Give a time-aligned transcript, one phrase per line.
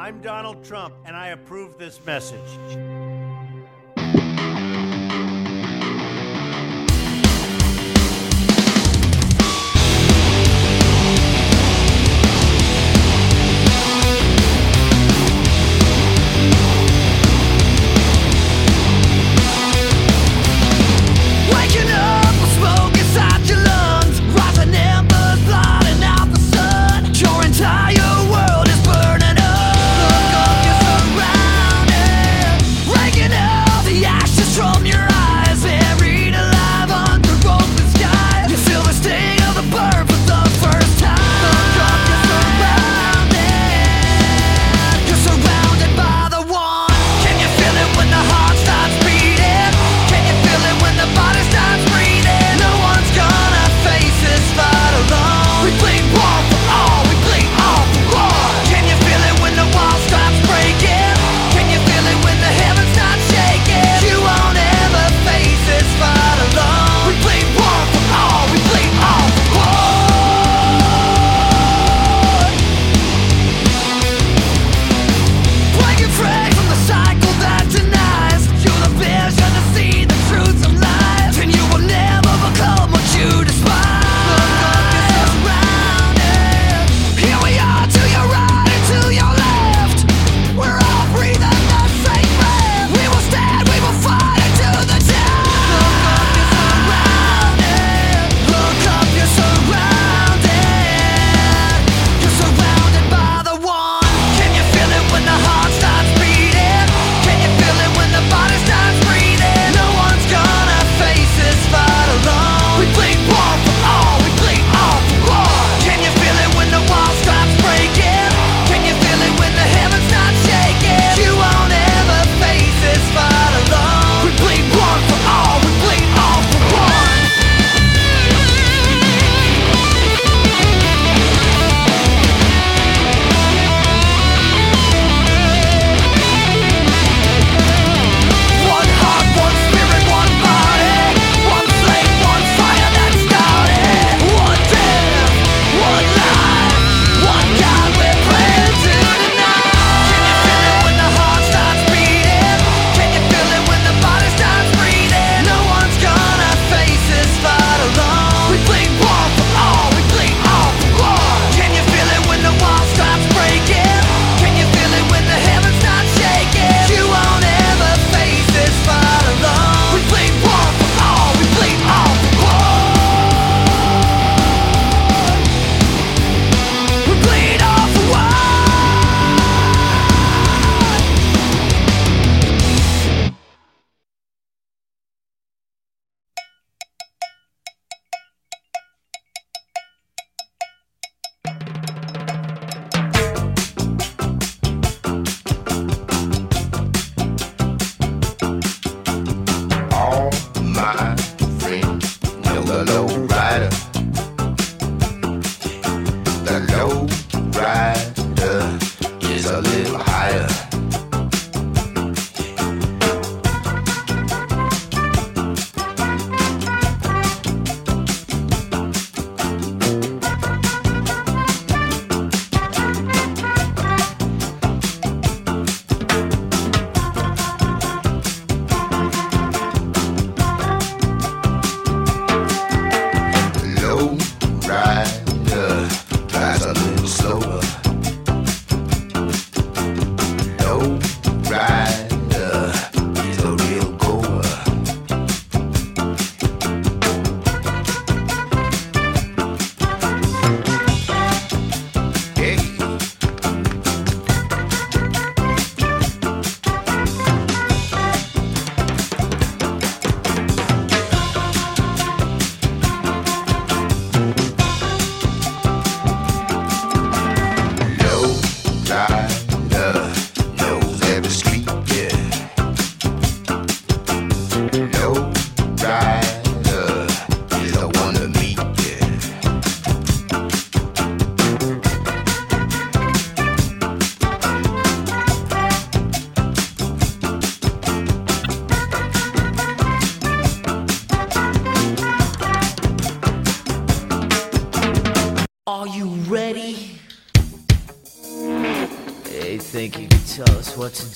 [0.00, 3.09] I'm Donald Trump, and I approve this message.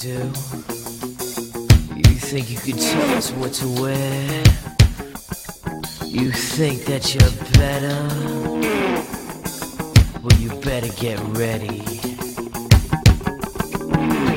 [0.05, 0.11] Do.
[1.97, 4.45] You think you can tell us what to wear.
[6.05, 7.97] You think that you're better.
[10.21, 11.79] Well, you better get ready.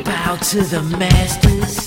[0.06, 1.87] Bow to the masters.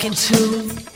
[0.00, 0.89] Talking to?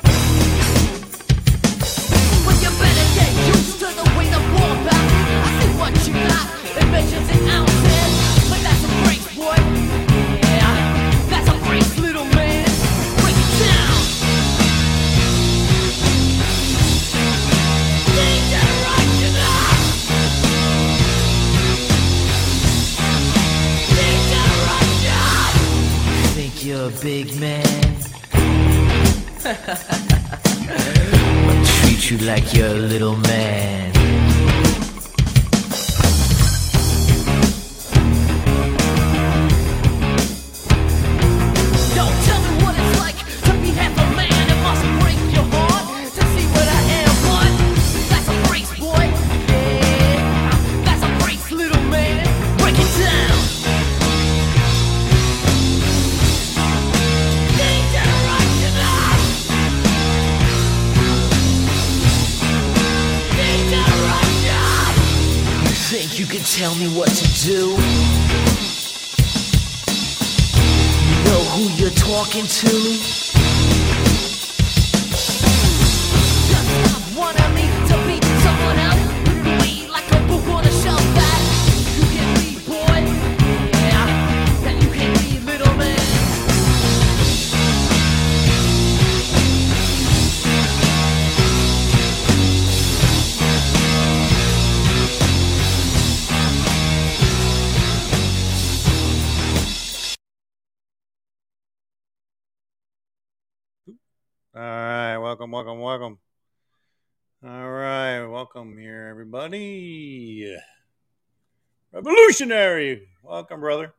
[112.34, 113.94] Revolutionary, welcome, brother.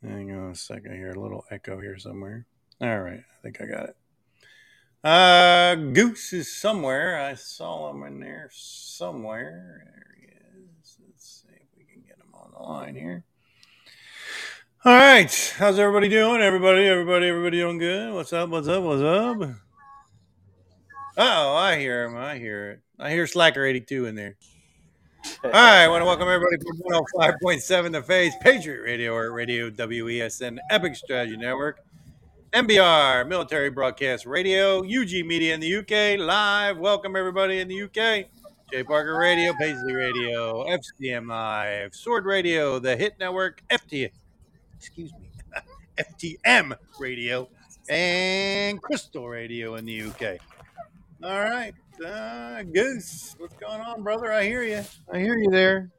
[0.00, 2.46] Hang on a second here, a little echo here somewhere.
[2.80, 3.96] All right, I think I got it.
[5.02, 7.18] Uh, Goose is somewhere.
[7.20, 9.82] I saw him in there somewhere.
[9.84, 10.98] There he is.
[11.04, 13.24] Let's see if we can get him on the line here.
[14.84, 16.40] All right, how's everybody doing?
[16.40, 18.14] Everybody, everybody, everybody doing good?
[18.14, 18.50] What's up?
[18.50, 18.84] What's up?
[18.84, 19.56] What's up?
[21.16, 22.16] Oh, I hear him.
[22.16, 22.80] I hear it.
[23.00, 24.36] I hear Slacker 82 in there.
[25.44, 26.78] All right, I want to welcome everybody from
[27.18, 31.80] 105.7 The Phase, Patriot Radio or Radio WESN, Epic Strategy Network,
[32.52, 36.78] MBR, Military Broadcast Radio, UG Media in the UK, live.
[36.78, 38.30] Welcome everybody in the UK.
[38.72, 44.10] J Parker Radio, Paisley Radio, FCM Live, Sword Radio, The Hit Network, FT,
[44.78, 45.28] excuse me,
[45.98, 47.48] FTM Radio,
[47.88, 50.38] and Crystal Radio in the UK.
[51.22, 54.32] All right, uh, Goose, what's going on, brother?
[54.32, 54.82] I hear you.
[55.12, 55.90] I hear you there.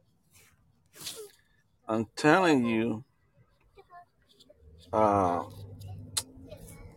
[1.88, 3.04] I'm telling you,
[4.94, 5.44] uh,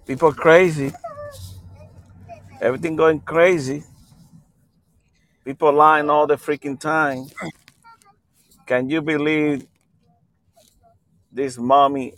[0.07, 0.93] people crazy.
[2.61, 3.83] Everything going crazy.
[5.45, 7.27] People lying all the freaking time.
[8.67, 9.67] Can you believe
[11.31, 12.15] this mommy,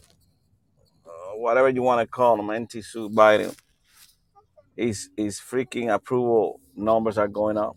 [1.07, 3.57] uh, whatever you want to call him, NT Sue Biden,
[4.77, 7.77] is is freaking approval numbers are going up.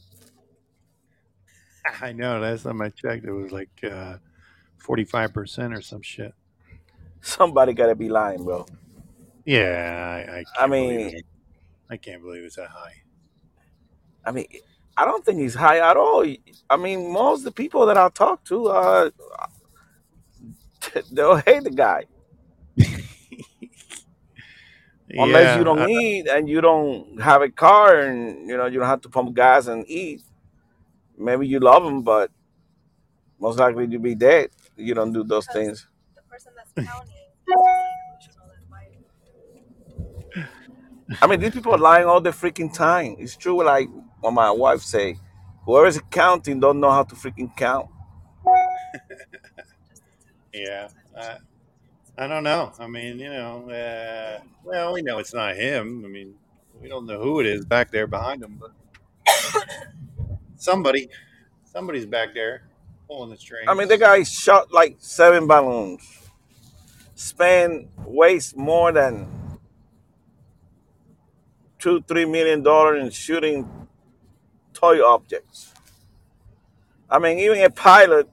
[2.01, 2.39] I know.
[2.39, 4.18] Last time I checked, it was like uh,
[4.86, 6.34] 45% or some shit.
[7.22, 8.65] Somebody gotta be lying, bro.
[9.46, 11.25] Yeah, I, I can't I believe mean, it.
[11.89, 12.94] I can't believe it's that high.
[14.25, 14.46] I mean,
[14.96, 16.25] I don't think he's high at all.
[16.70, 19.10] I mean, most of the people that I talk to, uh,
[21.12, 22.06] they'll hate the guy
[25.12, 28.88] unless you don't eat and you don't have a car and you know you don't
[28.88, 30.22] have to pump gas and eat.
[31.18, 32.32] Maybe you love them, but
[33.39, 34.50] most likely you'll be dead.
[34.78, 35.88] You don't do those things.
[36.75, 36.88] the
[41.22, 43.16] I mean, these people are lying all the freaking time.
[43.20, 43.89] It's true, like
[44.22, 45.18] what my wife say.
[45.66, 47.89] Whoever's counting don't know how to freaking count.
[50.51, 50.89] Yeah.
[51.16, 51.38] I,
[52.20, 52.74] I don't know.
[52.78, 56.04] I mean, you know, uh, well, we know it's not him.
[56.04, 56.36] I mean,
[56.82, 58.74] we don't know who it is back there behind him, but
[60.58, 61.08] somebody,
[61.64, 62.64] somebody's back there
[63.08, 63.68] pulling the strings.
[63.70, 66.02] I mean, the guy shot like seven balloons,
[67.16, 69.26] spend waste more than
[71.80, 73.88] two, three million dollars in shooting
[74.74, 75.74] toy objects.
[77.10, 78.28] I mean, even a pilot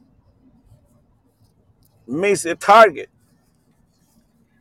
[2.09, 3.11] miss a target,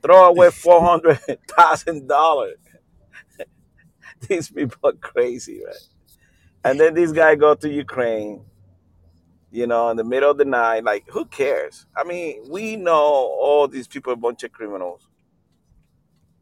[0.06, 1.20] throw away four hundred
[1.50, 2.58] thousand dollars.
[4.28, 5.76] These people are crazy, right?
[6.64, 8.44] And then this guy go to Ukraine,
[9.52, 10.84] you know, in the middle of the night.
[10.84, 11.86] Like, who cares?
[11.96, 15.08] I mean, we know all these people are a bunch of criminals.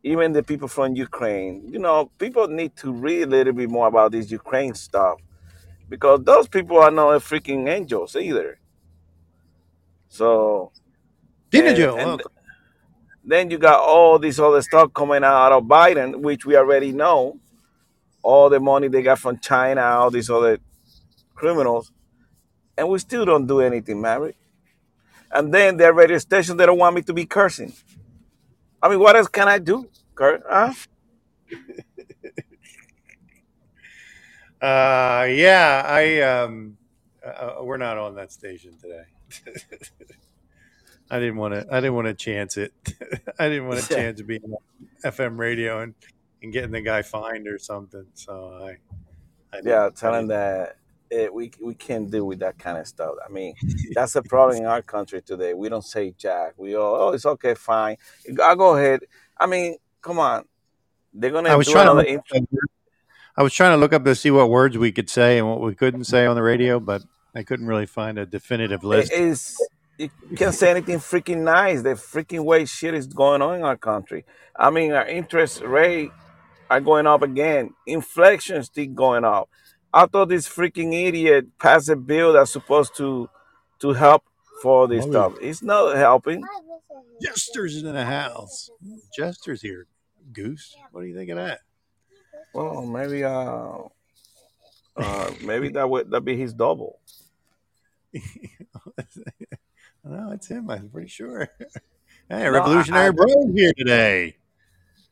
[0.04, 3.88] Even the people from Ukraine, you know, people need to read a little bit more
[3.88, 5.20] about this Ukraine stuff
[5.90, 8.60] because those people are not freaking angels either.
[10.10, 10.72] So,
[11.52, 12.22] Tina and Joe, and.
[13.24, 17.40] Then you got all this other stuff coming out of Biden, which we already know.
[18.24, 20.60] All the money they got from China, all these other
[21.36, 21.92] criminals,
[22.78, 24.36] and we still don't do anything, Mary.
[25.32, 27.74] And then their radio station, they don't want me to be cursing.
[28.82, 29.90] I mean, what else can I do?
[30.16, 30.42] Curse?
[30.50, 30.74] Huh?
[34.62, 36.78] Uh, yeah, I um,
[37.26, 39.06] uh, we're not on that station today.
[41.14, 41.68] I didn't want to.
[41.70, 42.74] I didn't want to chance it.
[43.40, 44.58] I didn't want to chance being on
[45.12, 45.94] FM radio and,
[46.42, 48.08] and getting the guy fined or something.
[48.16, 48.78] So I,
[49.56, 49.62] I.
[49.64, 50.78] Yeah, I tell them that
[51.12, 53.14] eh, we we can't deal with that kind of stuff.
[53.24, 53.54] I mean,
[53.94, 55.54] that's the problem in our country today.
[55.54, 56.54] We don't say jack.
[56.58, 57.98] We all, oh, it's okay, fine.
[58.42, 59.02] I'll go ahead.
[59.40, 60.46] I mean, come on.
[61.14, 62.44] They're gonna I was do trying to look.
[63.38, 65.62] I was trying to look up to see what words we could say and what
[65.62, 67.04] we couldn't say on the radio, but
[67.36, 69.14] I couldn't really find a definitive list.
[69.14, 69.56] is
[69.98, 71.82] you can't say anything freaking nice.
[71.82, 74.26] The freaking way shit is going on in our country.
[74.56, 76.12] I mean, our interest rate
[76.70, 77.74] are going up again.
[77.86, 79.50] Inflation still going up.
[79.94, 83.30] I thought this freaking idiot passed a bill that's supposed to
[83.80, 84.24] to help
[84.62, 85.34] for this stuff.
[85.42, 86.44] It's not helping.
[87.22, 88.70] Jester's in the house.
[89.16, 89.88] Jester's here.
[90.32, 91.60] Goose, what do you think of that?
[92.54, 93.78] Well, maybe uh,
[94.96, 97.00] uh maybe that would that be his double.
[100.04, 100.70] no, it's him.
[100.70, 101.50] I'm pretty sure.
[102.30, 104.38] Hey, Revolutionary I Bros here today.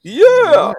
[0.01, 0.74] yeah.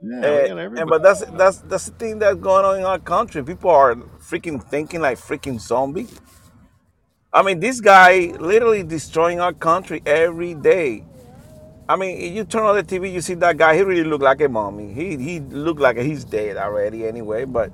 [0.00, 2.98] Yeah, yeah, And, and but that's that's that's the thing that's going on in our
[2.98, 3.42] country.
[3.44, 6.06] People are freaking thinking like freaking zombie.
[7.32, 11.04] I mean, this guy literally destroying our country every day.
[11.88, 13.76] I mean, you turn on the TV, you see that guy.
[13.76, 14.92] He really looked like a mommy.
[14.92, 17.44] He he looked like he's dead already anyway.
[17.44, 17.72] But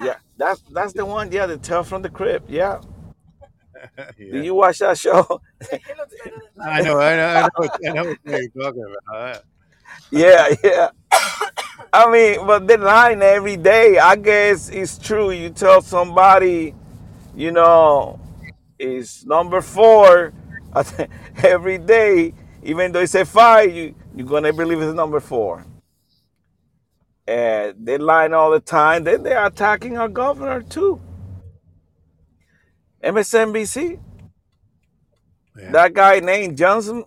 [0.00, 1.30] yeah, that's that's the one.
[1.32, 2.48] Yeah, the tale from the crypt.
[2.48, 2.80] Yeah.
[4.30, 5.40] Did yeah, you watch that show?
[6.60, 9.44] I know, I know, I know, what- I know what you're talking about.
[10.10, 10.90] Yeah, yeah.
[11.92, 13.98] I mean, but they lying every day.
[13.98, 15.30] I guess it's true.
[15.32, 16.74] You tell somebody,
[17.36, 18.20] you know,
[18.78, 20.32] it's number four
[21.44, 25.66] every day, even though it's a five, you you're gonna believe it's number four.
[27.26, 29.04] And they're lying all the time.
[29.04, 31.00] Then they're attacking our governor too.
[33.04, 34.00] MSNBC,
[35.58, 37.04] yeah, that guy named Johnson,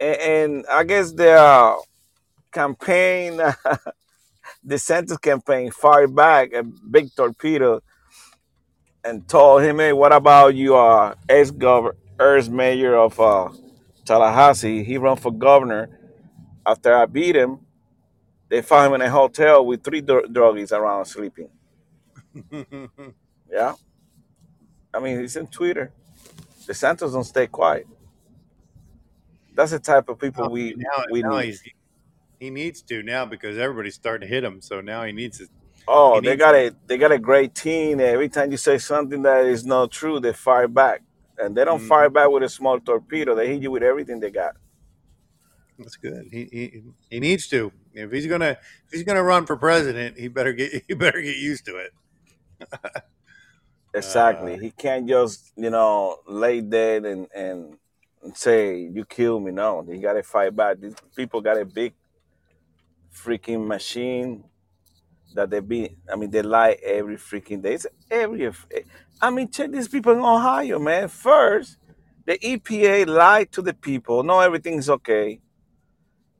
[0.00, 1.76] and, and I guess their
[2.52, 3.40] campaign,
[4.66, 7.80] DeSantis campaign, fired back a big torpedo
[9.04, 13.50] and told him, "Hey, what about you, uh, ex governor, ex mayor of uh,
[14.04, 14.84] Tallahassee?
[14.84, 15.90] He run for governor.
[16.66, 17.60] After I beat him,
[18.48, 21.48] they found him in a hotel with three dr- druggies around sleeping.
[23.50, 23.74] Yeah,
[24.98, 25.92] I mean, he's in Twitter.
[26.66, 27.86] DeSantis don't stay quiet.
[29.54, 31.56] That's the type of people now, we now, we now need.
[32.40, 34.60] he needs to now because everybody's starting to hit him.
[34.60, 35.46] So now he needs to.
[35.86, 36.66] Oh, they got to.
[36.68, 38.00] a they got a great team.
[38.00, 41.02] Every time you say something that is not true, they fire back,
[41.38, 42.14] and they don't fire Mhm.
[42.14, 43.34] back with a small torpedo.
[43.36, 44.56] They hit you with everything they got.
[45.78, 46.26] That's good.
[46.32, 47.72] He, he he needs to.
[47.94, 51.36] If he's gonna if he's gonna run for president, he better get he better get
[51.36, 51.92] used to it.
[53.94, 54.54] Exactly.
[54.54, 57.78] Uh, He can't just you know lay dead and and,
[58.34, 59.52] say you kill me.
[59.52, 60.80] No, he got to fight back.
[60.80, 61.94] These people got a big
[63.14, 64.44] freaking machine
[65.34, 65.96] that they be.
[66.12, 67.74] I mean, they lie every freaking day.
[67.74, 68.50] It's every.
[69.20, 71.08] I mean, check these people in Ohio, man.
[71.08, 71.78] First,
[72.26, 74.22] the EPA lied to the people.
[74.22, 75.40] No, everything's okay.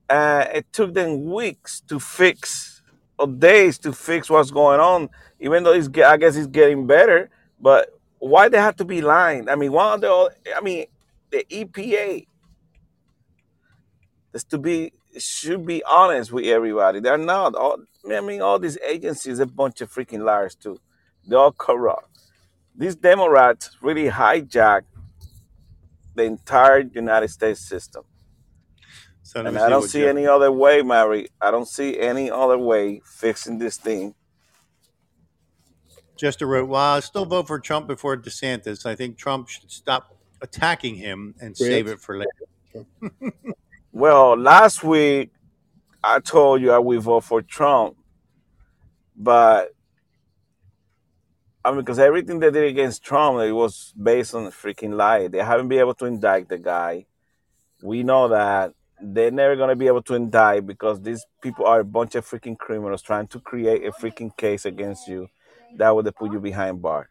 [0.09, 2.83] Uh, it took them weeks to fix
[3.19, 5.09] or days to fix what's going on,
[5.41, 7.31] even though it's, I guess it's getting better.
[7.61, 9.49] But why they have to be lying?
[9.49, 10.87] I mean, why are they all, I mean,
[11.31, 12.27] the EPA
[14.35, 17.01] is to be should be honest with everybody.
[17.01, 17.55] They're not.
[17.55, 17.79] All,
[18.11, 20.79] I mean, all these agencies are a bunch of freaking liars too.
[21.27, 22.09] They're all corrupt.
[22.77, 24.83] These Democrats really hijack
[26.15, 28.05] the entire United States system.
[29.23, 31.29] So And I don't see any other way, Mary.
[31.41, 34.15] I don't see any other way fixing this thing.
[36.19, 38.85] Jester wrote, "Well, I still vote for Trump before DeSantis.
[38.85, 42.87] I think Trump should stop attacking him and save it for later."
[43.99, 45.33] Well, last week
[46.05, 47.97] I told you I would vote for Trump,
[49.17, 49.75] but
[51.65, 55.27] I mean, because everything they did against Trump, it was based on a freaking lie.
[55.27, 57.07] They haven't been able to indict the guy.
[57.83, 58.73] We know that
[59.03, 62.57] they're never gonna be able to indict because these people are a bunch of freaking
[62.57, 65.29] criminals trying to create a freaking case against you
[65.77, 67.09] that would have put you behind bar.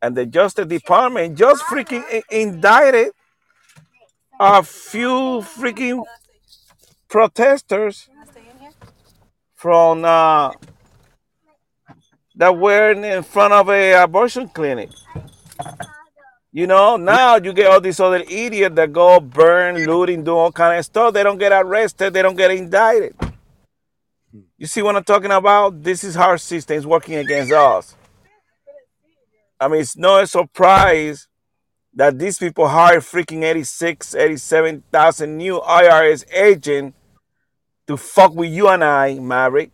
[0.00, 3.12] And the Justice Department just freaking indicted
[4.40, 6.04] a few freaking
[7.08, 8.08] protesters
[9.54, 10.52] from uh,
[12.34, 14.90] that were in front of a abortion clinic.
[16.52, 20.52] You know, now you get all these other idiots that go burn, looting, do all
[20.52, 21.14] kind of stuff.
[21.14, 22.12] They don't get arrested.
[22.12, 23.14] They don't get indicted.
[24.56, 25.82] You see what I'm talking about?
[25.82, 27.94] This is how our system is working against us.
[29.60, 31.28] I mean, it's no surprise
[31.94, 36.96] that these people hired freaking 86, 87,000 new IRS agents
[37.86, 39.72] to fuck with you and I, Maverick.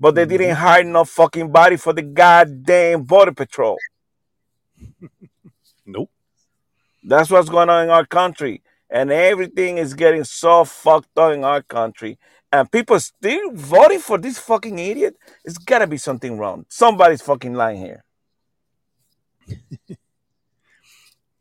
[0.00, 0.62] But they didn't mm-hmm.
[0.62, 3.78] hire no fucking body for the goddamn border patrol.
[5.84, 6.10] Nope.
[7.02, 8.62] That's what's going on in our country.
[8.88, 12.18] And everything is getting so fucked up in our country.
[12.52, 15.16] And people still voting for this fucking idiot.
[15.44, 16.66] It's gotta be something wrong.
[16.68, 18.04] Somebody's fucking lying here.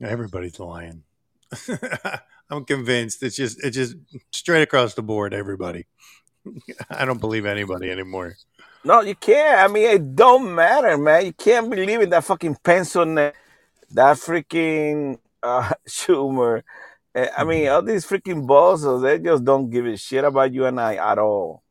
[0.02, 1.04] Everybody's lying.
[2.50, 3.96] I'm convinced it's just it's just
[4.32, 5.34] straight across the board.
[5.34, 5.86] Everybody.
[6.90, 8.36] I don't believe anybody anymore.
[8.84, 9.60] No, you can't.
[9.60, 11.26] I mean, it don't matter, man.
[11.26, 13.36] You can't believe in that fucking pencil neck,
[13.92, 16.64] that freaking uh, Schumer.
[17.14, 20.66] Eh, I mean, all these freaking bosses, they just don't give a shit about you
[20.66, 21.64] and I at all.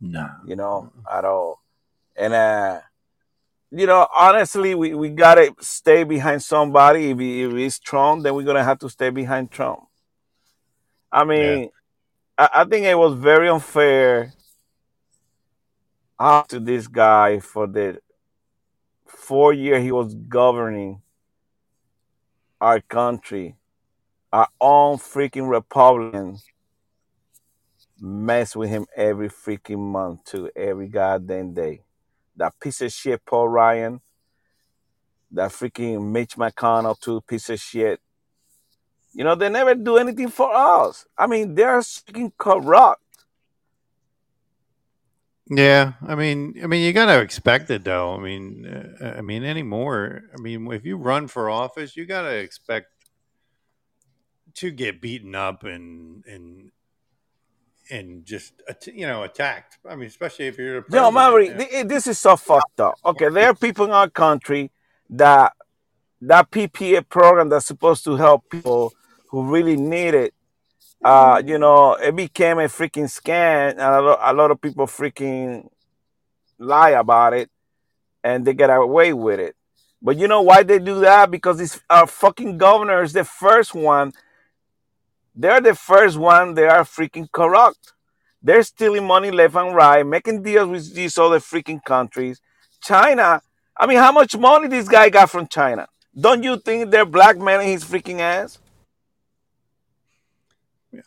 [0.00, 0.28] No.
[0.46, 1.62] You know, at all.
[2.16, 2.80] And uh,
[3.70, 7.10] you know, honestly, we, we gotta stay behind somebody.
[7.10, 9.80] If, he, if it's Trump, then we're gonna have to stay behind Trump.
[11.10, 11.24] I Yeah.
[11.24, 11.70] mean,
[12.36, 14.34] I, I think it was very unfair
[16.48, 18.00] to this guy for the
[19.06, 21.02] four year he was governing
[22.60, 23.56] our country.
[24.32, 26.44] Our own freaking Republicans
[28.00, 31.82] mess with him every freaking month too, every goddamn day.
[32.36, 34.00] That piece of shit Paul Ryan,
[35.32, 38.00] that freaking Mitch McConnell too, piece of shit.
[39.12, 41.04] You know, they never do anything for us.
[41.18, 43.02] I mean, they're freaking corrupt.
[45.50, 48.14] Yeah, I mean, I mean, you gotta expect it, though.
[48.14, 50.22] I mean, uh, I mean, anymore.
[50.32, 52.86] I mean, if you run for office, you gotta expect
[54.56, 56.70] to get beaten up and and
[57.90, 58.54] and just
[58.86, 59.78] you know attacked.
[59.88, 61.10] I mean, especially if you're the No,
[61.72, 61.82] Yeah.
[61.84, 62.94] this is so fucked up.
[63.04, 64.70] Okay, there are people in our country
[65.10, 65.52] that
[66.20, 68.92] that PPA program that's supposed to help people
[69.30, 70.34] who really need it.
[71.04, 74.86] Uh, you know, it became a freaking scam, and a lot, a lot of people
[74.86, 75.68] freaking
[76.58, 77.50] lie about it,
[78.22, 79.56] and they get away with it.
[80.00, 81.30] But you know why they do that?
[81.30, 84.12] Because this our fucking governor is the first one.
[85.34, 86.54] They're the first one.
[86.54, 87.92] They are freaking corrupt.
[88.42, 92.40] They're stealing money left and right, making deals with these other freaking countries.
[92.82, 93.40] China,
[93.78, 95.86] I mean, how much money this guy got from China?
[96.18, 98.58] Don't you think they're blackmailing his freaking ass?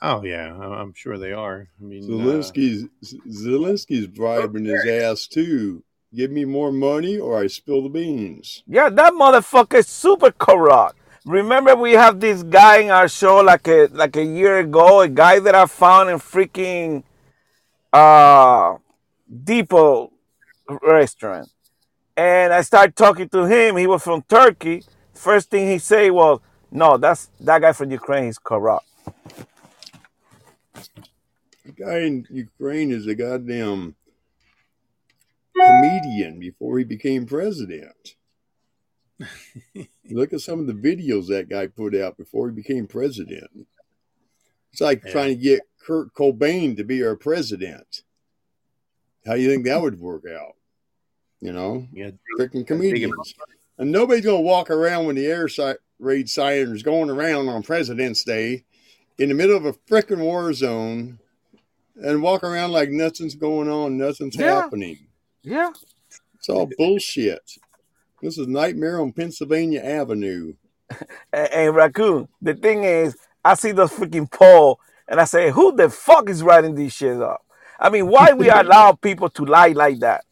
[0.02, 1.68] Oh yeah, I- I'm sure they are.
[1.80, 2.86] I mean, uh, Zelensky's
[3.28, 5.84] Zelensky's bribing his ass too.
[6.14, 8.64] Give me more money or I spill the beans.
[8.66, 10.98] Yeah, that motherfucker is super corrupt.
[11.26, 15.08] Remember, we have this guy in our show like a like a year ago, a
[15.08, 17.04] guy that I found in freaking
[17.92, 18.76] uh
[19.44, 20.12] Depot
[20.84, 21.50] restaurant.
[22.16, 23.76] And I started talking to him.
[23.76, 24.84] He was from Turkey.
[25.16, 28.26] First thing he said was, "No, that's that guy from Ukraine.
[28.26, 28.86] He's corrupt."
[31.66, 33.96] The guy in Ukraine is a goddamn
[35.56, 38.16] comedian before he became president.
[40.10, 43.50] Look at some of the videos that guy put out before he became president.
[44.72, 45.12] It's like Yeah.
[45.12, 48.04] trying to get Kurt Cobain to be our president.
[49.26, 50.56] How do you think that would work out?
[51.42, 53.34] You know, Yeah, freaking comedians.
[53.78, 57.48] And nobody's going to walk around when the air si- raid siren is going around
[57.50, 58.66] on President's Day
[59.18, 61.20] in the middle of a freaking war zone
[61.96, 64.62] and walk around like nothing's going on, nothing's Yeah.
[64.62, 65.08] happening.
[65.42, 65.72] Yeah.
[66.36, 67.58] It's all bullshit.
[68.22, 70.54] This is Nightmare on Pennsylvania Avenue.
[71.34, 72.28] And, and raccoon.
[72.44, 76.44] The thing is, I see those freaking poll, and I say, who the fuck is
[76.44, 77.44] writing these shit up?
[77.80, 80.26] I mean, why we allow people to lie like that?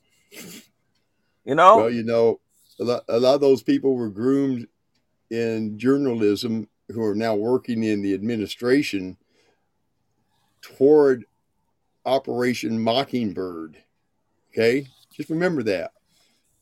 [1.43, 1.78] You know?
[1.78, 2.39] Well, you know,
[2.80, 4.67] a lot, a lot of those people were groomed
[5.30, 9.17] in journalism who are now working in the administration
[10.62, 11.26] toward
[12.06, 13.78] Operation Mockingbird.
[14.52, 14.88] Okay?
[15.12, 15.91] Just remember that.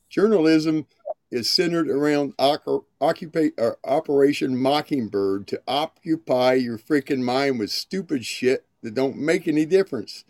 [0.10, 0.88] Journalism
[1.32, 8.94] is centered around or Operation Mockingbird to occupy your freaking mind with stupid shit that
[8.94, 10.26] don't make any difference.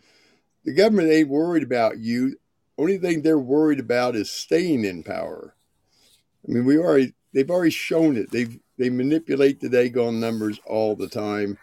[0.63, 2.37] The government ain't worried about you.
[2.77, 5.55] Only thing they're worried about is staying in power.
[6.47, 8.31] I mean, we already they've already shown it.
[8.31, 11.57] They've they manipulate the Dagon numbers all the time.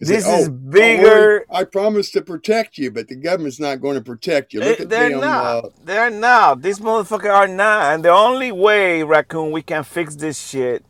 [0.00, 1.46] They say, This "Oh, is don't bigger.
[1.50, 4.60] I promise to protect you, but the government's not going to protect you.
[4.62, 5.20] Look at They're them.
[5.20, 5.58] not.
[5.64, 6.62] Uh, They're not.
[6.62, 7.94] These motherfuckers are not.
[7.94, 10.84] And the only way, raccoon, we can fix this shit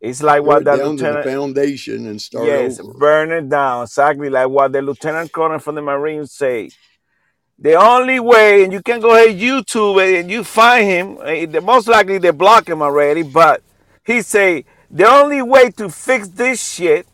[0.00, 1.24] is like what it that down to the lieutenant.
[1.24, 2.94] foundation and start Yes, over.
[2.98, 3.84] burn it down.
[3.84, 6.70] Exactly like what the lieutenant colonel from the Marines say.
[7.58, 11.18] The only way, and you can go ahead YouTube it and you find him.
[11.24, 13.62] eh, the- Most likely they block him already, but
[14.04, 17.06] he say the only way to fix this shit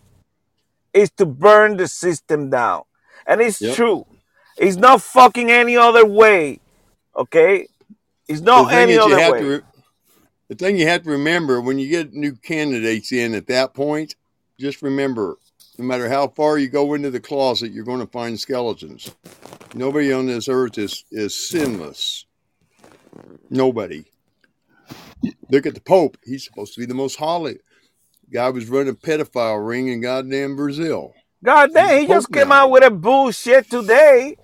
[0.97, 2.85] is to burn the system down,
[3.27, 3.77] and it's Yep.
[3.77, 4.07] true.
[4.59, 6.61] It's not fucking any other way.
[7.17, 7.69] Okay,
[8.29, 9.41] it's not any other way.
[9.43, 9.63] Re-
[10.49, 14.17] the thing you have to remember when you get new candidates in at that point,
[14.61, 15.39] just remember,
[15.79, 19.15] no matter how far you go into the closet, you're going to find skeletons.
[19.75, 22.27] Nobody on this earth is is sinless.
[23.51, 24.05] Nobody.
[25.51, 26.19] Look at the Pope.
[26.25, 27.59] He's supposed to be the most holy.
[28.33, 31.15] Guy was running a pedophile ring in goddamn Brazil.
[31.45, 32.65] God damn, he just came now.
[32.65, 34.37] out with a bullshit today.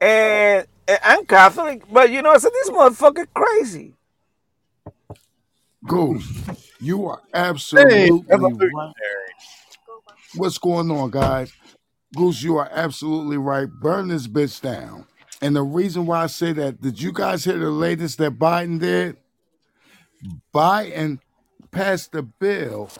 [0.00, 3.94] And, and I'm Catholic, but you know, I said this motherfucker crazy.
[5.86, 6.26] Goose,
[6.80, 8.92] you are Hey, absolutely right.
[10.34, 11.52] What's going on, guys?
[12.14, 13.68] Goose, you are absolutely right.
[13.80, 15.06] Burn this bitch down.
[15.40, 18.78] And the reason why I say that, did you guys hear the latest that Biden
[18.80, 19.16] did?
[20.52, 21.20] Biden
[21.70, 22.90] passed a bill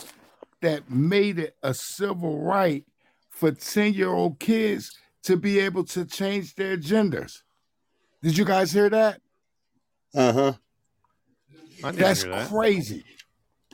[0.60, 2.84] that made it a civil right
[3.30, 7.42] for 10 year old kids to be able to change their genders.
[8.22, 9.20] Did you guys hear that?
[10.14, 10.52] Uh huh.
[11.92, 12.48] That's that.
[12.48, 13.04] crazy.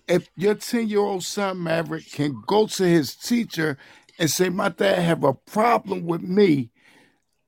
[0.07, 3.77] If your 10 year old son Maverick can go to his teacher
[4.18, 6.70] and say, My dad have a problem with me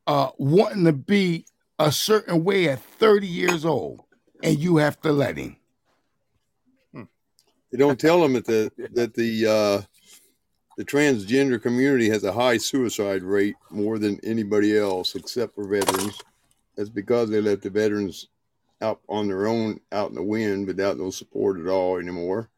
[0.07, 1.47] uh, wanting to be
[1.79, 4.01] a certain way at 30 years old,
[4.43, 5.58] and you have to let him.
[7.71, 9.83] They don't tell them that the that the uh,
[10.77, 16.19] the transgender community has a high suicide rate more than anybody else except for veterans.
[16.77, 18.29] That's because they let the veterans
[18.81, 22.49] out on their own, out in the wind, without no support at all anymore.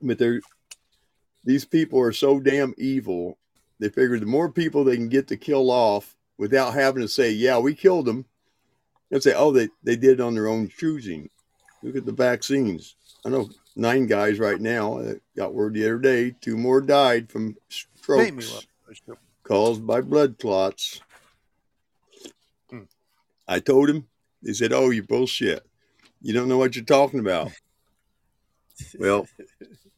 [0.00, 0.40] But they're
[1.44, 3.38] these people are so damn evil.
[3.78, 7.30] They figure the more people they can get to kill off without having to say,
[7.30, 8.26] "Yeah, we killed them,"
[9.10, 11.30] they'll say, "Oh, they they did it on their own choosing."
[11.82, 12.96] Look at the vaccines.
[13.24, 13.50] I know
[13.80, 15.00] nine guys right now.
[15.00, 16.36] I got word the other day.
[16.40, 18.66] Two more died from strokes
[19.42, 21.00] caused by blood clots.
[22.68, 22.82] Hmm.
[23.48, 24.06] I told him.
[24.42, 25.66] They said, "Oh, you bullshit.
[26.22, 27.50] You don't know what you're talking about."
[28.98, 29.28] Well,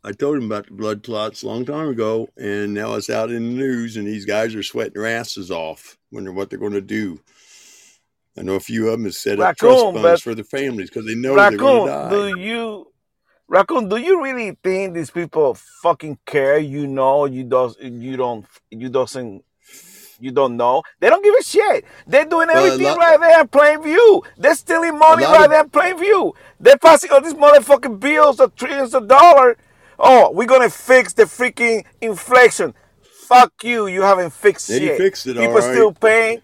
[0.02, 3.30] I told him about the blood clots a long time ago, and now it's out
[3.30, 6.72] in the news, and these guys are sweating their asses off, wondering what they're going
[6.72, 7.20] to do.
[8.36, 10.90] I know a few of them have set up trust funds but for their families
[10.90, 12.10] because they know they're going to die.
[12.10, 12.91] do you
[13.48, 16.58] Raccoon, do you really think these people fucking care?
[16.58, 19.44] You know, you don't, you don't, you doesn't,
[20.20, 20.82] you don't know.
[21.00, 21.84] They don't give a shit.
[22.06, 24.22] They're doing Well, everything lot, right there in plain view.
[24.38, 26.34] They're stealing money right of there in plain view.
[26.60, 29.56] They're passing all these motherfucking bills of trillions of dollars.
[29.98, 32.74] Oh, we're gonna fix the freaking inflation.
[33.28, 33.86] Fuck you.
[33.86, 34.98] You haven't fixed they shit.
[34.98, 36.42] fixed it all People still paying.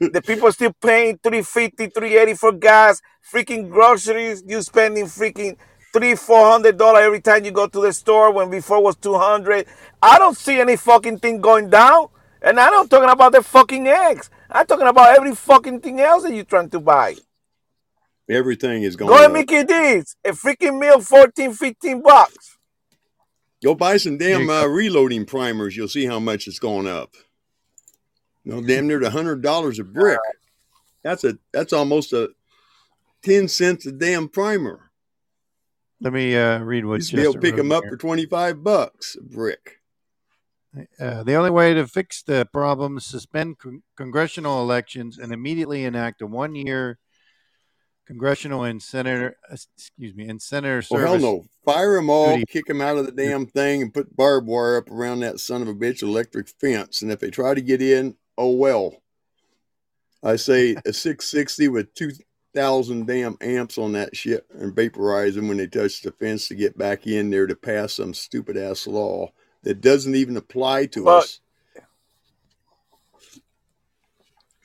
[0.00, 4.42] The people still paying 350 380 for gas, freaking groceries.
[4.46, 5.56] You spending freaking
[5.92, 8.96] three, four hundred dollars every time you go to the store when before it was
[8.96, 9.66] 200.
[10.02, 12.08] I don't see any fucking thing going down.
[12.42, 14.30] And I'm not talking about the fucking eggs.
[14.50, 17.16] I'm talking about every fucking thing else that you're trying to buy.
[18.28, 19.08] Everything is going.
[19.08, 19.48] Go going to up.
[19.48, 20.16] Mickey D's.
[20.24, 22.58] A freaking meal, 14, 15 bucks.
[23.62, 25.76] Go buy some damn uh, reloading primers.
[25.76, 27.14] You'll see how much it's going up.
[28.44, 30.18] No, damn near a hundred dollars a brick.
[31.02, 32.30] That's a that's almost a
[33.22, 34.89] ten cents a damn primer.
[36.00, 37.92] Let me uh, read You what used to be able to pick them up here.
[37.92, 39.76] for twenty five bucks a brick.
[41.00, 45.84] Uh, the only way to fix the problem is suspend con- congressional elections and immediately
[45.84, 46.96] enact a one-year
[48.06, 51.44] congressional and senator, excuse me, and senator Well, hell no.
[51.64, 52.46] Fire them all, duty.
[52.46, 55.60] kick them out of the damn thing, and put barbed wire up around that son
[55.60, 57.02] of a bitch electric fence.
[57.02, 59.02] And if they try to get in, oh well.
[60.22, 61.94] I say a 660 with
[62.54, 66.54] 2,000 damn amps on that shit and vaporize them when they touch the fence to
[66.54, 69.30] get back in there to pass some stupid ass law
[69.62, 71.40] that doesn't even apply to But- us.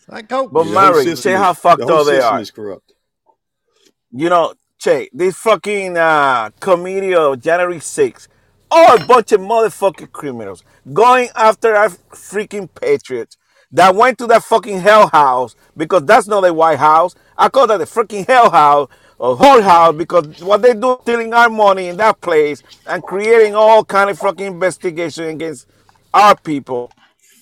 [0.08, 0.52] Like Coke.
[0.52, 2.41] But The whole Mary, system see how fucked the whole up they system are.
[2.41, 2.93] is corrupt.
[4.12, 8.28] You know, Che, this fucking uh, committee of January 6th,
[8.69, 13.38] all a bunch of motherfucking criminals going after our freaking patriots
[13.71, 17.16] that went to that fucking hell house because that's not the White House.
[17.38, 21.34] I call that the freaking hell house or whole house because what they do stealing
[21.34, 25.68] our money in that place and creating all kind of fucking investigation against
[26.14, 26.92] our people.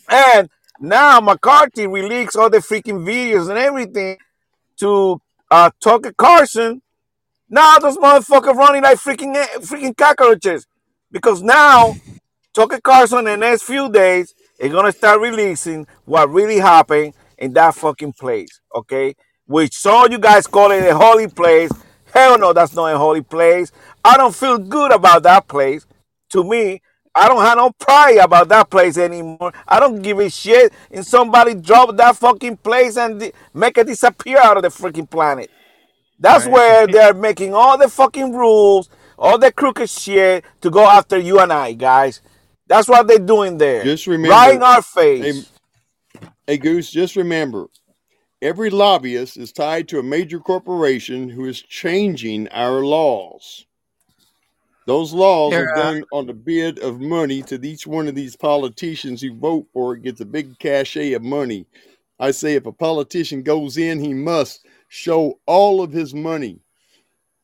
[0.10, 4.18] And now McCarthy released all the freaking videos and everything
[4.78, 6.82] to uh, Tucker Carlson.
[7.50, 10.66] Now those motherfuckers running like freaking freaking cockroaches
[11.12, 11.96] because now
[12.54, 17.54] Tucker Carlson in the next few days is gonna start releasing what really happened in
[17.54, 18.60] that fucking place.
[18.76, 21.72] Okay, which some of you guys call it a holy place.
[22.14, 23.72] Hell no, that's not a holy place.
[24.04, 25.86] I don't feel good about that place.
[26.32, 26.82] To me,
[27.16, 29.52] I don't have no pride about that place anymore.
[29.68, 30.74] I don't give a shit.
[30.92, 35.10] And somebody drop that fucking place and di- make it disappear out of the freaking
[35.10, 35.50] planet.
[36.20, 36.54] That's Right.
[36.54, 41.40] where they're making all the fucking rules, all the crooked shit to go after you
[41.40, 42.22] and I, guys.
[42.68, 43.84] That's what they're doing there.
[43.84, 45.50] Just remember- right in our face.
[46.46, 47.68] Hey, Goose, just remember
[48.42, 53.66] every lobbyist is tied to a major corporation who is changing our laws.
[54.86, 59.22] Those laws are done on the bid of money to each one of these politicians
[59.22, 61.66] who vote for it gets a big cachet of money.
[62.20, 66.60] I say if a politician goes in, he must show all of his money,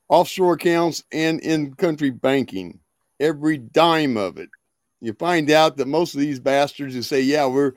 [0.10, 2.80] offshore accounts and in country banking,
[3.22, 4.50] every dime of it.
[5.00, 7.74] You find out that most of these bastards who say, Yeah, we're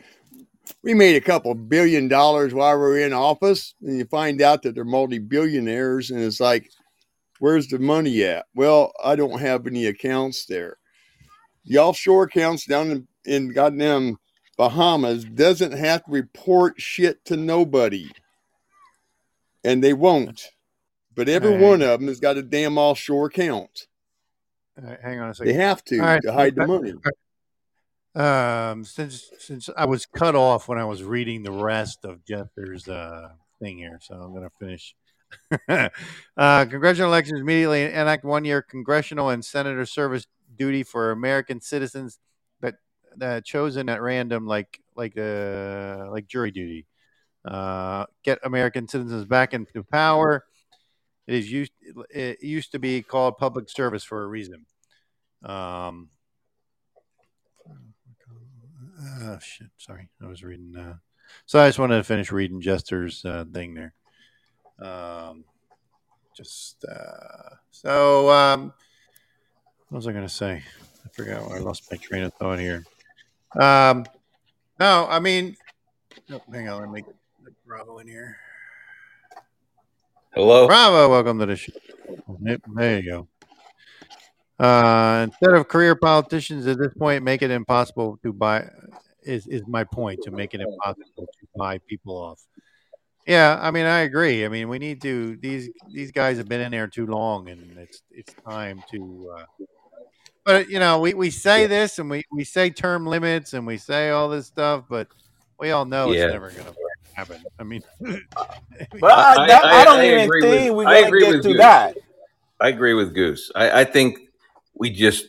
[0.82, 4.62] we made a couple billion dollars while we we're in office, and you find out
[4.62, 6.70] that they're multi-billionaires, and it's like,
[7.38, 8.46] where's the money at?
[8.54, 10.78] Well, I don't have any accounts there.
[11.66, 14.18] The offshore accounts down in, in goddamn
[14.56, 18.10] Bahamas doesn't have to report shit to nobody,
[19.64, 20.48] and they won't.
[21.14, 21.60] But every Right.
[21.60, 23.86] one of them has got a damn offshore account.
[24.76, 25.52] Uh, hang on a second.
[25.52, 26.22] They have to right.
[26.22, 26.94] to hide the money.
[28.14, 32.86] Um, since since I was cut off when I was reading the rest of Jester's
[32.86, 34.94] uh, thing here, so I'm going to finish.
[36.36, 42.18] uh, congressional elections immediately enact one year congressional and senator service duty for American citizens
[42.60, 42.74] that
[43.16, 46.86] that chosen at random, like like uh like jury duty.
[47.44, 50.44] Uh, get American citizens back into power.
[51.26, 51.72] It is used.
[52.10, 54.66] It used to be called public service for a reason.
[55.42, 56.10] Um,
[59.04, 59.68] Oh shit!
[59.78, 60.74] Sorry, I was reading.
[60.76, 60.94] Uh,
[61.46, 63.94] so I just wanted to finish reading Jester's uh, thing there.
[64.80, 65.44] Um,
[66.36, 68.30] just uh, so.
[68.30, 68.72] Um,
[69.88, 70.62] what was I going to say?
[71.04, 71.46] I forgot.
[71.48, 72.84] Where I lost my train of thought here.
[73.58, 74.06] Um,
[74.80, 75.56] no, I mean,
[76.30, 76.80] oh, hang on.
[76.80, 77.14] Let me get
[77.66, 78.38] Bravo in here.
[80.32, 80.66] Hello.
[80.66, 81.72] Bravo, welcome to the show.
[82.74, 83.28] There you go.
[84.62, 88.68] Uh, instead of career politicians at this point, make it impossible to buy.
[89.24, 92.40] Is is my point to make it impossible to buy people off?
[93.26, 94.44] Yeah, I mean, I agree.
[94.44, 95.36] I mean, we need to.
[95.36, 99.34] These these guys have been in there too long, and it's it's time to.
[99.38, 99.64] Uh,
[100.44, 103.78] but you know, we, we say this, and we, we say term limits, and we
[103.78, 105.06] say all this stuff, but
[105.60, 106.24] we all know Yeah.
[106.24, 106.74] it's never going to
[107.14, 107.40] happen.
[107.60, 111.20] I mean, But I, I- I- I don't I even agree think with- we're gonna
[111.20, 111.96] get with to that.
[112.60, 113.52] I agree with Goose.
[113.54, 114.18] I, I think
[114.74, 115.26] we just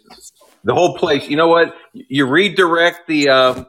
[0.64, 1.28] the whole place.
[1.28, 1.76] You know what?
[1.94, 3.64] You redirect the uh,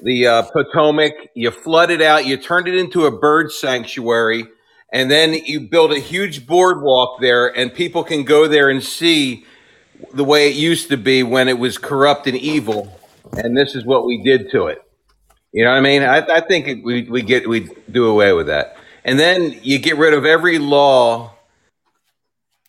[0.00, 1.12] the uh, Potomac.
[1.34, 2.26] You flood it out.
[2.26, 4.46] You turned it into a bird sanctuary,
[4.92, 9.44] and then you build a huge boardwalk there, and people can go there and see
[10.14, 12.98] the way it used to be when it was corrupt and evil.
[13.32, 14.82] And this is what we did to it.
[15.52, 16.02] You know what I mean?
[16.02, 19.98] I, I think we we get we do away with that, and then you get
[19.98, 21.31] rid of every law.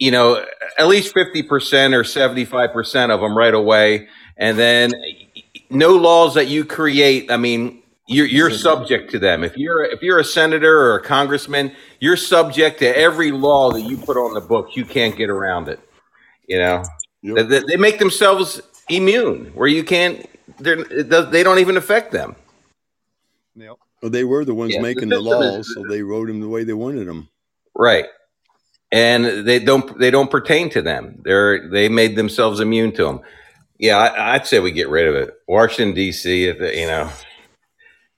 [0.03, 0.45] You know,
[0.77, 4.91] at least fifty percent or seventy five percent of them right away, and then
[5.69, 7.31] no laws that you create.
[7.31, 9.45] I mean, you're you're subject to them.
[9.45, 13.79] If you're if you're a senator or a congressman, you're subject to every law that
[13.83, 14.75] you put on the books.
[14.75, 15.79] You can't get around it.
[16.49, 16.83] You know,
[17.21, 17.47] Yep.
[17.47, 20.27] they, they make themselves immune, where you can't.
[20.61, 22.35] Does, they don't even affect them.
[23.55, 23.75] Yep.
[24.01, 26.49] Well, they were the ones Yeah, making the is- laws, so they wrote them the
[26.49, 27.29] way they wanted them.
[27.73, 28.07] Right.
[28.93, 31.19] And they don't they don't pertain to them.
[31.23, 33.21] They're they made themselves immune to them.
[33.79, 35.33] Yeah, I, I'd say we get rid of it.
[35.47, 36.45] Washington D.C.
[36.45, 36.53] You
[36.87, 37.09] know,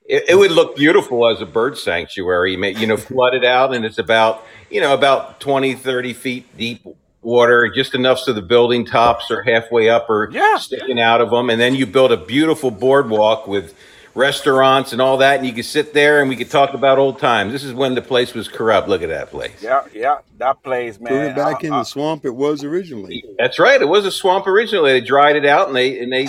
[0.04, 2.52] it, it would look beautiful as a bird sanctuary.
[2.78, 6.84] You know, flooded out, and it's about you know about 20, 30 feet deep
[7.22, 10.58] water, just enough so the building tops are halfway up or Yeah.
[10.58, 13.74] sticking out of them, and then you build a beautiful boardwalk with
[14.16, 17.18] restaurants and all that, and you can sit there and we could talk about old
[17.18, 17.52] times.
[17.52, 18.88] This is when the place was corrupt.
[18.88, 19.62] Look at that place.
[19.62, 21.12] Yeah, yeah, that place, man.
[21.12, 23.24] Put it back I- in I- the swamp it was originally.
[23.38, 23.80] That's right.
[23.80, 24.92] It was a swamp originally.
[24.92, 26.28] They dried it out and they and they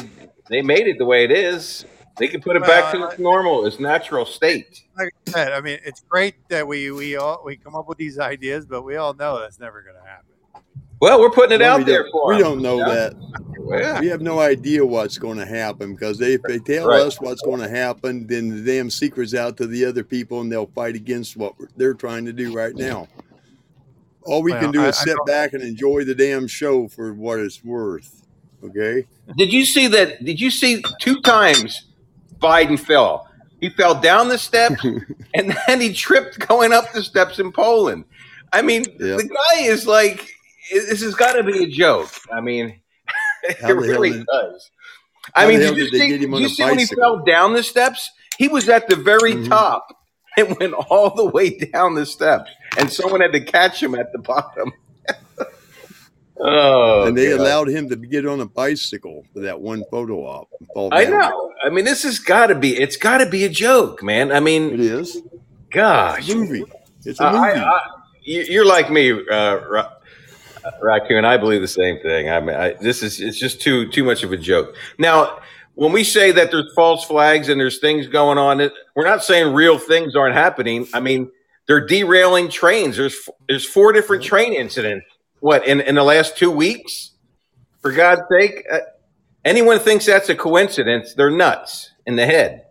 [0.50, 1.86] they made it the way it is.
[2.18, 4.82] They can put it back to Well, its normal, its natural state.
[4.98, 7.98] Like I said, I mean, it's great that we we all we come up with
[8.00, 10.07] these ideas, but we all know that's never going to happen.
[11.00, 12.94] Well, we're putting it Well, out there don't, for we 'em, don't know you know?
[12.94, 13.14] that.
[13.70, 14.00] Yeah.
[14.00, 17.02] We have no idea what's going to happen because they, if they tell Right.
[17.02, 20.52] us what's going to happen, then the damn secret's out to the other people and
[20.52, 23.08] they'll fight against what they're trying to do right now.
[24.24, 26.48] All we Well, can do I- is I sit don't- back and enjoy the damn
[26.48, 28.22] show for what it's worth.
[28.64, 29.06] Okay?
[29.38, 30.24] Did you see that?
[30.24, 31.86] Did you see two times
[32.42, 33.28] Biden fell?
[33.60, 34.84] He fell down the steps
[35.34, 38.06] and then he tripped going up the steps in Poland.
[38.54, 39.18] I mean, Yeah.
[39.18, 40.32] the guy is like,
[40.72, 42.10] this has got to be a joke.
[42.32, 42.80] I mean,
[43.44, 44.72] it really did- does.
[45.36, 48.10] I mean, did you see, did you see when he fell down the steps?
[48.38, 49.50] He was at the very Mhm.
[49.50, 49.88] top
[50.38, 54.12] and went all the way down the steps, and someone had to catch him at
[54.14, 54.72] the bottom.
[56.40, 57.40] oh, and they God.
[57.40, 60.50] allowed him to get on a bicycle for that one photo op.
[60.60, 61.52] and fall I know.
[61.64, 62.78] I mean, this has got to be.
[62.78, 64.32] It's got to be a joke, man.
[64.32, 65.22] I mean, it is.
[65.72, 66.64] gosh, It's a movie.
[67.06, 67.60] It's a I, movie.
[67.66, 67.80] I,
[68.24, 69.90] you- you're like me, uh,
[70.82, 71.26] Raccoon.
[71.26, 72.30] I believe the same thing.
[72.30, 74.76] I mean, I, this is it's just too too much of a joke.
[74.98, 75.40] Now,
[75.76, 78.58] when we say that there's false flags and there's things going on,
[78.96, 80.88] we're not saying real things aren't happening.
[80.94, 81.32] I mean,
[81.68, 82.98] they're derailing trains.
[82.98, 85.06] There's there's four different train incidents.
[85.40, 87.12] What in in the last two weeks?
[87.82, 88.80] For God's sake, uh,
[89.46, 91.14] anyone thinks that's a coincidence?
[91.14, 92.66] They're nuts in the head.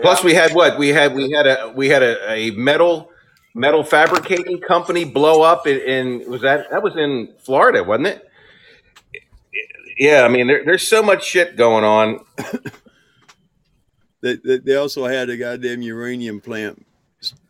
[0.00, 1.14] Plus, we had what we had.
[1.14, 3.10] We had a we had a, a metal
[3.54, 8.28] metal fabricating company blow up in, in was that that was in Florida, wasn't it?
[9.98, 12.18] Yeah, I mean, there, there's so much shit going on.
[14.22, 16.84] They, they, they also had a goddamn uranium plant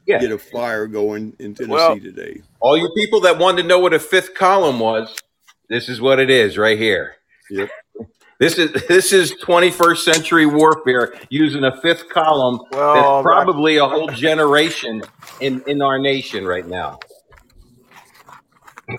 [0.07, 2.43] Yeah, get a fire going in Tennessee Well- today.
[2.61, 5.17] all you people that wanted to know what a fifth column was,
[5.69, 7.15] this is what it is right here.
[7.51, 7.71] Yep.
[8.41, 13.87] This is this is 21st century warfare using a fifth column Well, that's probably a
[13.87, 15.03] whole generation
[15.41, 16.99] in in our nation right now.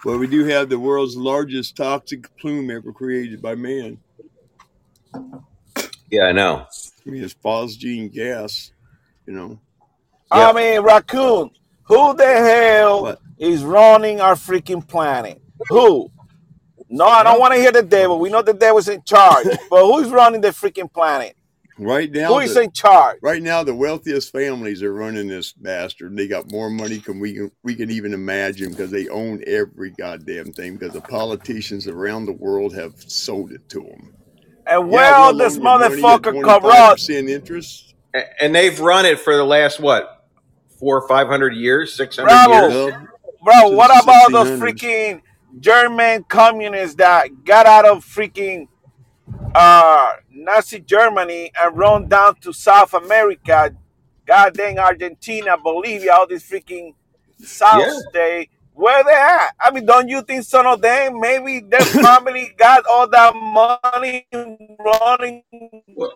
[0.03, 3.99] Well, we do have the world's largest toxic plume ever created by man.
[6.09, 6.65] Yeah, I know.
[7.05, 8.71] I mean, it's phosgene gas,
[9.27, 9.59] you know.
[10.33, 10.49] Yeah.
[10.49, 11.51] I mean, raccoon.
[11.83, 13.21] Who the hell What?
[13.37, 15.39] is running our freaking planet?
[15.69, 16.09] Who?
[16.95, 18.19] No, I don't want to hear the devil.
[18.19, 21.35] We know the devil's in charge, but who's running the freaking planet?
[21.77, 23.17] Right now, Who is the, in charge?
[23.21, 26.15] right now, the wealthiest families are running this bastard.
[26.15, 29.89] They got more money than we can, we can even imagine because they own every
[29.89, 34.13] goddamn thing because the politicians around the world have sold it to them.
[34.65, 36.93] And well, this motherfucker corrupt.
[36.93, 37.93] percent interest.
[38.39, 40.25] And they've run it for the last what
[40.79, 42.87] four or five hundred years, six hundred Bravo.
[42.87, 42.95] years.
[43.43, 45.21] Bro, Since what about those freaking
[45.59, 48.67] German communists that got out of freaking
[49.55, 53.75] uh, Nazi Germany and run down to South America,
[54.25, 56.93] goddamn Argentina, Bolivia, all these freaking
[57.39, 57.99] South Yeah.
[58.09, 58.49] state.
[58.73, 59.51] Where they at?
[59.59, 64.27] I mean, don't you think some of them maybe their family got all that money
[64.33, 65.43] running?
[65.95, 66.13] Well,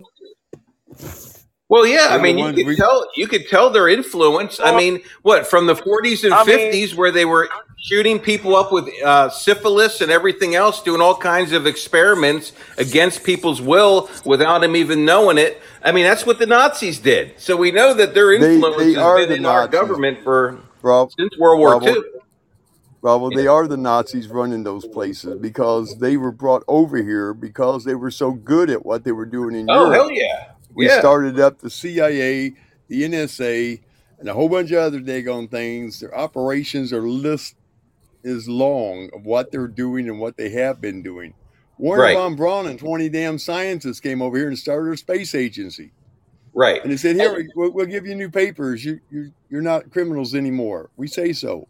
[1.72, 4.60] yeah, I They're the mean, you could we- tell you could tell their influence.
[4.60, 7.48] I mean, what from the 40s and I mean- 50s, where they were
[7.78, 13.24] shooting people up with uh, syphilis and everything else, doing all kinds of experiments against
[13.24, 15.62] people's will without them even knowing it.
[15.84, 17.40] I mean, that's what the Nazis did.
[17.40, 20.60] So we know that their influence they are has been the in our government for
[20.82, 21.96] Rob, since World War Bravo.
[21.96, 22.04] II.
[23.02, 27.86] Bravo, they are the Nazis running those places because they were brought over here because
[27.86, 29.94] they were so good at what they were doing in Oh Europe.
[29.94, 30.46] hell yeah,
[30.80, 31.02] We yeah.
[31.02, 32.54] started up the CIA,
[32.88, 33.82] the NSA,
[34.18, 36.00] and a whole bunch of other daggone things.
[36.00, 37.56] Their operations are list
[38.24, 41.34] is long of what they're doing and what they have been doing.
[41.80, 42.16] Wernher Right.
[42.16, 45.92] von Braun and 20 damn scientists came over here and started a space agency.
[46.54, 46.82] Right.
[46.82, 47.52] And they said, "Here, oh.
[47.58, 48.86] we'll, we'll give you new papers.
[48.86, 50.92] You, you, you're not criminals anymore.
[50.96, 51.68] We say so."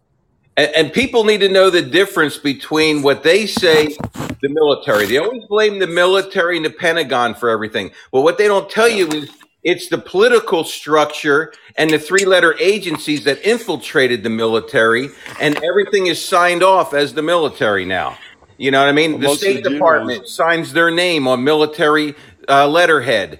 [0.59, 3.95] And, and people need to know the difference between what they say,
[4.41, 5.05] the military.
[5.05, 7.91] They always blame the military and the Pentagon for everything.
[8.11, 9.31] Well, what they don't tell you is
[9.63, 16.07] it's the political structure and the three letter agencies that infiltrated the military, and everything
[16.07, 18.17] is signed off as the military now.
[18.57, 19.21] You know what I mean?
[19.21, 22.15] Well, The State the Department generals, signs their name on military
[22.49, 23.39] uh, letterhead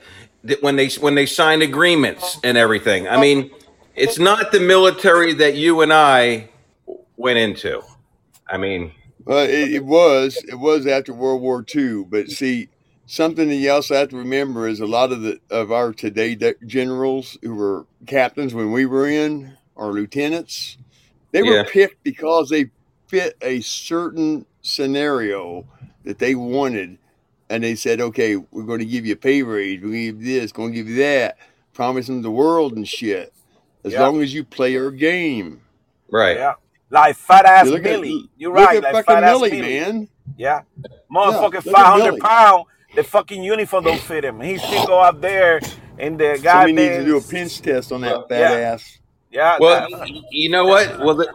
[0.62, 3.10] when they when they sign agreements and everything.
[3.10, 3.52] I mean,
[3.94, 6.48] it's not the military that you and I
[7.20, 7.84] went into.
[8.50, 8.94] I mean,
[9.26, 12.06] well, it, it was, it was after World War II.
[12.06, 12.70] But see,
[13.08, 16.36] something that you also have to remember is a lot of the of our today
[16.36, 20.78] de- generals who were captains when we were in, or lieutenants,
[21.34, 22.72] they were yeah, picked because they
[23.08, 25.66] fit a certain scenario
[26.06, 27.00] that they wanted
[27.50, 30.14] and they said okay we're going to give you a pay raise we're going to
[30.14, 31.38] give you this going to give you that
[31.74, 33.34] promise them the world and shit
[33.86, 35.62] as Yeah, long as you play our game
[36.12, 36.38] right.
[36.38, 36.54] yeah.
[36.90, 38.06] Like fat ass look at
[38.38, 39.62] You're look right, at like fucking fat ass Milley Milley.
[39.62, 40.62] man Yeah.
[40.82, 42.66] yeah Motherfucking look at 500 millie pound,
[42.96, 44.40] the fucking uniform don't fit him.
[44.42, 45.60] He still go up there
[45.98, 46.66] and the guy.
[46.66, 49.00] somebody needs to do a pinch test on that fat yeah, ass
[49.32, 51.00] yeah, Well, that, you know what?
[51.00, 51.34] Well, the,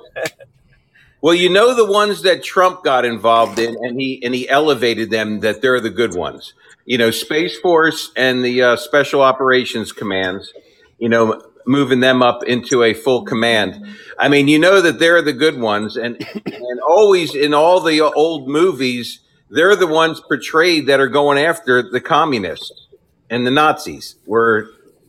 [1.20, 5.10] well, you know the ones that Trump got involved in, and he and he elevated
[5.10, 5.40] them.
[5.40, 6.54] That they're the good ones.
[6.84, 10.52] You know, Space Force and the uh, Special Operations Commands.
[10.98, 13.86] You know, moving them up into a full command.
[14.18, 18.00] I mean, you know that they're the good ones, and and always in all the
[18.00, 22.88] old movies, they're the ones portrayed that are going after the communists
[23.30, 24.16] and the Nazis.
[24.24, 24.68] Where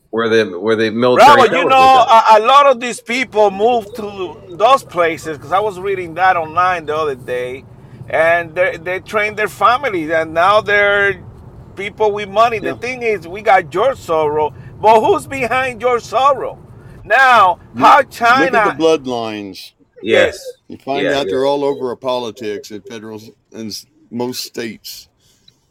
[0.09, 3.95] where the where the military Bravo, you know, a, a lot of these people moved
[3.97, 7.65] to those places because I was reading that online the other day,
[8.09, 11.21] and they they trained their families, and now they're
[11.75, 12.59] people with money.
[12.59, 16.57] The thing is, we got George Soros, but who's behind your sorrow?
[17.03, 18.75] Now, You- how look at the China?
[18.79, 19.71] bloodlines
[20.01, 20.35] Yes.
[20.35, 21.19] Yes, you find Yeah.
[21.19, 23.21] out they're all over our politics in federal
[23.51, 25.07] in s- most states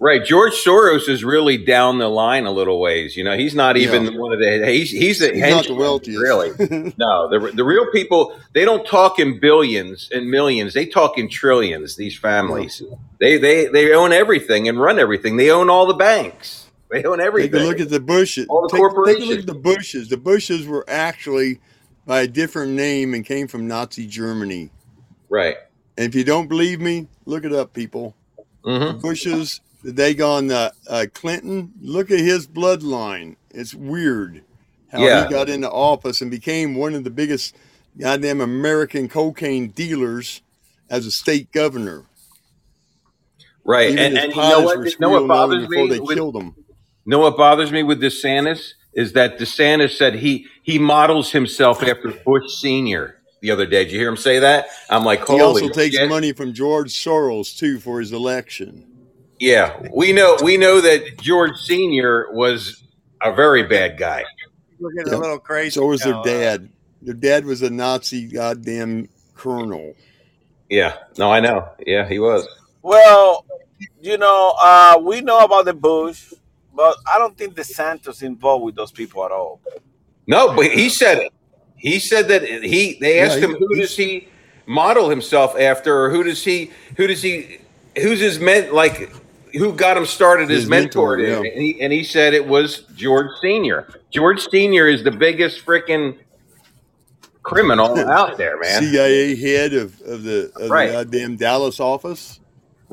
[0.01, 0.23] Right.
[0.25, 3.17] George Soros is really down the line a little ways.
[3.17, 5.55] You know, he's not yeah even one of the, he's, he's a he's not the
[5.55, 6.51] henchman, wealthiest really.
[6.99, 10.75] No, the, the real people, they don't talk in billions and millions.
[10.75, 12.83] They talk in trillions, these yeah families.
[13.19, 15.37] They, they, they own everything and run everything.
[15.37, 16.64] They own all the banks.
[16.91, 18.47] They own Take a look at the Bushes.
[18.49, 20.09] All the Take take a look at the Bushes.
[20.09, 21.61] The Bushes were actually
[22.07, 24.71] by a different name and came from Nazi Germany.
[25.29, 25.57] Right.
[25.97, 28.15] And if you don't believe me, look it up, people.
[28.65, 31.73] The hmm Bushes, the Dagon uh, uh, Clinton.
[31.81, 33.37] Look at his bloodline.
[33.51, 34.43] It's weird
[34.91, 37.57] how he got into office and became one of the biggest
[37.99, 40.43] goddamn American cocaine dealers
[40.91, 42.05] as a state governor.
[43.65, 43.91] Right.
[43.91, 44.79] Even And, his and you know what?
[44.79, 46.55] were You know what on him before they with, killed him.
[47.05, 51.83] You know what bothers me with DeSantis is that DeSantis said he he models himself
[51.83, 53.85] after Bush Senior the other day.
[53.85, 54.69] Did you hear him say that?
[54.89, 56.09] I'm like, He also takes shit!
[56.09, 58.87] money from George Soros too for his election.
[59.39, 62.85] Yeah, we know we know that George Senior was
[63.23, 64.25] a very bad guy.
[64.79, 66.21] Looking a little crazy So was their now.
[66.21, 66.69] Uh, dad.
[67.03, 69.95] Their dad was a Nazi goddamn colonel.
[70.71, 71.69] Yeah, no, I know.
[71.87, 72.49] Yeah, he was.
[72.81, 73.45] Well,
[74.01, 76.33] you know, uh, we know about the Bush,
[76.75, 79.61] but I don't think DeSantis involved with those people at all.
[80.27, 81.33] No, but he said it.
[81.77, 82.99] He said that he.
[83.01, 84.29] They Yeah, asked he, him who does he
[84.67, 87.59] model himself after, or who does he, who does he,
[88.01, 89.13] who's his ment like,
[89.53, 91.19] who got him started as his mentor?
[91.19, 91.45] mentor.
[91.45, 93.89] And he, and he said it was George Senior.
[94.11, 96.19] George Senior is the biggest freaking
[97.43, 98.83] criminal out there, man.
[98.93, 102.41] CIA head of, of the of the goddamn Dallas office.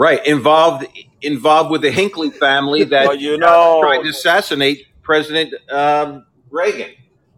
[0.01, 0.25] Right.
[0.27, 0.85] Involved
[1.21, 6.91] involved with the Hinckley family that But you uh, tried to assassinate President um, Reagan.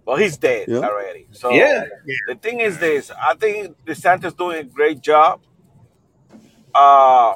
[0.05, 0.80] well, he's dead Yeah.
[0.80, 1.28] already.
[1.32, 1.86] So Yeah.
[2.28, 5.41] the thing is this: I think DeSantis doing a great job.
[6.76, 7.36] Uh,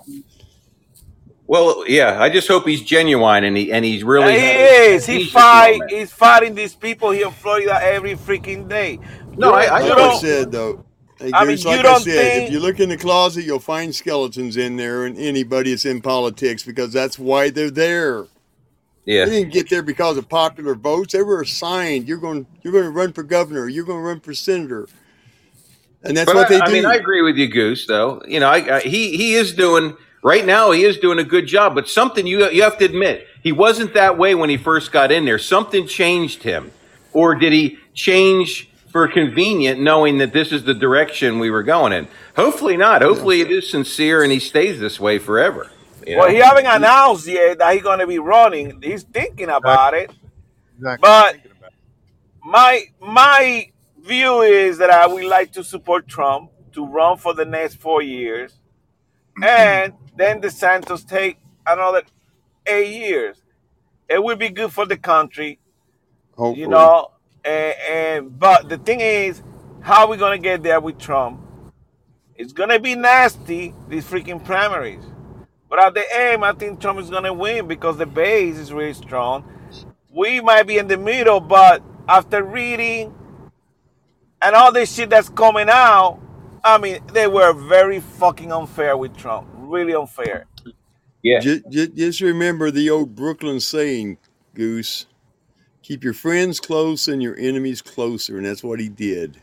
[1.47, 2.21] Well, yeah.
[2.21, 4.47] I just hope he's genuine and he and he's and really he
[4.95, 5.05] is.
[5.07, 5.80] He fight.
[5.80, 5.91] moment.
[5.91, 8.99] He's fighting these people here in Florida every freaking day.
[9.38, 9.71] No, You I, don't.
[9.71, 10.09] I You I don't.
[10.09, 10.86] said though,
[11.20, 13.43] hey I mean, Goose, you like I don't said, if you look in the closet,
[13.43, 18.26] you'll find skeletons in there and anybody that's in politics because that's why they're there.
[19.05, 21.13] Yeah, they didn't get there because of popular votes.
[21.13, 22.07] They were assigned.
[22.07, 22.45] You're going.
[22.61, 23.70] You're going to run for governor.
[23.70, 24.89] You're going to run for senator,
[26.03, 26.63] and that's But what they do.
[26.65, 27.88] I mean, I agree with you, Goose.
[27.88, 30.72] Though you know, I, I, he he is doing right now.
[30.72, 31.74] He is doing a good job.
[31.74, 35.11] But something you you have to admit, he wasn't that way when he first got
[35.11, 35.39] in there.
[35.39, 36.72] Something changed him,
[37.13, 41.93] or did he change for convenient, knowing that this is the direction we were going
[41.93, 42.07] in?
[42.35, 43.01] Hopefully not.
[43.01, 43.07] Yeah.
[43.09, 45.69] Hopefully it is sincere and he stays this way forever.
[46.07, 46.45] You Well, he know.
[46.45, 48.81] haven't announced yet that he's going to be running.
[48.81, 49.57] He's thinking Right.
[49.57, 50.11] about it.
[50.77, 51.01] Exactly.
[51.01, 51.51] But about it.
[52.43, 57.45] my my view is that I would like to support Trump to run for the
[57.45, 58.59] next four years,
[59.43, 61.37] and then DeSantis take
[61.67, 62.03] another
[62.67, 63.41] eight years.
[64.09, 65.59] It would be good for the country,
[66.55, 67.11] you know.
[67.47, 69.43] And, and but the thing is,
[69.81, 71.41] how are we gonna get there with Trump?
[72.35, 75.03] It's gonna be nasty these freaking primaries.
[75.69, 78.93] But at the end, I think Trump is gonna win because the base is really
[78.93, 79.45] strong.
[80.13, 83.15] We might be in the middle, but after reading
[84.41, 86.19] and all this shit that's coming out,
[86.63, 89.47] I mean, they were very fucking unfair with Trump.
[89.55, 90.47] Really unfair.
[91.23, 91.39] Yeah.
[91.39, 94.19] Just, just, just remember the old Brooklyn saying,
[94.55, 95.07] Goose.
[95.88, 99.38] Keep your friends close and your enemies closer, and that's what he did.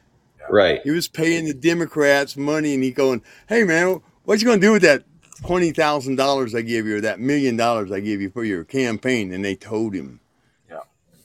[0.51, 0.83] Right.
[0.85, 4.73] He was paying the Democrats money, and he going, "Hey man, what you gonna do
[4.73, 5.05] with that
[5.41, 8.63] twenty thousand dollars I gave you, or that million dollars I gave you for your
[8.63, 10.21] campaign?" And they told him
[10.69, 10.81] Yeah.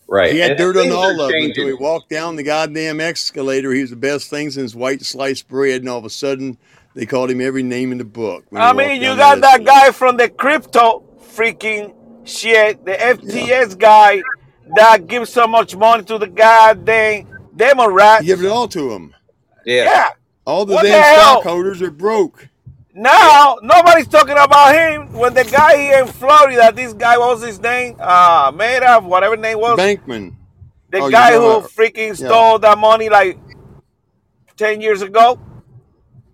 [0.08, 0.32] Right.
[0.32, 3.74] he had And dirt on all of them until he walked down the goddamn escalator.
[3.74, 6.58] He was the best thing since white sliced bread, and all of a sudden
[6.96, 8.46] they called him every name in the book.
[8.56, 9.66] I mean, you got that escalator.
[9.66, 11.04] guy from the crypto
[11.36, 11.94] freaking
[12.24, 14.22] shit, the FTX guy
[14.76, 18.22] that gives so much money to the goddamn Democrats.
[18.22, 19.14] He gave it all to him.
[19.66, 19.84] Yeah.
[19.84, 20.10] Yeah.
[20.46, 21.42] All the What damn hell?
[21.42, 22.48] stockholders are broke.
[22.94, 25.14] Now nobody's talking about him.
[25.14, 27.96] When the guy here in Florida, this guy what was his name?
[28.00, 29.78] Uh Madoff, whatever his name was.
[29.80, 30.36] Bankman.
[30.92, 31.72] the Oh, you guy know who that.
[31.72, 32.28] freaking Yeah.
[32.28, 33.38] stole that money like
[34.58, 35.40] ten years ago.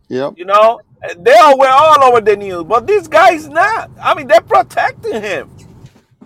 [0.08, 0.34] Yep.
[0.38, 0.80] You know,
[1.18, 3.90] they all were all over the news, but this guy's not.
[4.02, 5.50] I mean, they're protecting him.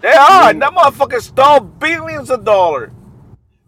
[0.01, 0.53] They are.
[0.53, 0.59] Mm.
[0.59, 2.91] That motherfucker stole billions of dollars.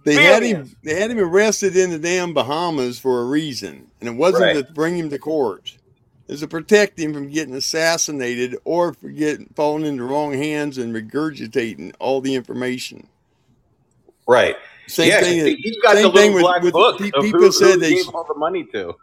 [0.03, 0.75] They had him.
[0.83, 4.65] They had him arrested in the damn Bahamas for a reason, and it wasn't Right.
[4.67, 5.77] to bring him to court.
[6.27, 10.33] It was to protect him from getting assassinated or for getting falling into the wrong
[10.33, 13.07] hands and regurgitating all the information.
[14.27, 14.55] Right.
[14.87, 15.45] Same yeah, thing.
[15.45, 17.95] he- he's got the thing little with, black with book people who, said who they.
[17.95, 18.95] gave all the money to.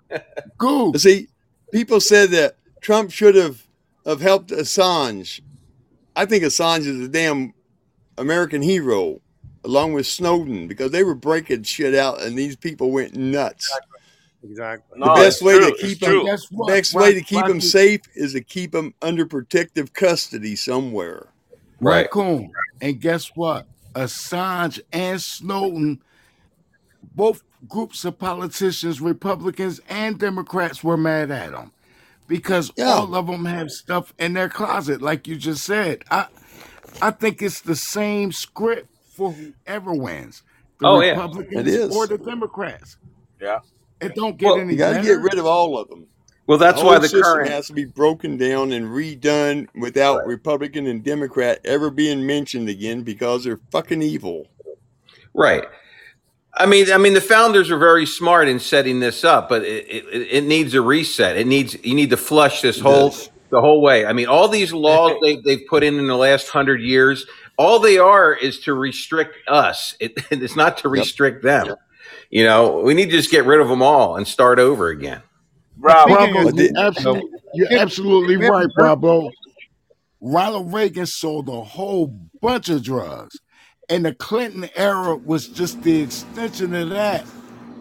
[0.57, 1.03] Goose.
[1.03, 1.29] See,
[1.73, 3.63] people said that Trump should have
[4.05, 5.41] have helped Assange.
[6.19, 7.55] I think Assange is a damn
[8.19, 9.21] American hero,
[9.63, 13.73] along with Snowden, because they were breaking shit out, and these people went nuts.
[14.43, 14.99] Exactly.
[14.99, 15.71] The No, best way true.
[15.71, 16.25] to keep it's them- true.
[16.25, 17.03] Guess what?
[17.03, 21.29] Way to keep them safe is to keep them under protective custody somewhere.
[21.81, 22.03] Right.
[22.07, 22.51] Raccoon.
[22.81, 23.67] And guess what?
[23.95, 26.01] Assange and Snowden,
[27.15, 31.71] both groups of politicians, Republicans and Democrats, were mad at him
[32.29, 32.85] because Yeah.
[32.91, 36.05] all of them have stuff in their closet, like you just said.
[36.11, 36.27] I,
[37.03, 40.43] I think it's the same script for whoever wins,
[40.81, 41.11] the Oh, yeah.
[41.13, 41.97] Republicans It is.
[41.97, 42.99] or the Democrats.
[43.41, 43.59] Yeah.
[44.01, 45.07] It don't get Well, any You got to better.
[45.17, 46.07] get rid of all of them.
[46.47, 50.27] Well, that's the why the system current has to be broken down and redone without
[50.27, 54.47] Republican and Democrat ever being mentioned again because they're fucking evil.
[55.35, 55.65] Right.
[56.59, 59.87] I mean, I mean, the founders are very smart in setting this up, but it,
[59.89, 61.37] it, it needs a reset.
[61.37, 63.31] It needs you need to flush this It whole does.
[63.51, 64.05] the whole way.
[64.07, 67.79] I mean, all these laws they they've put in in the last hundred years, all
[67.79, 69.95] they are is to restrict us.
[70.01, 70.93] It, it's not to Yep.
[70.93, 71.75] restrict them.
[72.31, 75.23] You know, we need to just get rid of them all and start over again.
[75.77, 76.15] Bravo.
[76.15, 79.31] Speaking Bravo, you're, the- absolutely, you're absolutely right, Bravo.
[80.21, 82.09] Ronald Reagan sold a whole
[82.43, 83.39] bunch of drugs,
[83.89, 87.27] and the Clinton era was just the extension of that,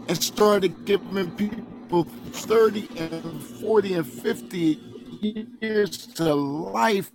[0.08, 4.80] and started giving people 30 and 40 and 50
[5.62, 7.12] years to life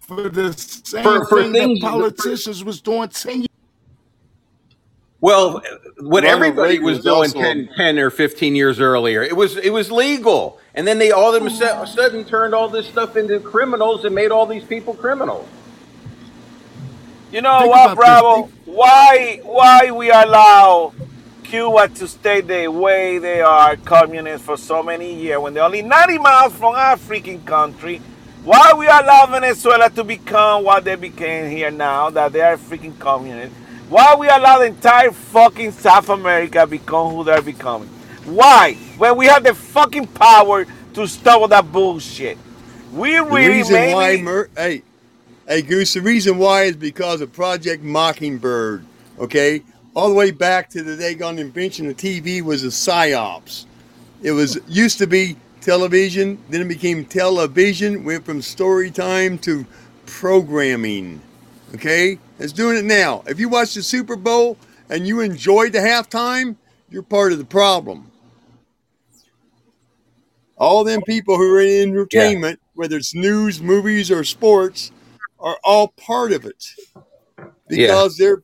[0.00, 3.48] for the same For- for thing things- that politicians was doing 10 years
[5.20, 5.62] Well,
[6.00, 9.36] what Ronald everybody Reagan was was doing also- 10, 10 or 15 years earlier, it
[9.36, 10.58] was it was legal.
[10.74, 14.30] And then they all of a sudden turned all this stuff into criminals and made
[14.32, 15.46] all these people criminals.
[17.32, 17.94] You know Think what.
[17.96, 18.50] Bravo?
[18.66, 20.92] Why why we allow
[21.44, 25.80] Cuba to stay the way they are communist for so many years when they're only
[25.80, 28.02] 90 miles from our freaking country?
[28.44, 32.98] Why we allow Venezuela to become what they became here now that they are freaking
[32.98, 33.54] communist?
[33.88, 37.88] Why we allow the entire fucking South America become who they're becoming?
[38.26, 38.74] Why?
[38.98, 42.36] When we have the fucking power to stop all that bullshit.
[42.92, 44.82] We The really reason why, Mer- hey,
[45.46, 48.84] hey, Goose, the reason why is because of Project Mockingbird.
[49.18, 49.62] Okay,
[49.94, 53.66] all the way back to the day on invention of TV was a psyops.
[54.22, 58.04] It was used to be television, then it became television.
[58.04, 59.66] Went from story time to
[60.06, 61.20] programming.
[61.74, 63.22] Okay, it's doing it now.
[63.26, 64.56] If you watch the Super Bowl
[64.88, 66.56] and you enjoyed the halftime,
[66.90, 68.10] you're part of the problem.
[70.58, 74.92] All them people who are in entertainment, whether it's news, movies, or sports,
[75.42, 76.64] are all part of it.
[77.68, 78.42] because they're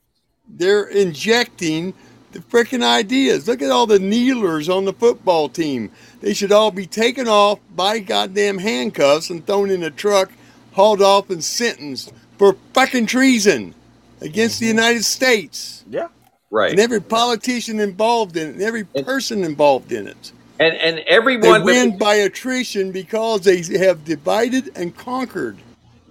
[0.49, 1.94] they're injecting
[2.32, 3.46] the freaking ideas.
[3.46, 5.90] Look at all the kneelers on the football team.
[6.20, 10.32] They should all be taken off by goddamn handcuffs and thrown in a truck,
[10.72, 13.74] hauled off and sentenced for fucking treason
[14.20, 14.78] against the mm-hmm.
[14.78, 16.09] United States Yeah.
[16.51, 16.70] Right.
[16.70, 20.32] and every politician involved in it, and every person involved in it.
[20.61, 25.57] And and everyone They everyone win by attrition because they have divided and conquered.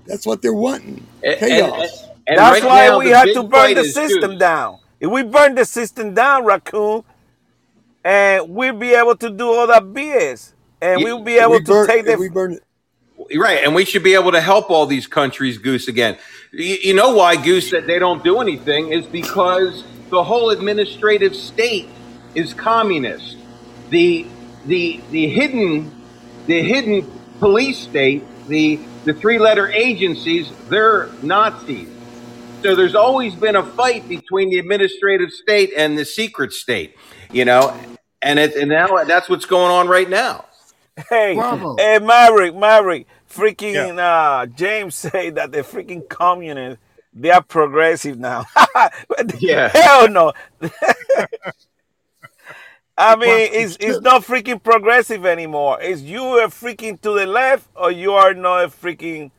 [0.07, 1.05] That's what they're wanting.
[1.23, 2.03] and, and, Chaos.
[2.27, 4.39] and That's right why now, we the had to burn the system Goose.
[4.39, 4.79] down.
[4.99, 7.03] If we burn the system down, raccoon,
[8.03, 11.59] and we'll be able to do all that BS, and Ye- we'll be able we
[11.61, 12.63] to burn, take if the we burn it,
[13.35, 16.17] Right, and we should be able to help all these countries, Goose, again.
[16.53, 21.35] You, you know why, Goose, that they don't do anything is because the whole administrative
[21.35, 21.89] state
[22.35, 23.37] is communist.
[23.89, 24.27] The
[24.65, 25.91] the the hidden
[26.47, 31.87] the hidden police state, the the three letter agencies, they're Nazis.
[32.61, 36.95] So there's always been a fight between the administrative state and the secret state,
[37.31, 37.73] you know,
[38.21, 40.45] and it and now that's what's going on right now.
[41.09, 41.75] Hey, Bravo.
[41.77, 43.43] hey, Maverick, Maverick, Yeah.
[43.43, 46.83] freaking uh, James say that the freaking communists
[47.13, 48.45] they are progressive now.
[49.39, 49.69] Yeah.
[49.69, 50.33] Hell no.
[52.97, 55.79] I mean, it's it's not freaking progressive anymore.
[55.81, 59.31] It's you are freaking to the left or you are not a freaking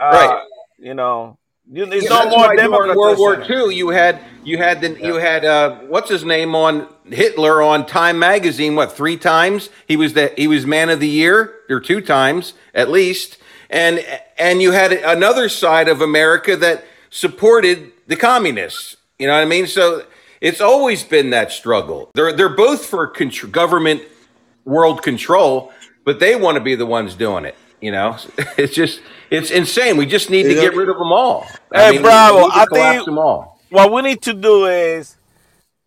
[0.00, 0.42] uh, Right.
[0.78, 1.38] you know.
[1.70, 3.42] You, it's Yeah, no more why World War.
[3.42, 7.86] II, you had you had the you had uh, what's his name on Hitler on
[7.86, 8.76] Time magazine.
[8.76, 12.54] What three times he was the he was man of the year or two times
[12.74, 13.38] at least,
[13.68, 14.04] and
[14.38, 18.96] and you had another side of America that supported the communists.
[19.18, 19.66] You know what I mean?
[19.66, 20.04] So
[20.40, 22.10] it's always been that struggle.
[22.14, 24.02] They're they're both for contr- government
[24.64, 25.72] world control,
[26.04, 27.56] but they want to be the ones doing it.
[27.80, 28.16] You know,
[28.58, 29.96] it's just it's insane.
[29.96, 31.46] We just need to get rid of them all.
[31.72, 33.60] Hey, Bravo, we need to I think- them all.
[33.68, 35.16] What we need to do is,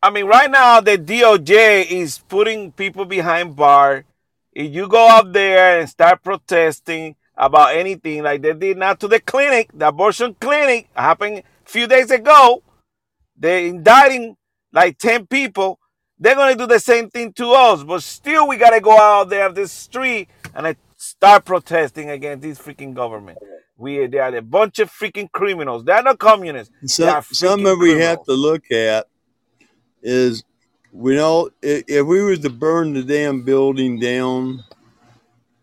[0.04, 4.04] I mean, right now the DOJ is putting people behind bar.
[4.52, 9.08] If you go up there and start protesting about anything like they did now to
[9.08, 12.62] the clinic, the abortion clinic happened a few days ago,
[13.38, 14.36] they're indicting
[14.72, 15.80] like 10 people.
[16.20, 18.98] They're going to do the same thing to us, but still we got to go
[19.00, 23.38] out there on the street and uh, start protesting against this freaking government.
[23.78, 25.86] We they are a bunch of freaking criminals.
[25.86, 26.74] They're not communists.
[26.86, 29.08] Some, some of we have to look at
[30.04, 30.44] is
[30.92, 34.64] we know if, if we was to burn the damn building down,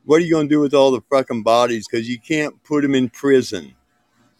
[0.07, 1.86] what are you going to do with all the fucking bodies?
[1.86, 3.74] Because you can't put them in prison.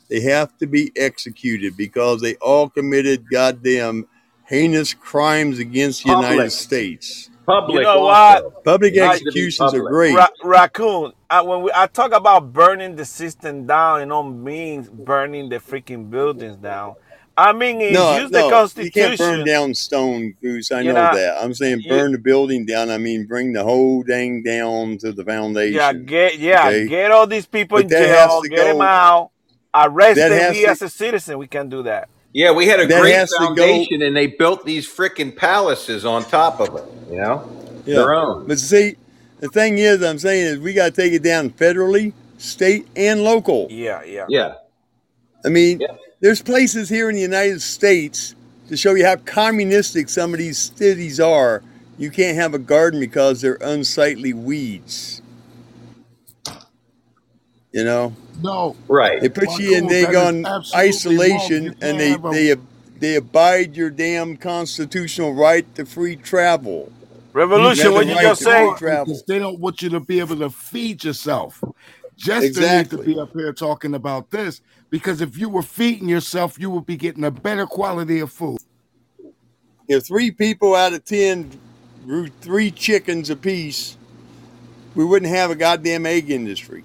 [0.08, 4.06] They have to be executed because they all committed goddamn
[4.47, 6.30] heinous crimes against the Public.
[6.30, 7.30] United States.
[7.47, 7.76] Public.
[7.78, 8.51] You know also.
[8.64, 9.14] Public Right.
[9.20, 10.14] executions are great.
[10.16, 11.12] Ra- raccoon.
[11.30, 15.57] Uh, when we, I talk about burning the system down, it don't mean burning the
[15.57, 16.94] freaking buildings down.
[17.38, 19.47] I mean, is No, use the no, you can't burn Constitution.
[19.47, 20.72] down stone, Goose.
[20.72, 21.36] I You know know, that.
[21.42, 22.88] I'm saying you- burn the building down.
[22.90, 25.74] I mean, bring the whole dang down to the foundation.
[25.76, 26.88] Yeah, get yeah, okay?
[26.88, 29.30] get all these people But in jail, to get them out,
[29.74, 30.38] arrest that them.
[30.40, 32.09] has We to- as a citizen, we can do that.
[32.37, 36.22] Yeah, we had a That great has foundation, and they built these freaking palaces on
[36.22, 36.84] top of it.
[37.11, 37.49] You know,
[37.87, 37.95] Yeah.
[37.95, 38.47] their own.
[38.47, 38.97] But see,
[39.41, 43.24] the thing is, I'm saying is we got to take it down federally, state, and
[43.24, 43.68] local.
[43.70, 44.26] Yeah, yeah.
[44.28, 44.53] Yeah.
[45.47, 45.95] I mean, Yeah.
[46.20, 48.34] there's places here in the United States
[48.68, 51.62] to show you how communistic some of these cities are.
[51.97, 55.22] You can't have a garden because they're unsightly weeds.
[57.77, 59.22] You know, No, Right.
[59.22, 62.24] they put Well, you in they that is go on isolation and can't they have
[62.31, 62.55] they
[63.01, 66.93] they abide your damn constitutional right to free travel.
[67.35, 68.66] Revolution, have what you right just to say?
[69.05, 71.62] because they don't want you to be able to feed yourself.
[72.16, 72.79] Just to Exactly.
[72.79, 76.70] need to be up here talking about this because if you were feeding yourself, you
[76.70, 78.59] would be getting a better quality of food.
[79.89, 81.61] if three people out of ten
[82.05, 83.99] grew three chickens apiece,
[84.95, 86.85] we wouldn't have a goddamn egg industry.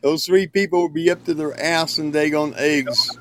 [0.00, 3.16] Those three people would be up to their ass in dag on eggs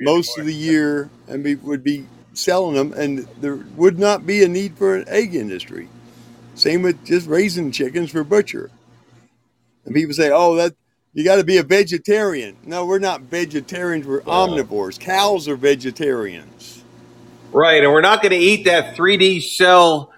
[0.00, 4.44] most of the year and be, would be selling them, and there would not be
[4.44, 5.88] a need for an egg industry.
[6.54, 8.70] Same with just raising chickens for butcher.
[9.84, 10.74] And people say, "Oh, that
[11.14, 14.06] you got to be a vegetarian." No, we're not vegetarians.
[14.06, 14.98] We're omnivores.
[14.98, 16.84] Cows are vegetarians.
[17.52, 20.12] Right, and we're not going to eat that 3D cell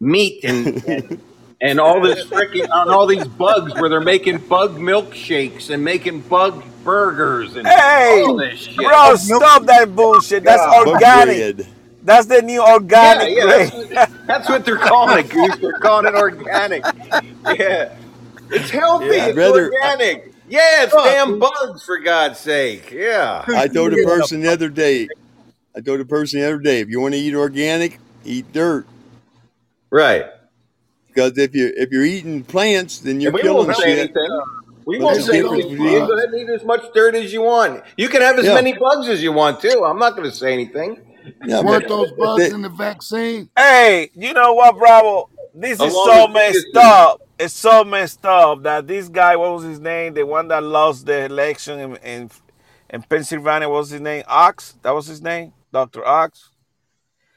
[0.00, 1.20] meat and and,
[1.64, 6.20] and all this freaking on all these bugs where they're making bug milkshakes and making
[6.20, 8.76] bug burgers and Hey, all this shit.
[8.76, 10.44] bro, stop that bullshit.
[10.44, 10.84] That's God.
[10.84, 11.66] Bug organic.
[12.02, 13.70] That's the new organic yeah, bread.
[13.72, 15.56] that's, what- that's what they're calling it, Goose.
[15.56, 16.84] They're calling it organic.
[17.58, 17.96] Yeah,
[18.50, 19.06] it's healthy.
[19.06, 19.26] Yeah.
[19.28, 20.32] it's Rather- organic.
[20.46, 21.04] Yeah, it's Fuck.
[21.04, 22.90] damn bugs for God's sake.
[22.90, 23.42] Yeah.
[23.48, 25.08] I told a person the other day.
[25.74, 28.86] I told a person the other day, if you want to eat organic, eat dirt.
[29.90, 30.26] Right.
[31.14, 33.98] Because if you if you're eating plants, then you're And we killing won't say shit.
[33.98, 34.40] anything.
[34.86, 35.70] We But won't say anything.
[35.70, 37.82] You go ahead and eat as much dirt as you want.
[37.96, 38.54] You can have as Yeah.
[38.54, 39.84] many bugs as you want too.
[39.84, 41.00] I'm not going to say anything.
[41.46, 43.48] Yeah, Weren't those bugs they- in the vaccine?
[43.56, 45.30] Hey, you know what, Bravo?
[45.54, 47.20] This is so messed this- up.
[47.38, 50.14] It's so messed up that this guy, what was his name?
[50.14, 52.30] The one that lost the election in in,
[52.90, 54.24] in Pennsylvania, what was his name?
[54.28, 54.74] Ox?
[54.82, 55.52] That was his name?
[55.72, 56.06] Dr.
[56.06, 56.50] Ox?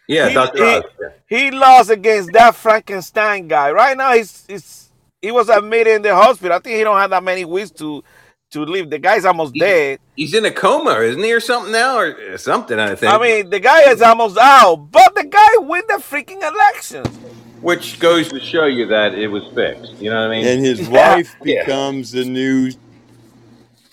[0.08, 0.58] Yeah, He- Dr.
[0.66, 0.84] he- Oz.
[1.28, 3.72] He lost against that Frankenstein guy.
[3.72, 4.90] Right now, he's, he's
[5.22, 6.56] he was admitted in the hospital.
[6.56, 8.04] I think he don't have that many weeks to
[8.52, 8.90] to live.
[8.90, 10.00] The guy's almost dead.
[10.16, 12.80] He's in a coma, isn't he, or something now, or something?
[12.80, 13.12] I think.
[13.14, 17.14] I mean, the guy is almost out, but the guy win the freaking elections.
[17.62, 19.94] which goes to show you that it was fixed.
[20.00, 20.48] You know what I mean?
[20.48, 21.16] and his Yeah.
[21.16, 21.66] wife Yeah.
[21.66, 22.72] becomes the new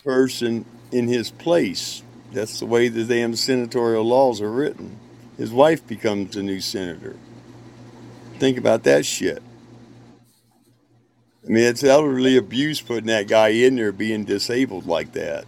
[0.04, 2.02] person in his place.
[2.32, 4.98] That's the way the damn senatorial laws are written.
[5.36, 7.16] His wife becomes the new senator.
[8.38, 9.42] Think about that shit.
[11.44, 15.44] I mean, it's elderly abuse putting that guy in there being disabled like that.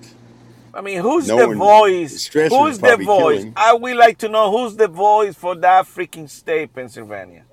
[0.75, 2.27] I mean, who's No the one- voice?
[2.27, 3.47] Who's the voice?
[3.57, 7.45] I would like to know who's the voice for that freaking state, Pennsylvania.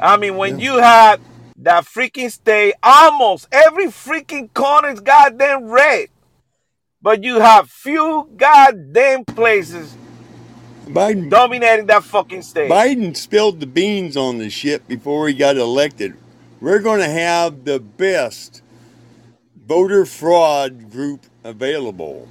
[0.00, 1.20] I mean, when you had
[1.58, 6.08] that freaking state, almost every freaking corner is goddamn red,
[7.02, 9.94] but you have few goddamn places
[10.86, 12.70] Biden, dominating that fucking state.
[12.70, 16.14] Biden spilled the beans on the shit before he got elected.
[16.60, 18.62] We're going to have the best
[19.66, 22.28] voter fraud group available.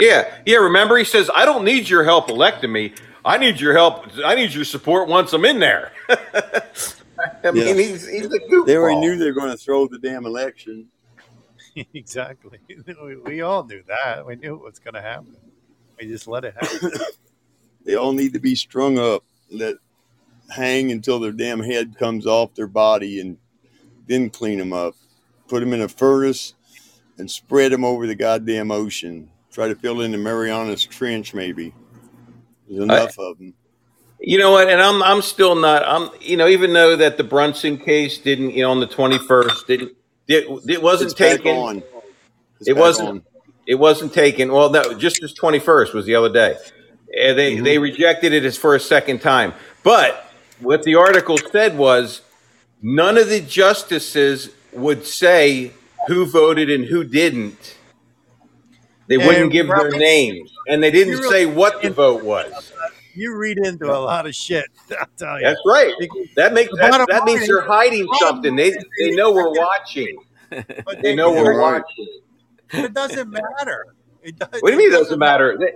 [0.00, 0.56] yeah, yeah.
[0.56, 2.92] Remember, he says, "I don't need your help electing me.
[3.24, 4.06] I need your help.
[4.24, 7.74] I need your support once I'm in there." I mean, Yeah.
[7.74, 8.66] he's he's a goofball.
[8.66, 10.88] They already knew they were going to throw the damn election.
[11.94, 12.58] exactly.
[13.02, 14.26] We, we all knew that.
[14.26, 15.36] We knew it was going to happen.
[16.00, 16.90] We just let it happen.
[17.84, 19.74] They all need to be strung up, let
[20.48, 23.36] hang until their damn head comes off their body, and
[24.06, 24.94] then clean them up.
[25.48, 26.54] Put them in a furnace
[27.18, 29.28] and spread them over the goddamn ocean.
[29.52, 31.74] Try to fill in the Marianas Trench, maybe.
[32.66, 33.52] There's enough of them.
[34.18, 34.70] You know what?
[34.70, 35.82] And I'm I'm still not.
[35.86, 39.66] I'm you know even though that the Brunson case didn't you know on the 21st
[39.66, 39.92] didn't
[40.28, 41.56] it, it wasn't It's back taken.
[41.56, 41.82] on.
[42.60, 43.22] It's It back wasn't- on.
[43.66, 44.52] It wasn't taken.
[44.52, 46.56] Well, no, just as 21st was the other day.
[47.18, 47.64] And they Mm-hmm.
[47.64, 49.54] they rejected it as for a second time.
[49.82, 52.20] But what the article said was
[52.82, 55.72] none of the justices would say
[56.08, 57.76] who voted and who didn't.
[59.06, 62.72] They And wouldn't give their names, and they didn't say what the vote was.
[63.14, 64.64] You read into a lot of shit.
[65.00, 65.46] I'll tell you.
[65.46, 65.94] That's right.
[66.36, 68.56] That makes that, that means they're hiding something.
[68.56, 70.16] They they know we're watching.
[70.50, 72.08] but They know we're watching.
[72.72, 73.86] It doesn't matter.
[74.22, 75.56] It does, What do you mean it doesn't matter?
[75.58, 75.72] They,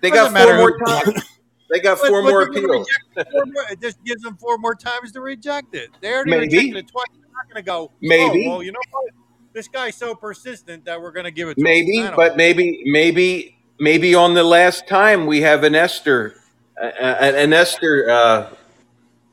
[0.00, 1.22] they got four matter more times.
[1.70, 2.88] They got But- four but more appeals.
[3.14, 5.90] four more- It just gives them four more times to reject it.
[6.00, 6.46] They already Maybe.
[6.46, 7.06] rejected it twice.
[7.12, 7.78] They're not going to go.
[7.90, 8.46] Oh, maybe.
[8.46, 9.12] Oh, well, you know what?
[9.52, 11.56] This guy's so persistent that we're going to give it.
[11.56, 12.14] to Maybe, him.
[12.16, 16.37] but maybe, maybe, maybe on the last time we have an Esther,
[16.80, 18.50] an, an Esther uh,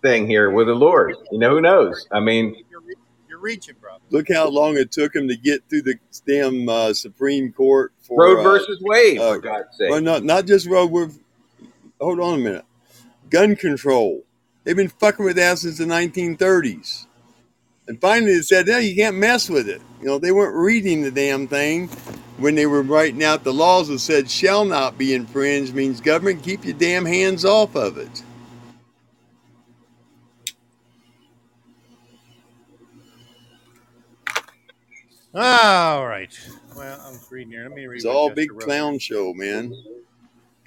[0.02, 1.16] thing here with the Lord.
[1.32, 2.08] You know, who knows?
[2.12, 2.82] I mean, you're,
[3.28, 3.98] you're reaching, bro.
[4.12, 5.96] Look how long it took him to get through the
[6.28, 9.90] damn uh, Supreme Court for Roe uh, versus Wade, uh, for God's sake.
[9.90, 10.92] Well, not not just road.
[10.92, 11.20] With,
[12.00, 12.66] hold on a minute.
[13.30, 14.24] Gun control.
[14.64, 17.05] They've been fucking with that since the 1930s,
[17.88, 21.02] and finally they said, "No, you can't mess with it." You know, they weren't reading
[21.02, 21.88] the damn thing
[22.38, 26.44] when they were writing out the laws that said "shall not be infringed" means government
[26.44, 28.24] keep your damn hands off of it.
[35.38, 36.34] All right.
[36.78, 37.64] Well, I'm reading here.
[37.64, 37.98] Let me read.
[37.98, 38.62] It's all big wrote.
[38.62, 39.76] clown show, man.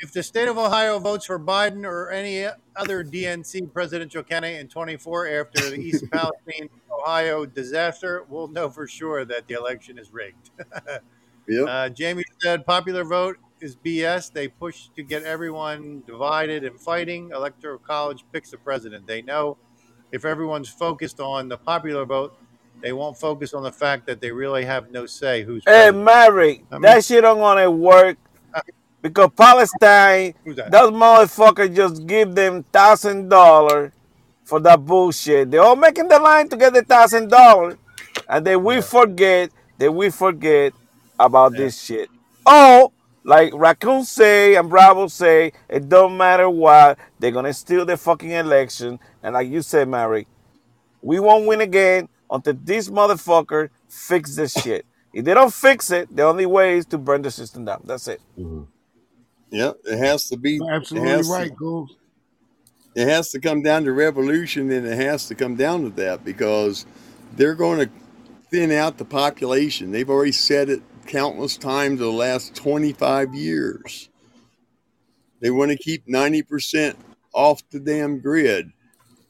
[0.01, 2.47] If the state of Ohio votes for Biden or any
[2.77, 8.87] other DNC presidential candidate in 24 after the East Palestine, Ohio disaster, we'll know for
[8.87, 10.51] sure that the election is rigged.
[11.51, 11.67] Yep.
[11.67, 14.31] Uh, Jamie said popular vote is BS.
[14.31, 17.31] They push to get everyone divided and fighting.
[17.35, 19.07] Electoral college picks the president.
[19.07, 19.57] They know
[20.13, 22.37] if everyone's focused on the popular vote,
[22.83, 25.91] they won't focus on the fact that they really have no say who's Hey.
[25.91, 28.19] Mary, I mean- that shit don't gonna work
[29.01, 33.93] because Palestine, those motherfuckers just give them thousand dollar
[34.49, 35.51] for that bullshit.
[35.51, 37.77] They all making the line to get the thousand dollar,
[38.29, 40.73] and then we forget that we forget
[41.21, 42.09] about this shit.
[42.47, 42.93] Oh,
[43.25, 48.31] like Raccoon say and Bravo say, it don't matter what, they're gonna steal the fucking
[48.31, 48.99] election.
[49.23, 50.27] And like you said, Mary,
[51.03, 54.87] we won't win again, until this motherfucker fix this shit.
[55.13, 57.83] If they don't fix it, the only way is to burn the system down.
[57.85, 58.21] That's it.
[58.39, 58.63] Mm-hmm.
[59.51, 60.53] Yep, it has to be.
[60.53, 61.89] You're absolutely right, to.
[62.99, 66.25] It has to come down to revolution, and it has to come down to that
[66.25, 66.85] because
[67.37, 67.91] they're going to
[68.51, 69.93] thin out the population.
[69.93, 74.09] They've already said it countless times the last 25 years.
[75.41, 76.97] They want to keep 90%
[77.33, 78.73] off the damn grid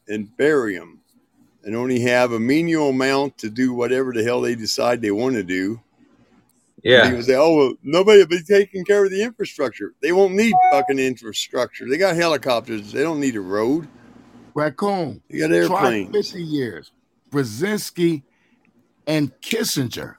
[0.08, 1.00] and bury them
[1.62, 5.34] and only have a menial amount to do whatever the hell they decide they want
[5.34, 5.82] to do.
[6.84, 9.94] And He people say, oh, well, nobody will be taking care of the infrastructure.
[10.00, 11.88] They won't need fucking infrastructure.
[11.88, 12.92] They got helicopters.
[12.92, 13.88] They don't need a road.
[14.54, 15.22] Raccoon.
[15.30, 16.16] They got Try airplanes.
[16.30, 16.92] 50 years.
[17.30, 18.22] Brzezinski
[19.06, 20.16] and Kissinger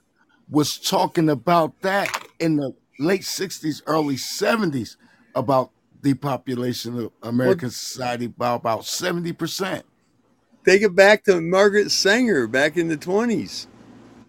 [0.49, 4.97] was talking about that in the late 60s, early 70s
[5.35, 9.83] about depopulation of Well, American society by about 70%.
[10.65, 13.67] take it back to Margaret Sanger back in the 20s.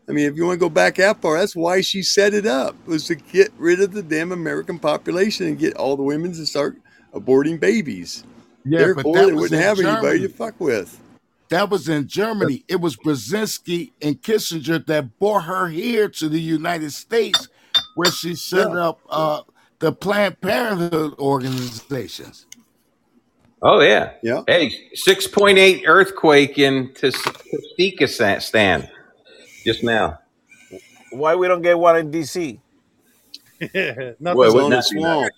[0.08, 2.46] I mean, if you want to go back that far, that's why she set it
[2.46, 6.32] up, was to get rid of the damn American population and get all the women
[6.32, 6.76] to start
[7.14, 8.24] aborting babies.
[8.64, 11.00] Yeah, but Therefore, that they was wouldn't in have anybody to fuck with.
[11.50, 12.64] That was in Germany.
[12.68, 17.48] It was Brzezinski and Kissinger that brought her here to the United States,
[17.94, 18.88] where she set Yeah.
[18.88, 19.42] up uh,
[19.80, 22.46] the Planned Parenthood organizations.
[23.62, 24.12] Oh yeah.
[24.22, 24.42] Yeah.
[24.46, 28.88] Hey, six point eight earthquake in Tajikistan
[29.72, 30.18] just now.
[31.10, 32.60] Why we don't get one in DC?
[33.60, 34.16] Nothing.
[34.20, 35.00] Well, It's would on a not be that.
[35.00, 35.32] swamp.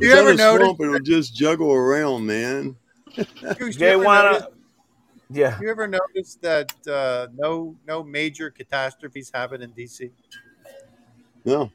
[0.00, 0.66] Do you It's on ever a notice?
[0.66, 2.76] swamp, it'll just juggle around, man.
[3.14, 3.26] Goose,
[3.58, 4.48] do you They wanna,
[5.30, 5.58] yeah.
[5.60, 10.10] You ever notice that uh, no no major catastrophes happen in DC?
[11.44, 11.70] No.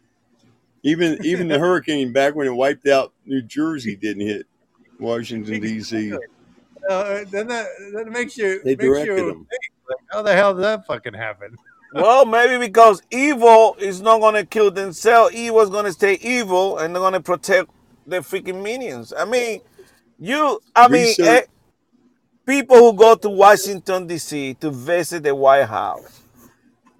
[0.83, 4.45] Even even the hurricane back when it wiped out New Jersey didn't hit
[4.99, 6.13] Washington D.C.
[6.89, 9.47] Uh, then that, that makes you They makes directed you them.
[9.49, 11.55] think like, how the hell did that fucking happen?
[11.93, 15.35] Well, maybe because evil is not gonna kill themselves.
[15.35, 17.71] Evil's gonna stay evil, and they're gonna protect
[18.07, 19.13] their freaking minions.
[19.17, 19.61] I mean,
[20.19, 20.59] you.
[20.75, 21.43] I mean, eh,
[22.47, 24.55] people who go to Washington D.C.
[24.55, 26.23] to visit the White House.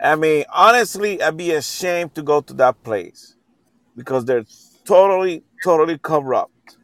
[0.01, 3.35] I mean, honestly, I'd be ashamed to go to that place
[3.95, 4.45] because they're
[4.85, 6.77] totally, totally corrupt.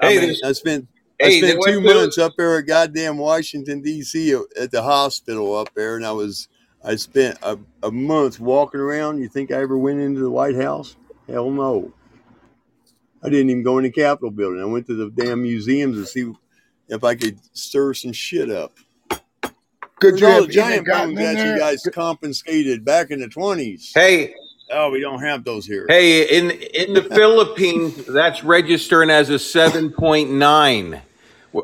[0.00, 0.88] I Hey, mean, there's I spent
[1.22, 4.34] I hey, they spent two went months up there at goddamn Washington D.C.
[4.60, 6.48] at the hospital up there, and I was
[6.88, 9.20] I spent a, a month walking around.
[9.20, 10.96] You think I ever went into the White House?
[11.28, 11.92] Hell no.
[13.22, 14.62] I didn't even go in the Capitol building.
[14.62, 16.32] I went to the damn museums to see
[16.88, 18.72] if I could stir some shit up.
[20.00, 21.58] Good Where's you all the giant gotten bombs in that you there?
[21.58, 23.92] guys confiscated back in the twenties?
[23.94, 24.34] hey,
[24.70, 25.86] Oh, we don't have those here.
[25.88, 31.00] hey, in in the Philippines, that's registering as a seven point nine.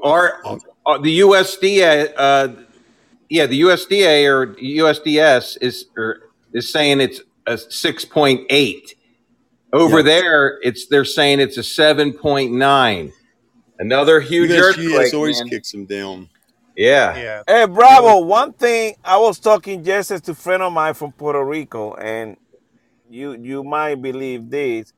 [0.03, 0.43] Our,
[0.87, 2.49] our the USDA, uh,
[3.35, 8.95] yeah, the USDA or USDS is or, is saying it's a six point eight.
[9.73, 10.03] Over Yeah.
[10.03, 13.13] there, it's they're saying it's a seven point nine.
[13.81, 15.49] Another huge USGS earthquake, always man.
[15.49, 16.29] kicks them down.
[16.77, 17.17] Yeah.
[17.17, 21.13] Yeah, Hey, Bravo, one thing I was talking yesterday to a friend of mine from
[21.13, 22.37] Puerto Rico, and
[23.11, 24.93] you you might believe this.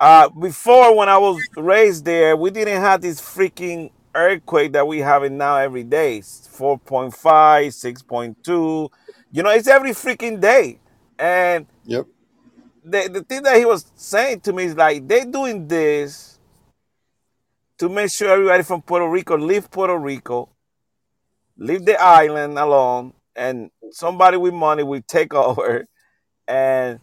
[0.00, 4.98] Uh, before, when I was raised there, we didn't have this freaking earthquake that we
[5.00, 6.22] have it now every day
[6.52, 8.90] 4.5, 6.2.
[9.32, 10.80] You know, it's every freaking day.
[11.18, 12.06] And Yep.
[12.84, 16.38] the, the thing that he was saying to me is like, they're doing this
[17.78, 20.48] to make sure everybody from Puerto Rico leave Puerto Rico
[21.58, 25.86] leave the island alone and somebody with money will take over
[26.48, 27.00] and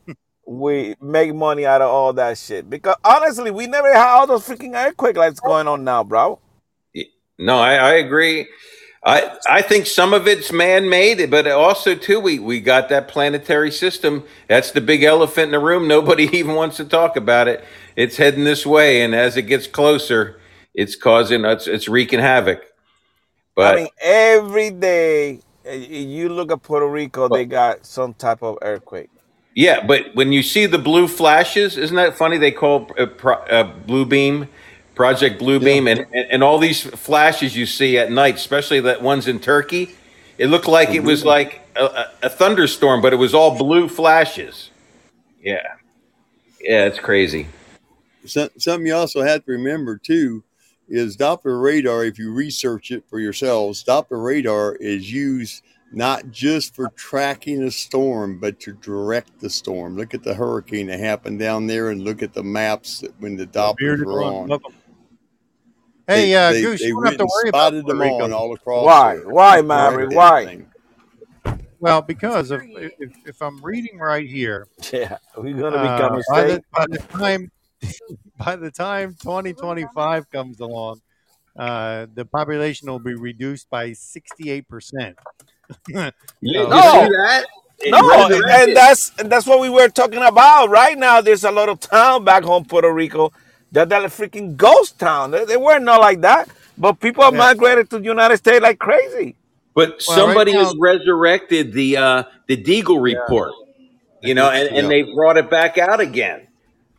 [0.47, 2.69] we make money out of all that shit.
[2.69, 6.39] Because honestly, we never had all those freaking earthquake that's going on now, bro.
[7.39, 8.47] No, I, I agree.
[9.03, 13.07] I I think some of it's man made, but also too we we got that
[13.07, 14.25] planetary system.
[14.47, 15.87] That's the big elephant in the room.
[15.87, 17.63] Nobody even wants to talk about it.
[17.95, 20.39] It's heading this way, and as it gets closer,
[20.73, 22.65] it's causing it's it's wreaking havoc.
[23.57, 28.57] I mean, every day eh, you look at Puerto Rico, they got some type of
[28.61, 29.09] earthquake.
[29.55, 32.37] yeah, but when you see the blue flashes, isn't that funny?
[32.37, 34.47] They call uh, pro, uh, blue beam,
[34.99, 35.63] Project Blue Yeah.
[35.65, 39.39] Beam, and, and and all these flashes you see at night, especially that ones in
[39.39, 39.95] Turkey.
[40.37, 43.87] It looked like it was like a, a, a thunderstorm, but it was all blue
[43.87, 44.71] flashes.
[45.41, 45.63] Yeah,
[46.59, 47.47] yeah, it's crazy.
[48.25, 50.43] So- Something you also have to remember too
[50.89, 52.03] is Doppler radar.
[52.03, 57.71] If you research it for yourselves, Doppler radar is used not just for tracking a
[57.71, 59.95] storm, but to direct the storm.
[59.95, 63.37] Look at the hurricane that happened down there, and look at the maps that when
[63.37, 64.51] the Dopplers bearded were one.
[64.51, 64.59] on.
[66.09, 66.21] Welcome.
[66.21, 68.11] They Hey, uh, they, Goose, they you don't have to worry about spotted Puerto them
[68.11, 68.37] on Rico.
[68.37, 69.15] all across Why?
[69.15, 69.29] there.
[69.29, 70.65] Why, Direct Why?
[71.79, 72.61] Well, because if,
[72.99, 76.85] if if I'm reading right here, Yeah, we're gonna uh, become a by the by
[76.89, 77.51] the time
[78.37, 81.01] by the time 2025 comes along,
[81.57, 85.17] uh, the population will be reduced by 68 percent.
[86.41, 87.45] You, you No, see that?
[87.79, 90.69] It no, and, and that's and that's what we were talking about.
[90.69, 93.31] Right now, there's a lot of town back home, Puerto Rico,
[93.71, 95.31] that that a freaking ghost town.
[95.31, 97.39] They, they were not not like that, but people have yeah.
[97.39, 99.35] migrated to the United States like crazy.
[99.75, 103.51] But Well, right somebody now, has resurrected the uh, the Deagel yeah, report,
[104.21, 104.87] you know, and, and Yeah.
[105.05, 106.47] they brought it back out again.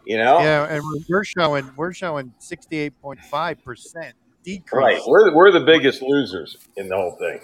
[0.07, 4.73] You know, yeah, and we're we're showing we're showing 68.5 percent decrease.
[4.73, 4.91] right?
[4.95, 5.07] decrease.
[5.07, 7.41] We're the- we're the biggest losers in the whole thing.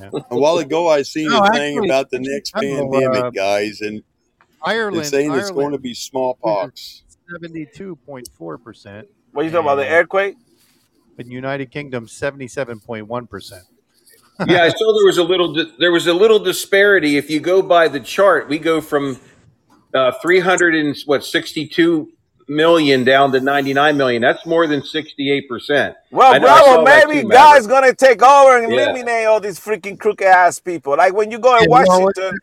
[0.00, 0.10] Yeah.
[0.30, 3.00] A while ago, I seen No, a thing actually, about the next I know, uh,
[3.00, 4.04] pandemic, guys, and it's
[4.62, 7.02] Ireland saying it's going to Ireland be loses smallpox.
[7.32, 9.76] 72.4 percent, What are you talking about?
[9.76, 10.36] The earthquake?
[11.18, 13.62] in United Kingdom 77.1 percent.
[14.48, 17.16] Yeah, I saw there was a little di- there was a little disparity.
[17.16, 19.20] If you go by the chart, we go from
[19.94, 22.10] uh, 300 and what 62
[22.48, 24.20] million down to 99 million.
[24.20, 25.94] That's more than 68 percent.
[26.10, 27.68] Well, I know I bravo, saw that maybe too, God's Maverick.
[27.68, 30.96] gonna take over and Yeah, eliminate all these freaking crooked ass people.
[30.96, 32.34] Like when you go in Yeah, well, Washington,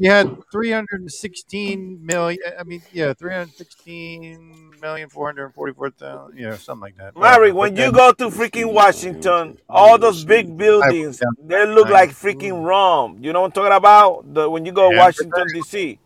[0.00, 2.38] we we had 316 million.
[2.58, 6.38] I mean, yeah, 316 million 444,000.
[6.38, 7.16] You know, something like that.
[7.16, 11.88] Larry, But when you go to freaking Washington, all those big buildings, down they look
[11.88, 13.18] I, like freaking Rome.
[13.20, 14.34] You know what I'm talking about?
[14.34, 15.98] The when you go to yeah, Washington D.C.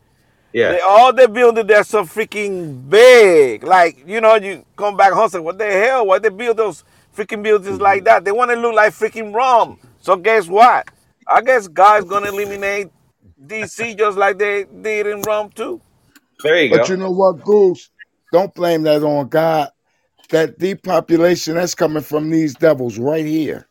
[0.53, 0.72] yeah.
[0.72, 3.62] They all the buildings they're so freaking big.
[3.62, 6.07] Like, you know, you come back home and say, What the hell?
[6.07, 6.82] Why they build those
[7.16, 8.05] freaking buildings like mm-hmm.
[8.07, 8.24] that?
[8.24, 9.78] They want to look like freaking Rome.
[10.01, 10.88] So guess what?
[11.26, 12.90] I guess God's gonna eliminate
[13.47, 15.80] DC just like they did in Rome too.
[16.42, 16.88] There you But go.
[16.88, 17.90] you know what, Goose?
[18.32, 19.70] Don't blame that on God.
[20.30, 23.68] That depopulation that's coming from these devils right here.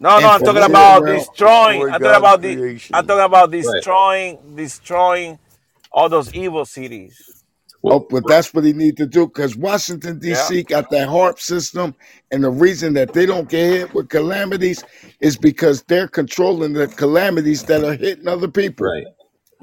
[0.00, 1.88] No, no, I'm talking about around, destroying.
[1.90, 2.60] I'm talking about the.
[2.92, 3.84] I'm talking about Right.
[3.90, 5.38] destroying, destroying
[5.92, 7.41] all those evil cities.
[7.90, 10.34] Oh, Well, but that's what he need to do because Washington Yeah.
[10.34, 10.62] D.C.
[10.64, 11.94] got that HAARP system,
[12.30, 14.84] and the reason that they don't get hit with calamities
[15.20, 18.86] is because they're controlling the calamities that are hitting other people.
[18.86, 19.06] right.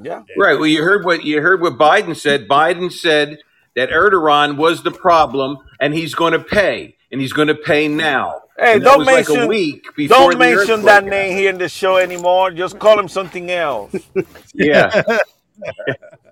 [0.02, 0.24] Yeah.
[0.38, 0.56] Right.
[0.56, 2.48] Well, you heard what you heard what Biden said.
[2.48, 3.40] Biden said
[3.76, 7.88] that Erdogan was the problem, and he's going to pay, and he's going to pay
[7.90, 8.42] now.
[8.58, 11.40] Hey, And don't was like a mention, week before don't mention that name happened.
[11.40, 12.52] here in the show anymore.
[12.52, 13.94] Just call him something else.
[14.54, 15.04] Yeah,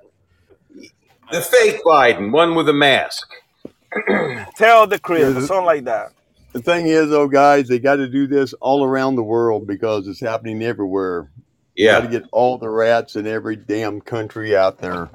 [1.31, 3.27] the fake Biden, one with a mask.
[4.55, 6.13] Tell the Yeah, crib or the, something like that.
[6.53, 10.07] the thing is, though, guys, they got to do this all around the world because
[10.07, 11.31] it's happening everywhere.
[11.79, 15.11] You got to Yeah, get all the rats in every damn country out there,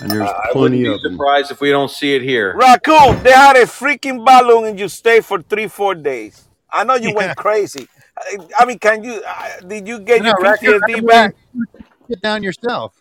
[0.00, 1.26] and there's I wouldn't plenty be of them.
[1.50, 2.62] if we don't see it here.
[2.62, 6.48] Raccoon, they had a freaking balloon and you stayed for three, four days.
[6.70, 7.12] I know you yeah.
[7.12, 7.88] went crazy.
[8.18, 9.22] I I mean, can you?
[9.26, 11.36] Uh, did you get No, your raccoon, PTSD raccoon, back?
[12.08, 12.94] get down yourself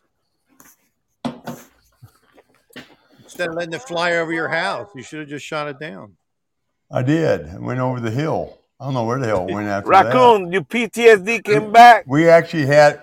[3.38, 4.90] instead of letting it fly over your house.
[4.96, 6.14] You should have just shot it down.
[6.92, 7.48] I did.
[7.50, 8.58] I went over the hill.
[8.80, 10.06] I don't know where the hell it went after that.
[10.06, 12.06] Raccoon, your PTSD came back.
[12.08, 13.02] We actually had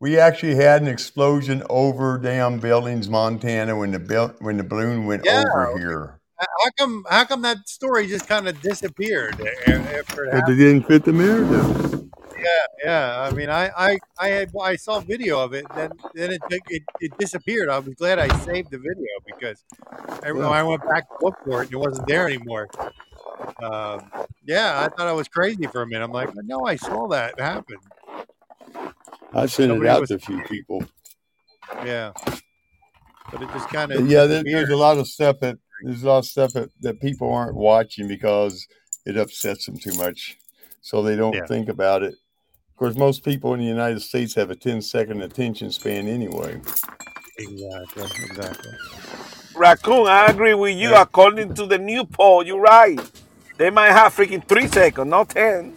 [0.00, 5.06] we actually had an explosion over damn Billings, Montana, when the bill when the balloon
[5.06, 5.44] went Yeah.
[5.54, 6.18] over here.
[6.38, 7.04] How come?
[7.08, 11.12] How come that story just kind of disappeared a- after it But didn't fit the
[11.12, 12.01] narrative.
[12.42, 13.20] Yeah, yeah.
[13.20, 15.66] I mean, I, I, I had, I saw video of it.
[15.74, 17.68] Then, then it, it, it disappeared.
[17.68, 19.64] I was glad I saved the video because
[20.22, 20.48] I, Yeah.
[20.48, 22.68] I went back to look for it, and it wasn't there anymore.
[23.62, 24.10] Um,
[24.44, 26.04] yeah, I thought I was crazy for a minute.
[26.04, 27.78] I'm like, no, I saw that happen.
[29.34, 30.08] I sent it out was.
[30.10, 30.84] to a few people.
[31.84, 32.12] Yeah,
[33.30, 36.06] but it just kind of yeah, there, there's a lot of stuff that there's a
[36.06, 38.66] lot of stuff that, that people aren't watching because
[39.06, 40.36] it upsets them too much,
[40.80, 41.46] so they don't Yeah.
[41.46, 42.14] think about it.
[42.82, 46.60] Of course, most people in the United States have a 10 second attention span anyway.
[47.38, 48.02] Exactly.
[48.24, 48.72] Exactly.
[49.54, 50.90] Raccoon, I agree with you.
[50.90, 51.02] Yeah.
[51.02, 53.00] According to the new poll, you're right.
[53.56, 55.76] They might have freaking three seconds, not ten.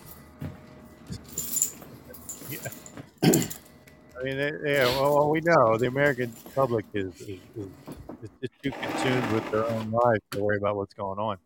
[2.50, 2.60] yeah.
[3.24, 4.86] I mean, yeah.
[4.98, 7.68] Well, well, we know the American public is is, is,
[8.24, 11.38] is just too consumed with their own lives to worry about what's going on.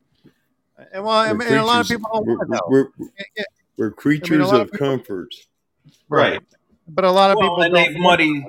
[0.93, 2.61] And well, I mean, and a lot of people don't We're, want to know.
[2.69, 3.43] we're, Yeah, yeah.
[3.77, 5.35] we're I mean, a creatures of of people, comfort.
[6.09, 6.33] Right?
[6.33, 6.41] Right.
[6.87, 8.19] But a lot of Well, people and they've want.
[8.19, 8.43] muddied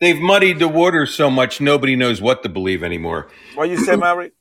[0.00, 3.28] they've muddied the water so much nobody knows what to believe anymore.
[3.54, 4.32] What you say, Mary?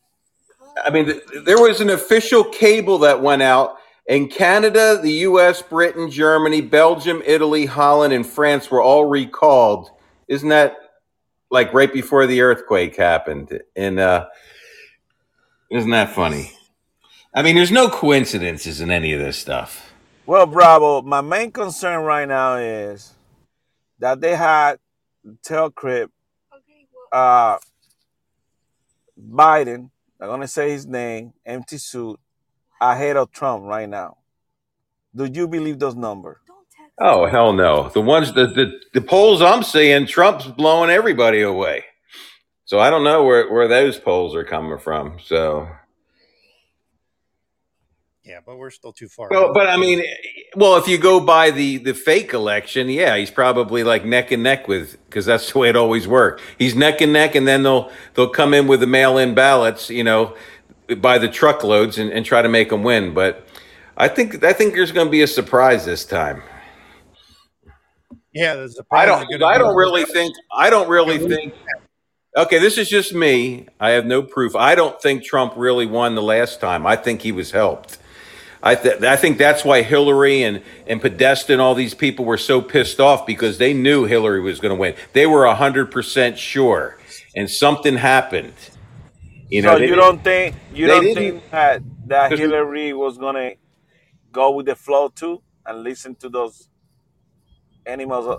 [0.84, 3.78] I mean, th- there was an official cable that went out,
[4.10, 9.90] and Canada, the U.S., Britain, Germany, Belgium, Italy, Holland, and France were all recalled.
[10.28, 10.76] Isn't that
[11.50, 13.58] like right before the earthquake happened?
[13.78, 14.28] And uh,
[15.72, 16.52] isn't that funny?
[17.34, 19.94] I mean, there's no coincidences in any of this stuff.
[20.28, 23.14] Well, Bravo, my main concern right now is
[24.00, 24.80] that they had
[25.44, 26.10] tell Crip
[27.12, 27.58] uh,
[29.20, 32.20] Biden, I'm gonna say his name, empty suit,
[32.82, 34.18] ahead of Trump right now.
[35.16, 36.38] Do you believe those numbers?
[37.00, 37.90] Oh hell no!
[37.90, 41.86] The ones the, the the polls I'm seeing, Trump's blowing everybody away.
[42.66, 45.20] So I don't know where where those polls are coming from.
[45.24, 45.68] So
[48.26, 49.28] Yeah, but we're still too far.
[49.30, 50.04] well, but I mean,
[50.56, 54.42] well, if you go by the the fake election, yeah, he's probably like neck and
[54.42, 56.42] neck with because that's the way it always worked.
[56.58, 59.92] He's neck and neck, and then they'll they'll come in with the mail in ballots,
[59.92, 60.36] you know,
[60.98, 63.14] by the truckloads and, and try to make them win.
[63.14, 63.48] But
[63.96, 66.42] I think I think there's going to be a surprise this time.
[68.34, 69.44] yeah, the surprise I don't.
[69.44, 70.36] I don't really think.
[70.52, 71.54] I don't really think.
[72.36, 73.68] Okay, this is just me.
[73.80, 74.56] I have no proof.
[74.56, 76.88] I don't think Trump really won the last time.
[76.88, 78.00] I think he was helped.
[78.66, 82.38] I th- I think that's why Hillary and and Podesta and all these people were
[82.38, 84.96] so pissed off because they knew Hillary was going to win.
[85.14, 86.98] They were hundred percent sure,
[87.36, 88.54] and something happened.
[89.50, 93.52] You know, so you don't think you don't think that that Hillary was gonna
[94.32, 96.68] go with the flow too and listen to those
[97.86, 98.28] animals?
[98.28, 98.38] uh,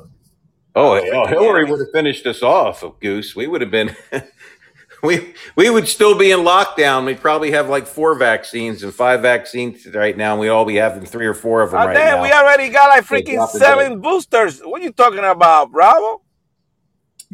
[0.79, 3.35] Oh, uh, Hillary would have finished us off, Goose.
[3.35, 3.97] We would have been,
[5.03, 7.07] we we would still be in lockdown.
[7.07, 10.77] We'd probably have like four vaccines and five vaccines right now, and we'd all be
[10.77, 12.23] having three or four of them right damn, now.
[12.23, 14.61] we already got like freaking dropping seven boosters.
[14.61, 16.23] What are you talking about, Bravo?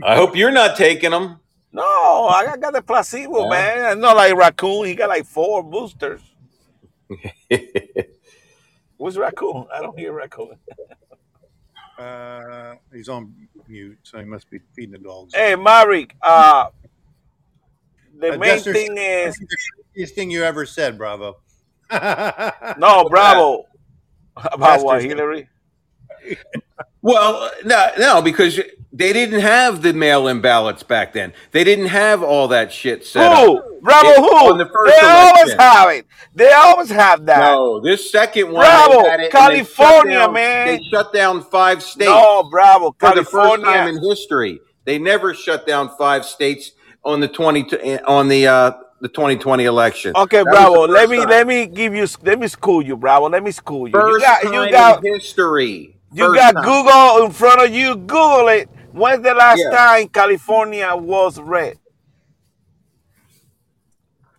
[0.02, 1.38] I hope you're not taking them.
[1.72, 1.82] No,
[2.28, 3.48] I got- got the placebo, Yeah.
[3.50, 4.00] man.
[4.00, 4.86] Not like raccoon.
[4.86, 6.20] He got like four boosters.
[8.96, 9.66] What's raccoon?
[9.72, 10.56] I don't hear raccoon.
[11.98, 13.34] Uh, he's on
[13.68, 15.34] mute, so he must be feeding the dogs.
[15.34, 16.14] Hey, Marek.
[16.22, 16.66] Uh,
[18.22, 19.46] the Uh, main Jester, thing is the
[19.94, 21.36] craziest thing you ever said, Bravo.
[21.92, 23.64] no, Bravo.
[24.36, 25.48] About what, Hillary?
[27.02, 28.58] Well, no, no, because
[28.92, 31.32] they didn't have the mail-in ballots back then.
[31.50, 33.38] They didn't have all that shit set up.
[33.44, 33.80] Who?
[33.82, 34.50] Bravo, It- who?
[34.52, 36.06] on the first they always have it.
[36.34, 37.40] They always have that.
[37.40, 40.66] No, this second one, Bravo, had it, and they California, down- man.
[40.68, 42.08] They shut down five states.
[42.08, 44.00] No, Bravo, for the first time California.
[44.00, 44.60] in history.
[44.84, 46.72] They never shut down five states
[47.04, 47.64] on the twenty
[48.02, 50.16] on the uh, the twenty twenty election.
[50.16, 50.86] Okay, That Bravo.
[50.88, 51.26] Let me time.
[51.26, 53.30] let me give you let me school you, Bravo.
[53.30, 54.02] Let me school you.
[54.02, 55.96] You got you got history.
[56.12, 56.62] you First got time.
[56.62, 57.96] Google in front of you.
[57.96, 58.70] Google it.
[58.92, 59.70] When's the last Yeah.
[59.70, 61.78] time California was red?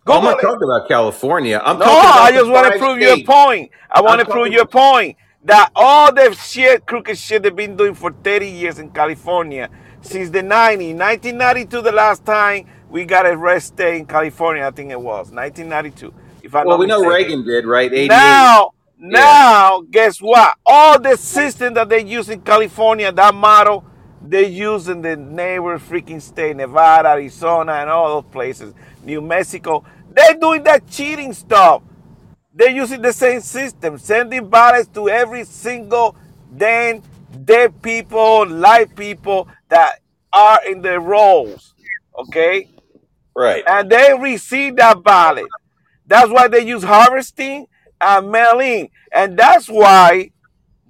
[0.06, 0.42] I'm Google not it.
[0.42, 1.60] talking about California.
[1.64, 3.70] I'm No, talking about I just want to prove your point.
[3.90, 7.76] I want to I'm prove your point that all the shit, crooked shit they've been
[7.76, 9.70] doing for 30 years in California,
[10.04, 14.70] since the 90s, 1992, the last time we got a rest day in California, I
[14.70, 16.14] think it was 1992.
[16.42, 17.40] If I'm Well, we know mistaken.
[17.40, 17.92] Reagan did, right?
[17.92, 18.08] 88.
[18.08, 20.56] Now, now, guess what?
[20.64, 23.84] All the system that they use in California, that model,
[24.22, 28.74] they use in the neighbor freaking state, Nevada, Arizona, and all those places,
[29.04, 29.84] New Mexico.
[30.10, 31.82] They're doing that cheating stuff.
[32.54, 36.14] They're using the same system, sending ballots to every single
[36.56, 37.02] damn
[37.44, 40.00] dead people, live people that
[40.32, 41.74] are in the rolls.
[42.18, 42.68] Okay?
[43.36, 43.64] right.
[43.66, 45.46] and they receive that ballot.
[46.06, 47.66] That's why they use harvesting
[48.00, 50.30] and mailing, and that's why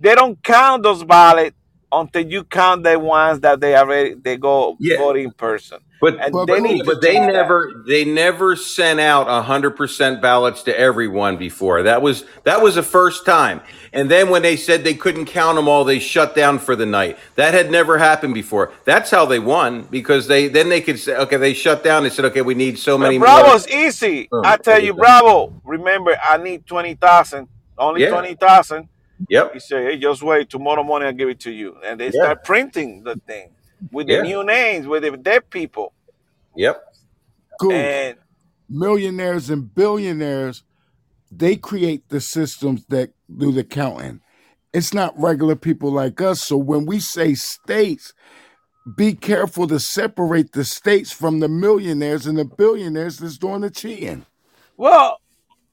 [0.01, 1.56] they don't count those ballots
[1.93, 4.98] until you count the ones that they already they go Yeah.
[4.98, 5.81] vote in person.
[6.01, 7.33] But And But- they but- but they change that.
[7.33, 11.83] never they never sent out hundred percent ballots to everyone before.
[11.85, 13.61] That was that was the first time.
[13.93, 16.85] And then when they said they couldn't count them all, they shut down for the
[16.85, 17.16] night.
[17.37, 18.73] That had never happened before.
[18.85, 22.03] That's how they won because they then they could say, okay, they shut down.
[22.03, 23.41] They said, okay, we need so many But more.
[23.45, 24.29] Bravo's easy.
[24.33, 24.95] Oh, I tell you.
[24.95, 25.53] Bravo.
[25.65, 27.49] Remember, I need twenty thousand.
[27.79, 28.11] Only Yeah.
[28.11, 28.89] twenty thousand.
[29.29, 29.55] Yep.
[29.55, 30.51] He say, "Hey, just wait.
[30.51, 32.23] Tomorrow morning, I'll give it to you." And they Yeah.
[32.25, 33.51] start printing the thing
[33.93, 34.23] with the Yeah.
[34.23, 35.93] new names, with the dead people,
[36.57, 36.83] Yep.
[37.61, 37.73] Cool.
[37.73, 38.17] and
[38.69, 40.65] millionaires and billionaires,
[41.31, 44.21] they create the systems that do the counting.
[44.73, 46.43] It's not regular people like us.
[46.43, 48.13] So when we say states,
[48.97, 53.71] be careful to separate the states from the millionaires and the billionaires that's doing the
[53.71, 54.27] cheating.
[54.77, 55.21] Well,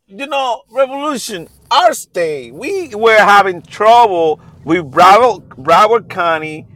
[0.08, 6.68] you know, revolution, our state, we were having trouble with Broward, Broward County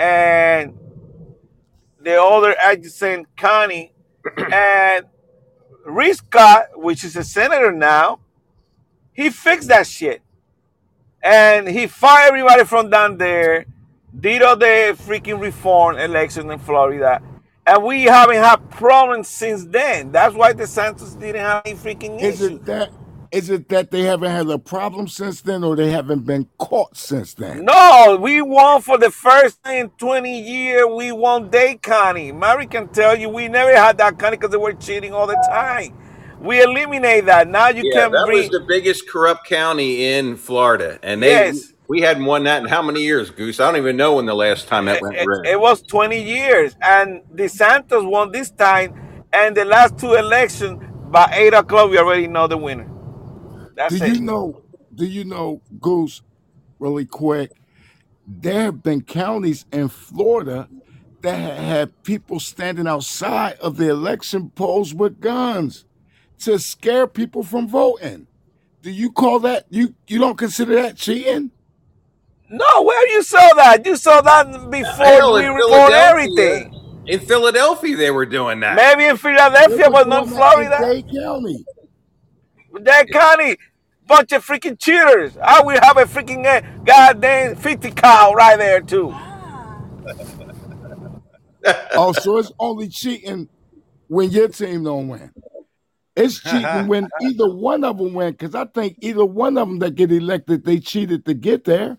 [0.00, 0.78] and
[2.00, 3.92] the other adjacent county.
[4.52, 5.06] and
[5.84, 8.20] Rick Scott, which is a senator now,
[9.12, 10.22] he fixed that shit.
[11.22, 13.66] And he fired everybody from down there,
[14.18, 17.20] did all the freaking reform election in Florida.
[17.66, 20.12] And we haven't had problems since then.
[20.12, 22.40] That's why DeSantis didn't have any freaking issues.
[22.40, 22.90] Isn't that
[23.32, 26.96] Is it that they haven't had a problem since then, or they haven't been caught
[26.96, 27.64] since then?
[27.64, 30.86] No, we won for the first time in 20 years.
[30.96, 32.32] We won Dade County.
[32.32, 35.36] Mary can tell you we never had that county because they were cheating all the
[35.48, 35.96] time.
[36.40, 37.48] We eliminate that.
[37.48, 41.74] Now you Yeah, can that was the biggest corrupt county in Florida, and they Yes,
[41.88, 43.60] we hadn't won that in how many years, Goose?
[43.60, 45.46] I don't even know when the last time that it, went it, red.
[45.52, 48.94] it was 20 years, and DeSantis won this time.
[49.32, 52.90] And the last two elections, by eight o'clock, we already know the winner.
[53.88, 54.62] Do That's you know?
[54.94, 56.22] Do you know, Goose?
[56.78, 57.52] Really quick,
[58.26, 60.68] there have been counties in Florida
[61.22, 65.84] that have had people standing outside of the election polls with guns
[66.40, 68.26] to scare people from voting.
[68.82, 71.50] Do you call that you you don't consider that cheating?
[72.50, 73.86] No, where you saw that?
[73.86, 76.74] You saw that before Hell, we in report Philadelphia, everything.
[77.06, 78.76] in Philadelphia, they were doing that.
[78.76, 79.16] Maybe in
[79.68, 80.76] They Philadelphia, were but not doing that in Florida.
[80.76, 81.66] Dade County.
[82.82, 83.56] That county,
[84.10, 85.36] bunch of freaking cheaters.
[85.38, 89.14] I will have a freaking uh, goddamn 50 cow right there too.
[91.92, 93.46] Oh, so it's only cheating
[94.08, 95.30] when your team don't win.
[96.16, 99.78] It's cheating when either one of them win, because I think either one of them
[99.80, 101.98] that get elected, they cheated to get there.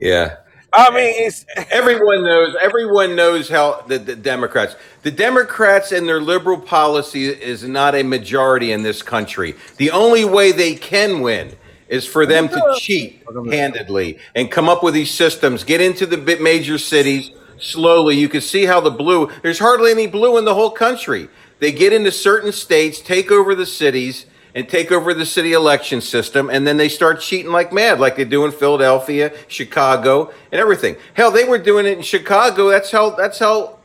[0.00, 0.38] Yeah.
[0.76, 2.54] I mean, it's Everyone knows.
[2.60, 4.76] Everyone knows how the, the Democrats.
[5.02, 9.54] The Democrats and their liberal policy is not a majority in this country.
[9.78, 11.56] The only way they can win
[11.88, 15.64] is for them to cheat handedly and come up with these systems.
[15.64, 18.16] Get into the major cities slowly.
[18.16, 19.30] You can see how the blue.
[19.42, 21.28] There's hardly any blue in the whole country.
[21.58, 24.26] They get into certain states, take over the cities,
[24.56, 28.16] and take over the city election system, and then they start cheating like mad, like
[28.16, 30.96] they do in Philadelphia, Chicago, and everything.
[31.12, 32.70] Hell, they were doing it in Chicago.
[32.70, 33.78] That's how that's how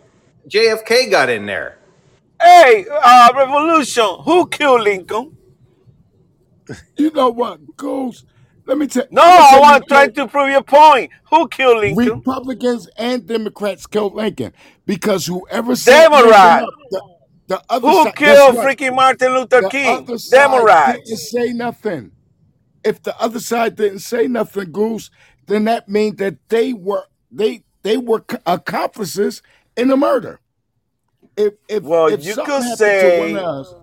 [0.48, 1.78] JFK got in there.
[2.42, 4.06] hey, uh, revolution.
[4.24, 5.38] Who killed Lincoln?
[6.96, 8.24] You know what, Goose?
[8.66, 9.06] Let me tell.
[9.12, 11.12] No, me I tell you want to try to prove your point.
[11.32, 12.20] Who killed Lincoln?
[12.20, 14.54] Republicans and Democrats killed Lincoln
[14.86, 16.64] because whoever set Lincoln Democrat.
[16.64, 16.70] up,
[17.52, 18.16] the, the other Who side.
[18.16, 19.86] Killed freaking Martin Luther The King?
[19.86, 21.20] other side didn't Democrats.
[21.20, 22.14] say nothing.
[22.84, 25.12] If the other side didn't say nothing, Goose,
[25.48, 29.42] then that means that they were they they were accomplices
[29.78, 30.40] in the murder.
[31.38, 33.76] If if Well, if you could say one of us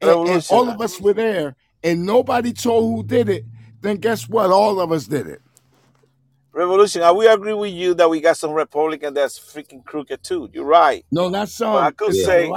[0.00, 3.44] and, and all of us were there and nobody told who did it,
[3.82, 4.50] then guess what?
[4.50, 5.42] All of us did it.
[6.52, 7.02] Revolution.
[7.02, 10.50] I will agree with you that we got some Republican that's freaking crooked too.
[10.52, 11.06] You're right.
[11.12, 11.92] No, not But I some.
[11.92, 12.56] could a say.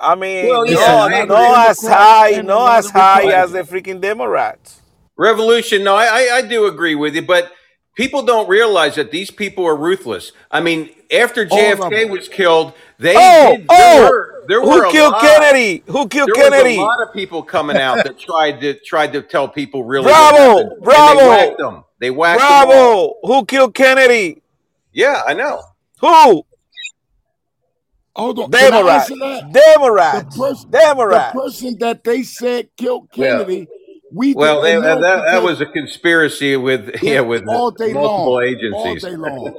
[0.00, 1.20] I mean, Well, yeah, no, I lot agree.
[1.22, 4.80] of no as high, and no as high as the freaking Democrats.
[5.16, 5.84] Revolution.
[5.84, 7.52] No, I, I, I do agree with you, but
[7.96, 10.32] people don't realize that these people are ruthless.
[10.50, 13.66] I mean, after JFK was killed, they Oh, did.
[13.68, 15.22] There oh, were there who a killed lot.
[15.22, 15.82] Kennedy?
[15.86, 19.22] Who killed There was a lot of people coming out that tried to tried to
[19.22, 21.84] tell people really what happened, Bravo, and they whacked bravo, them.
[22.00, 23.14] They whacked them bravo.
[23.22, 24.42] Who killed Kennedy?
[24.92, 25.62] Yeah, I know.
[26.00, 26.44] Who?
[28.16, 28.50] Hold on.
[28.52, 29.10] Can I Democrats.
[29.10, 29.52] answer that?
[29.52, 30.36] The Democrats.
[30.36, 30.70] person
[31.10, 33.38] the person that they said killed Yeah.
[33.38, 33.68] Kennedy,
[34.12, 37.92] we Well, they, uh, that that was a conspiracy with yeah yeah, with all day
[37.92, 38.42] multiple long.
[38.70, 39.02] All agencies.
[39.02, 39.54] day long.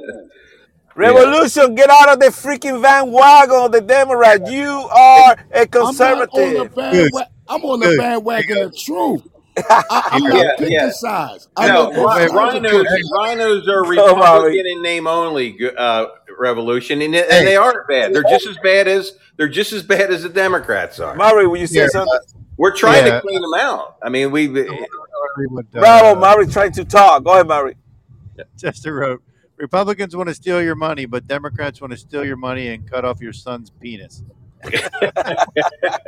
[1.02, 1.22] yeah.
[1.34, 4.50] Revolution, get out of the freaking van wagon of the Democrat.
[4.50, 6.74] You are a I'm on the conservative.
[6.74, 7.10] bandwagon.
[7.48, 7.98] I'm on the Good.
[7.98, 9.22] bandwagon of truth.
[9.58, 10.90] I, I'm Yeah, not yeah.
[10.90, 11.48] sides.
[11.56, 12.86] I No, know both ri- sides are rhinos,
[13.18, 15.58] rhinos are Come Republican in name only.
[15.76, 16.06] Uh,
[16.38, 18.12] revolution, and, and they aren't bad.
[18.14, 21.14] They're just as bad as they're just as bad as the Democrats are.
[21.16, 21.88] Murray, will you say Yeah.
[21.88, 22.18] something?
[22.58, 23.14] We're trying Yeah.
[23.16, 23.96] to clean them out.
[24.02, 27.24] I mean, we What, Bravo, uh, Murray, trying to talk.
[27.24, 27.76] Go ahead, Murray.
[28.56, 29.22] Jester wrote,
[29.56, 33.04] Republicans want to steal your money, but Democrats want to steal your money and cut
[33.06, 34.22] off your son's penis.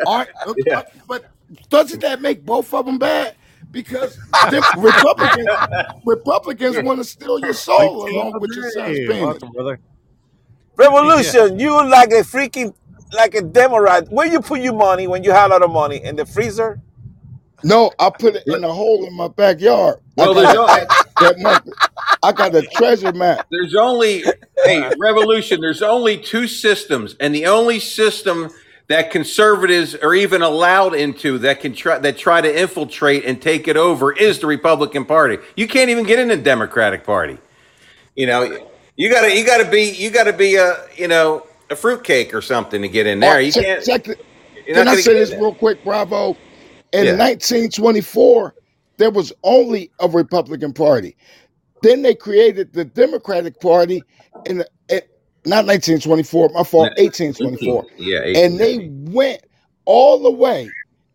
[0.06, 0.78] All right, uh, Yeah.
[0.80, 1.24] uh, but
[1.70, 3.34] doesn't that make both of them bad?
[3.70, 4.18] Because
[4.50, 5.48] them Republicans,
[6.04, 9.22] Republicans want to steal your soul along with your son's Hey, penis.
[9.22, 9.80] welcome, brother.
[10.76, 12.74] Revolution, you like a freaking
[13.12, 14.08] like a Democrat.
[14.10, 16.80] Where you put your money when you have a lot of money in the freezer?
[17.64, 19.96] No, I put it in a hole in my backyard.
[20.16, 20.86] I well, there's got only,
[21.20, 21.72] that money.
[22.22, 23.46] I got a treasure map.
[23.50, 24.24] there's only
[24.64, 25.60] hey revolution.
[25.60, 28.50] There's only two systems, and the only system
[28.88, 33.68] that conservatives are even allowed into that can try that try to infiltrate and take
[33.68, 35.38] it over is the Republican Party.
[35.56, 37.38] You can't even get in the Democratic Party.
[38.16, 42.32] You know, you gotta you gotta be you gotta be a you know a fruitcake
[42.34, 43.36] or something to get in there.
[43.36, 43.86] Oh, you can't.
[43.86, 46.36] You're Can I say this real quick, Bravo?
[46.92, 47.16] In Yeah.
[47.16, 48.54] 1924,
[48.96, 51.16] there was only a Republican Party.
[51.82, 54.02] Then they created the Democratic Party
[54.46, 54.64] in
[55.46, 57.86] not 1924, my fault, 1824.
[57.96, 59.42] Yeah, And they went
[59.84, 60.68] all the way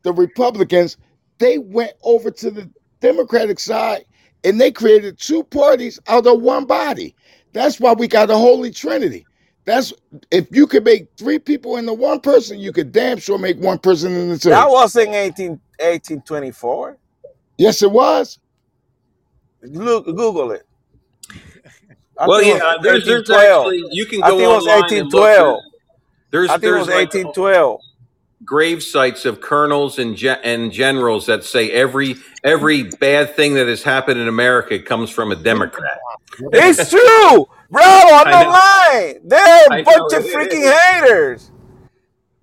[0.04, 0.98] the Republicans,
[1.40, 2.70] they went over to the
[3.00, 4.06] Democratic side
[4.44, 7.16] and they created two parties out of one body.
[7.54, 9.26] That's why we got a holy trinity.
[9.66, 9.94] That's
[10.32, 13.80] if you could make three people into one person, you could damn sure make one
[13.80, 14.50] person into two.
[14.50, 16.98] That was in 18, 1824.
[17.58, 18.40] Yes, it was.
[19.62, 20.68] Look, Google it.
[22.24, 23.32] I Well, think it yeah, was there's, there's 1812.
[23.32, 25.32] actually you can I go think it was online and look.
[25.32, 25.64] 1812.
[26.32, 27.82] There's I think it there's was like 1812.
[28.46, 33.68] grave sites of colonels and ge- and generals that say every every bad thing that
[33.68, 36.00] has happened in America comes from a Democrat.
[36.54, 37.84] It's true, bro.
[37.84, 38.50] I'm I not know.
[38.50, 39.22] lying.
[39.26, 41.52] They're I a bunch know of freaking haters.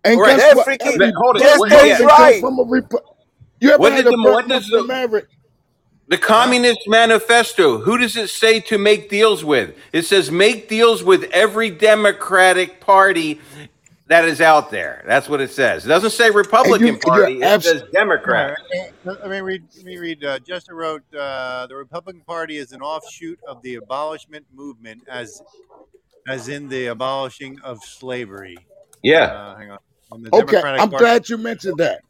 [0.05, 0.36] And Right.
[0.36, 0.69] guess They're what?
[0.69, 1.98] freaking Every But hold on, just what- they yeah.
[1.98, 2.40] Republican comes right.
[2.40, 3.01] from a Repu-
[3.61, 5.28] You ever What had did a the what does the Maverick?
[6.11, 7.78] The Communist Manifesto?
[7.78, 9.74] Who does it say to make deals with?
[9.93, 13.41] It says make deals with every Democratic Party
[14.09, 15.05] that is out there.
[15.07, 15.85] That's what it says.
[15.87, 17.41] It doesn't say Republican you're Party.
[17.41, 18.59] It says Democrat.
[19.05, 19.62] Let me read.
[19.77, 20.24] Let me read.
[20.24, 25.41] Uh, Justin wrote, uh, "The Republican Party is an offshoot of the abolishment movement, as
[26.28, 28.57] as in the abolishing of slavery."
[29.03, 29.78] Yeah, Uh, hang on.
[30.12, 31.05] On the Okay, Democratic I'm Party.
[31.05, 32.03] glad you mentioned that.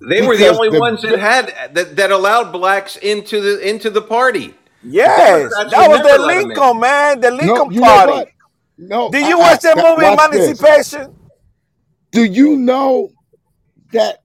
[0.00, 3.90] They were the only the- ones that had that, that allowed blacks into the into
[3.90, 4.54] the party.
[4.82, 6.48] Yes, that was the let 'em in.
[6.48, 8.30] Lincoln man, the Lincoln you know Party.
[8.78, 9.10] No.
[9.10, 10.58] Did you I- watch that Scott, movie watch this.
[10.60, 11.14] Emancipation?
[12.12, 13.10] Do you know
[13.92, 14.20] that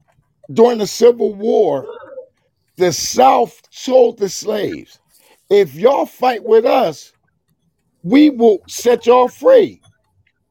[0.54, 1.86] during the Civil War,
[2.78, 5.00] the South told the slaves,
[5.50, 7.12] if y'all fight with us,
[8.04, 9.82] we will set y'all free.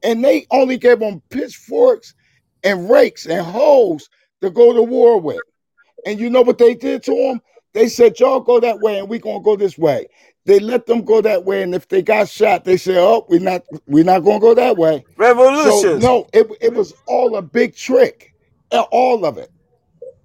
[0.02, 2.14] And they only gave them pitchforks
[2.62, 4.09] and rakes and hoes
[4.44, 5.42] to go to war with.
[6.06, 7.40] And you know what they did to them?
[7.74, 10.08] They said, y'all go that way and we're gonna go this way.
[10.46, 13.40] They let them go that way, and if they got shot, they said, "Oh, we're
[13.40, 16.00] not, we're not gonna go that way." So Revolution.
[16.00, 18.34] no, it it was all a big trick,
[18.70, 19.50] Uh, all of it.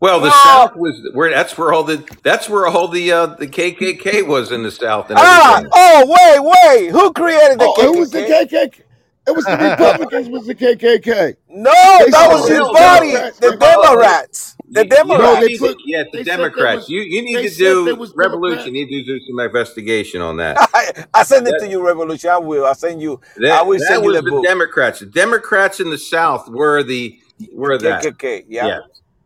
[0.02, 0.32] Well, the No.
[0.32, 4.52] South was where that's where all the that's where all the uh, the KKK was
[4.52, 5.72] in the South and Ah, everything.
[5.74, 6.92] oh, wait, wait.
[6.92, 8.82] Who created the Oh, it was the KKK?
[9.30, 10.30] It was the Republicans.
[10.30, 11.36] Was the KKK?
[11.50, 13.12] No, They that was Oh, his hell body.
[13.12, 13.40] Democrats.
[13.40, 14.56] The Democrats.
[14.72, 15.40] The You- you no, Democrats.
[15.42, 15.78] they need put.
[15.78, 16.76] to- yes, the They said they Democrats.
[16.78, 16.90] was.
[16.90, 18.58] You you need to said they do was revolution.
[18.58, 18.66] Democrats.
[18.68, 20.58] You need to do some investigation on that.
[20.74, 22.30] I, I send it That, to you, Revolution.
[22.32, 22.66] I will.
[22.66, 23.20] I send you.
[23.44, 24.46] I will that send you the the book.
[24.46, 25.00] Democrats.
[25.00, 27.20] The Democrats in the South were the
[27.54, 28.04] were that.
[28.04, 28.46] KKK.
[28.48, 28.68] Yeah.
[28.68, 28.80] Yeah,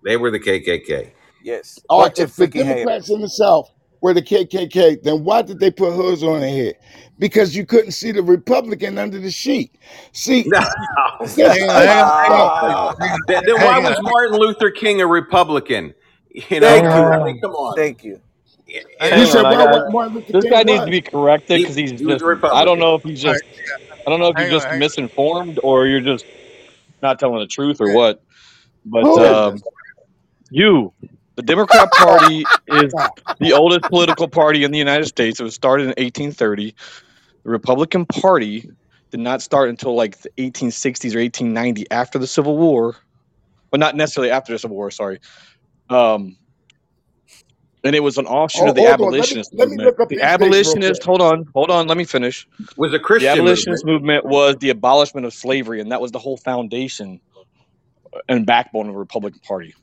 [0.04, 1.12] they were the KKK.
[1.44, 1.80] Yes.
[1.90, 2.66] All right, Bunch of if the freaking.
[2.66, 3.70] Democrats in the South
[4.02, 6.76] were the KKK, then why did they put hoods on their head?
[7.24, 9.74] Because you couldn't see the Republican under the sheet.
[10.12, 10.60] See, No.
[10.60, 12.95] Hang on, hey, hang on, hang no, on, Wow.
[13.00, 13.98] hang on, Then, then why was.
[14.02, 15.94] Martin Luther King a Republican?
[16.34, 16.90] You know, Thank you.
[16.90, 17.78] I mean, come on.
[17.78, 18.20] Thank you.
[18.68, 21.60] you Hang Hang said on, I got what this King guy needs to be corrected
[21.60, 23.41] He, because he's he just a I don't know if he's just
[24.06, 24.80] I don't know if you're just on.
[24.80, 26.26] misinformed or you're just
[27.02, 28.22] not telling the truth or what.
[28.86, 29.62] But um,
[30.50, 30.91] you,
[31.36, 32.94] the Democrat Party is
[33.40, 35.40] the oldest political party in the United States.
[35.40, 36.76] It was started in 1830.
[37.44, 38.70] The Republican Party
[39.11, 42.95] did not start until like the 1860s or 1890 after the Civil War.
[43.72, 45.20] Well, not necessarily after the Civil War, sorry.
[45.90, 46.38] Um,
[47.84, 48.99] and it was an offshoot Oh, of the hold on.
[48.99, 49.86] Let me abolitionist let me movement.
[49.88, 52.48] look up The his dates real abolitionist, hold on, hold on, let me finish.
[52.78, 53.30] Was a Christian.
[53.30, 54.24] The Christian abolitionist movement.
[54.26, 57.20] movement was the abolishment of slavery, and that was the whole foundation
[58.30, 59.76] and backbone of the Republican Party.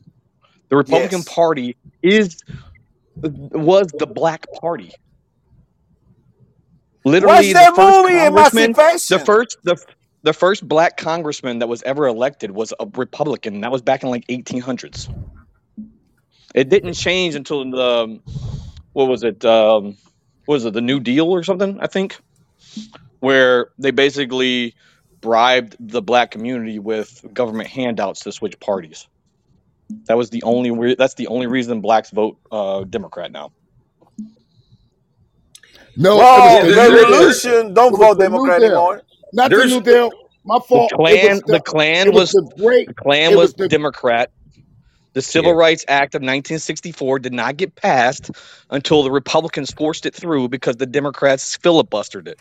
[0.71, 1.29] The Republican Yes.
[1.29, 2.41] Party is
[3.17, 4.93] was the Black Party.
[7.05, 9.77] Watch Literally, the movie, congressman, the first the
[10.23, 13.63] the first black congressman that was ever elected was a Republican.
[13.63, 15.09] That was back in like 1800s.
[16.55, 18.21] It didn't change until the
[18.93, 19.45] what was it?
[19.45, 19.97] Um,
[20.45, 20.75] what was it?
[20.75, 21.79] The New Deal or something?
[21.81, 22.19] I think,
[23.21, 24.75] where they basically
[25.21, 29.07] bribed the black community with government handouts to switch parties.
[30.05, 30.71] That was the only.
[30.71, 33.53] Re- that's the only reason blacks vote uh, Democrat now.
[35.97, 36.95] No, Whoa, it the there, Deal.
[36.95, 37.75] Revolution.
[37.75, 39.03] Don't vote Democrat Deal, anymore.
[39.33, 40.15] not the there's New Deal.
[40.45, 40.93] My The fault.
[41.09, 41.61] It was Klan, the the.
[41.61, 42.87] Klan was was the great.
[42.87, 43.69] the Klan It was was the.
[43.69, 44.31] Democrat.
[45.15, 45.59] The Civil yeah.
[45.59, 48.31] Rights Act of 1964 did not get passed
[48.71, 52.39] until the Republicans forced it through because the Democrats filibustered it.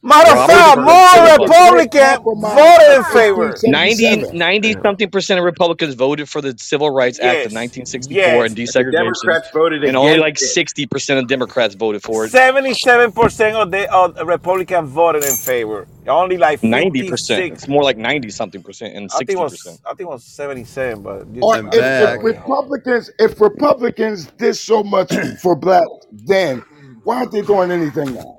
[0.00, 1.48] Matter of fact, more It was the filibustered.
[1.48, 2.22] great Republican
[2.54, 3.54] voted in favor.
[3.64, 8.46] 90, 90 something percent of Republicans voted for the Civil Rights Act of 1964 Yes.
[8.46, 12.30] and But the Democrats voted and only like 60% of Democrats voted for it.
[12.30, 15.88] Seventy-seven percent of the of the Republican voted in favor.
[16.06, 17.52] Only like 90%.
[17.52, 19.80] It's more like 90 something percent and I think it 60%.
[19.84, 22.22] I think it was seventy-seven, but you Or if, if.
[22.22, 25.12] Republicans, if Republicans did so much
[25.42, 26.60] for black then,
[27.02, 28.37] why aren't they doing anything now?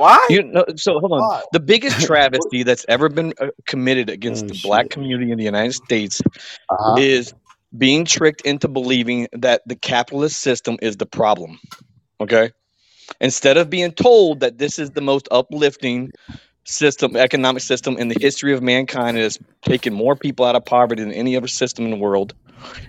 [0.00, 0.28] Why?
[0.28, 1.30] You know, so hold on.
[1.30, 1.42] Why?
[1.52, 5.44] The biggest travesty that's ever been uh, committed against Oh the black community in the
[5.44, 6.22] United States
[6.70, 6.96] Uh-huh.
[6.96, 7.34] is
[7.76, 11.60] being tricked into believing that the capitalist system is the problem.
[12.20, 12.52] Okay.
[13.20, 16.12] Instead of being told that this is the most uplifting
[16.66, 20.64] system, economic system in the history of mankind, and has taken more people out of
[20.66, 22.34] poverty than any other system in the world.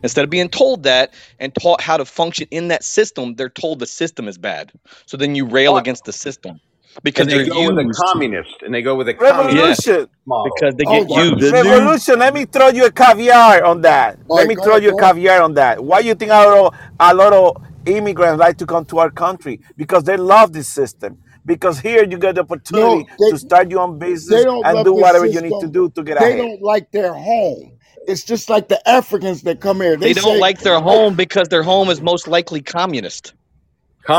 [0.04, 3.80] Instead of being told that and taught how to function in that system, they're told
[3.80, 4.72] the system is bad.
[5.08, 5.78] So then you rail What?
[5.78, 6.62] against the system
[7.04, 8.16] because And they they're go with a used.
[8.16, 10.10] communist, and they go with a communist Revolution.
[10.26, 10.44] model.
[10.44, 11.60] because they Oh, get the, used.
[11.60, 11.94] the.
[12.04, 12.20] Revolution.
[12.20, 14.20] Let me throw you a caviar on that.
[14.30, 15.84] All Let me go throw ahead, you a caviar on that.
[15.84, 17.58] Why you think a lot, of, a lot of
[17.88, 19.62] immigrants like to come to our country?
[19.78, 21.20] Because they love this system.
[21.46, 24.94] Because here you get the No, opportunity they to start your own business and do
[24.96, 26.50] this whatever you need to do to get They ahead.
[26.50, 27.74] They don't like their home.
[28.08, 29.98] It's just like the Africans that come here.
[29.98, 33.34] They They don't say, like their home because their home is most likely communist.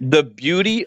[0.00, 0.86] The beauty,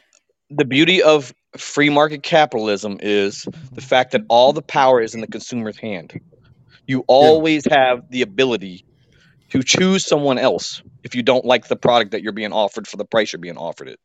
[0.50, 5.22] the beauty of free market capitalism is the fact that all the power is in
[5.22, 6.14] the consumer's hand.
[6.88, 7.34] You Yeah.
[7.38, 8.86] always have the ability
[9.52, 12.98] to choose someone else if you don't like the product that you're being offered for
[12.98, 14.00] the price you're being offered it.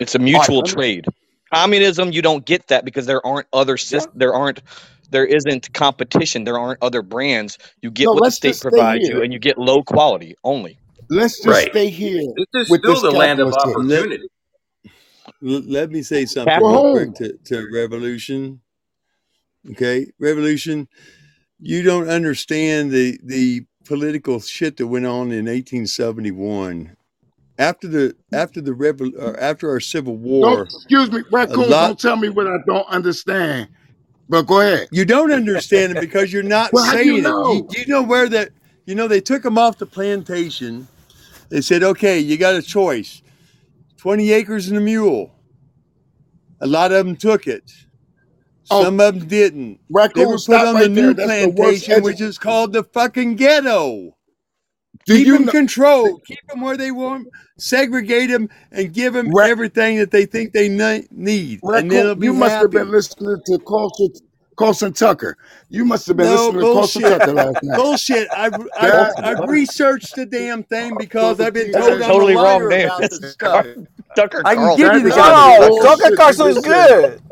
[0.00, 1.06] It's a mutual trade.
[1.54, 4.06] Communism, you don't get that because there aren't other yeah.
[4.14, 4.62] there aren't
[5.14, 6.44] there isn't competition.
[6.44, 7.58] There aren't other brands.
[7.82, 10.78] You get No, what the state provides you, and you get low quality only.
[11.10, 11.70] Let's just Right.
[11.70, 13.88] stay here This is with still this the land of capitalist system.
[13.88, 14.28] Let, opportunity.
[15.42, 18.60] let me say something real quick to, to Revolution.
[19.72, 20.88] Okay, Revolution.
[21.60, 26.96] You don't understand the the political shit that went on in 1871.
[27.58, 31.68] After the after the rebel uh, after our Civil Don't War, excuse me, a raccoon.
[31.68, 33.70] lot Don't tell me what I don't understand.
[34.28, 34.88] But go ahead.
[34.90, 37.16] you don't understand it because you're not Well, do you saying it.
[37.16, 37.68] You, know?
[37.70, 38.50] you know where that
[38.86, 40.88] you know they took them off the plantation.
[41.50, 43.22] They said, okay, you got a choice:
[43.98, 45.34] 20 acres and a mule.
[46.60, 47.70] A lot of them took it.
[48.70, 49.80] Oh, Some of them didn't.
[50.14, 50.88] They were put on the right there.
[50.88, 54.13] new That's the plantation, which is called the fucking ghetto.
[55.06, 56.24] Do Keep you them know, controlled.
[56.26, 57.28] Keep them where they want.
[57.58, 62.14] Segregate them and give them Ra- everything that they think they ne- need, and they'll
[62.14, 64.10] be You must have been listening to Colson,
[64.56, 65.36] Colson Tucker.
[65.68, 67.02] You must have been No listening to Colson.
[67.02, 67.76] Tucker last night.
[67.76, 68.28] Bullshit.
[68.36, 72.36] I've, I've, I've researched the damn thing because I've been that told is I'm Totally
[72.36, 72.86] wrong liar name.
[72.86, 73.66] about It's the stuff.
[74.16, 74.76] Tucker I can Carlson.
[74.76, 75.32] give you the is guy.
[75.32, 77.22] some No, Tucker bullshit Carlson is good.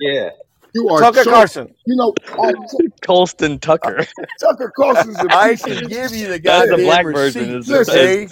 [0.00, 0.30] Yeah.
[0.74, 1.30] You are Tucker so.
[1.30, 1.74] Carlson.
[1.86, 2.52] You know, I,
[3.02, 4.06] Colston Tucker.
[4.40, 7.64] Tucker Carlson's a I piece of can give you the That's the black version.
[7.64, 8.28] receipts, Is, okay?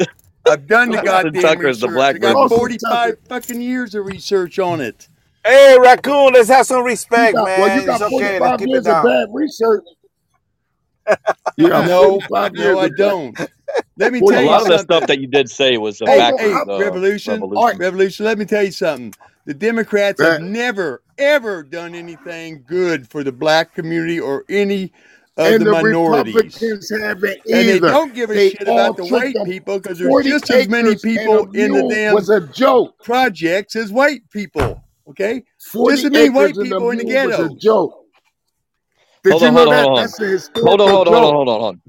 [0.46, 2.48] I've done the Colston goddamn Tucker is the black I got version.
[2.48, 5.08] 45 fucking years of research on it.
[5.44, 6.84] Hey, raccoon, let's have some
[7.14, 7.88] You respect, got well, you man.
[7.90, 8.40] It's got okay.
[8.40, 9.84] Let's 45 keep it years of bad research.
[11.56, 13.38] You got No, 45 years no, I don't.
[13.96, 16.00] Let me A tell you a lot of the stuff that you did say was
[16.00, 17.78] a Hey, back hey, from the uh, Revolution, All right, revolution.
[17.78, 19.14] Revolution, let me tell you something.
[19.46, 24.92] The Democrats have never, ever done anything good for the black community or any
[25.36, 26.34] of and the the minorities.
[26.34, 29.98] Republicans haven't And they don't give a They shit all about the white people because
[29.98, 33.02] there's just as many acres and a people in the mule damn was a joke.
[33.05, 34.82] projects as white people.
[35.09, 35.44] Okay?
[35.59, 37.97] Just 40 as many white acres and a people in the mule was a joke.
[39.22, 39.88] Did Hold you on, know hold on, that?
[39.88, 39.97] on.
[39.97, 41.82] That's a Hold on, hold on, hold on, hold on, hold on.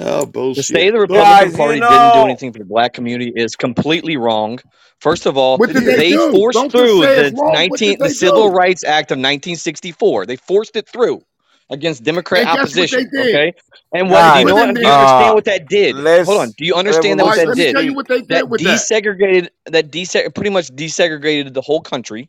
[0.00, 3.32] Oh, To say the Republican Guys, Party you didn't do anything for the black community
[3.34, 4.58] is completely wrong.
[5.00, 7.50] First of all, What It did they they forced Don't through the it's wrong.
[7.50, 8.54] What 19 the Civil do?
[8.56, 10.26] Rights Act of 1964.
[10.26, 11.22] They forced it through
[11.70, 13.10] against Democrat And guess what opposition.
[13.14, 13.52] Okay,
[13.92, 14.54] and what do you know?
[14.54, 15.96] What What do you understand uh, what that did?
[16.26, 16.50] Hold on.
[16.56, 17.72] Do you understand that what that did?
[17.74, 17.94] tell you revolution.
[17.94, 18.80] what That with that.
[18.80, 22.28] desegregated that dese- pretty much desegregated the whole country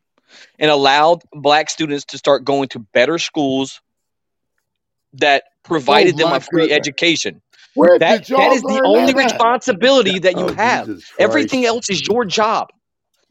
[0.60, 3.82] and allowed black students to start going to better schools
[5.14, 6.78] that Oh provided them a free goodness.
[6.78, 7.42] education.
[7.76, 10.88] Where That did that the only that responsibility that you Oh, have.
[11.20, 12.70] Everything else is your job.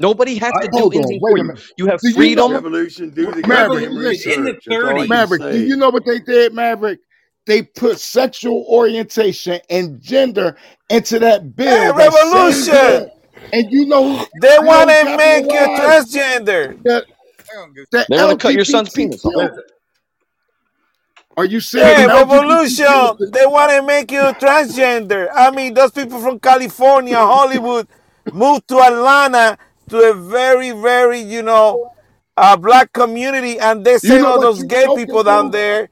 [0.01, 1.55] Nobody has I, to do anything for you.
[1.77, 2.53] You have Do you know, freedom.
[2.53, 3.85] Revolution, do the Maverick?
[3.85, 4.65] in the research.
[4.67, 7.01] That's all I 30s, Maverick, do you know what they did, Maverick?
[7.47, 10.57] They put sexual orientation and gender
[10.91, 12.73] into that bill, that same revolution.
[12.73, 13.11] bill.
[13.53, 16.83] And you know They you know want to make you transgender.
[16.85, 17.07] the
[17.51, 19.53] Hang on, the They want to cut your son's penis off.
[21.39, 21.43] LGBTQ?
[21.43, 23.17] Are you saying Hey, revolution.
[23.33, 25.29] They want to make you transgender.
[25.35, 27.89] I mean, those people from California, Hollywood,
[28.33, 29.59] moved to Atlanta
[29.91, 31.81] to a very, very, you know,
[32.37, 35.53] uh, black community, and they you know all those gay people down to?
[35.53, 35.91] there.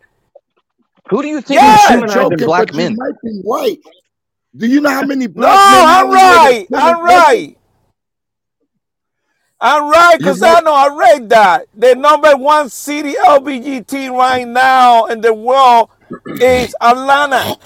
[1.10, 1.86] Who do you think is You Yeah.
[1.86, 2.97] humanizing joking, black but you men?
[2.97, 3.78] might be right.
[4.56, 6.68] Do you know how many No, black men I'm out here right.
[6.74, 7.59] I'm right.
[9.60, 11.66] I'm right, because I know I read that.
[11.74, 15.90] The number one city LBGT right now in the world
[16.40, 17.56] is Atlanta.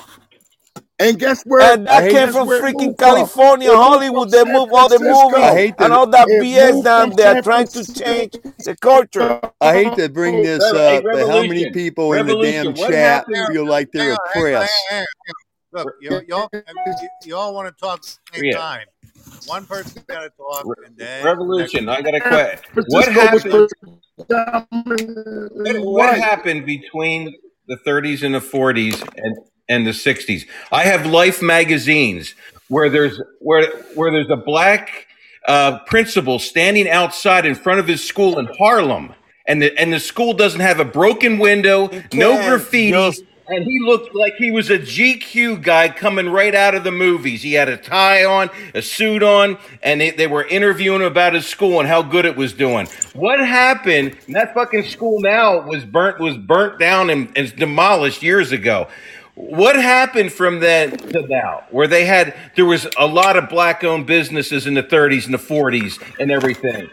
[1.00, 1.74] And guess where?
[1.74, 2.96] And that came from freaking?
[2.96, 4.30] California, from Hollywood.
[4.30, 7.66] They move all the movies and all that It BS moved down from there trying
[7.68, 8.32] to change
[8.64, 9.40] the culture.
[9.60, 12.34] I hate to bring this uh, hey, up, but how many revolution, people in the
[12.36, 13.54] damn What chat happened?
[13.54, 14.72] feel like they're on, hang on, hang on, oppressed?
[15.72, 18.02] Look, you, y'all, you, you all want to talk at
[18.32, 18.58] the same Yeah.
[18.58, 18.86] time.
[19.46, 21.88] One person's got to talk, Re- and then Revolution.
[21.88, 22.62] I gotta quit.
[22.88, 23.72] What Francisco was
[24.30, 25.50] happened?
[25.54, 27.34] What, what happened between
[27.66, 29.36] the 30s and the 40s and,
[29.68, 30.46] and the 60s?
[30.72, 32.34] I have Life magazines
[32.68, 35.06] where there's where where there's a black
[35.46, 39.14] uh, principal standing outside in front of his school in Harlem,
[39.46, 42.90] and the and the school doesn't have a broken window, no can't graffiti.
[43.50, 47.42] And he looked like he was a GQ guy coming right out of the movies.
[47.42, 51.34] He had a tie on, a suit on, and they, they were interviewing him about
[51.34, 52.86] his school and how good it was doing.
[53.12, 54.16] What happened?
[54.28, 58.86] That fucking school now was burnt was burnt down and, and demolished years ago.
[59.34, 61.64] What happened from then to now?
[61.70, 65.34] Where they had there was a lot of black owned businesses in the 30s and
[65.34, 66.88] the 40s and everything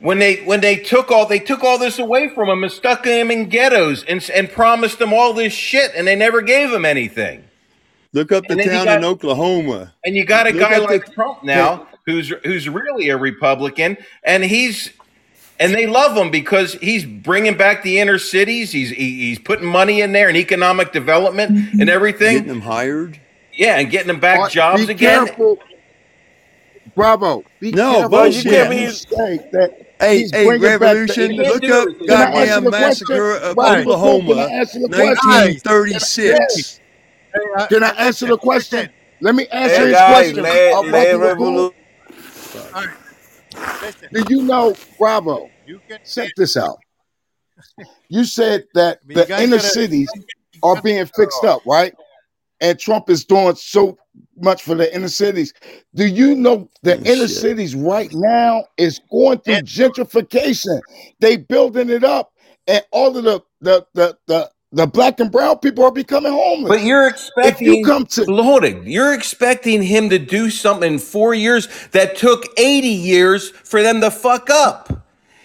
[0.00, 3.04] when they when they took all they took all this away from them and stuck
[3.04, 6.84] them in ghettos and and promised them all this shit and they never gave them
[6.84, 7.44] anything.
[8.12, 9.94] Look up the And then town got in Oklahoma.
[10.04, 13.16] and you got a Look guy up the like Trump now who's who's really a
[13.16, 14.90] Republican and he's
[15.60, 18.70] and they love him because he's bringing back the inner cities.
[18.72, 21.80] He's he, he's putting money in there and economic development mm-hmm.
[21.80, 22.34] and everything.
[22.38, 23.20] getting them hired.
[23.54, 25.26] Yeah, and getting them back But jobs be again.
[25.26, 25.58] careful,
[26.94, 27.44] Bravo.
[27.60, 28.52] Be No, careful But you bullshit.
[28.52, 32.06] can't be say that Hey, hey, bringing back the Revolution, inner look up everything.
[32.06, 32.88] Can I answer goddamn the question?
[32.88, 35.30] massacre of Bravo, before, can I Oklahoma, answer the question?
[35.30, 36.80] 1936.
[37.58, 38.90] Uh, Can I answer the question?
[39.20, 40.42] Let me answer Hey his guys, question.
[40.42, 41.72] let let Brother Magoo, Revolu-
[42.74, 42.96] all right,
[43.82, 44.08] listen.
[44.12, 45.98] do you know, Bravo, You can.
[46.08, 46.78] check this out.
[48.08, 50.08] You said that I mean, the inner gotta- cities
[50.62, 51.92] are being fixed up, right?
[52.60, 53.98] And Trump is doing so
[54.42, 55.52] much for the inner cities.
[55.94, 57.30] Do you know the Oh, inner shit.
[57.38, 60.80] cities right now is going through And- gentrification?
[61.20, 62.32] They building it up,
[62.66, 66.68] and all of the the the the, the black and brown people are becoming homeless.
[66.68, 68.84] But you're if you expecting come to Hold it.
[68.86, 74.00] You're expecting him to do something in four years that took 80 years for them
[74.02, 74.92] to fuck up.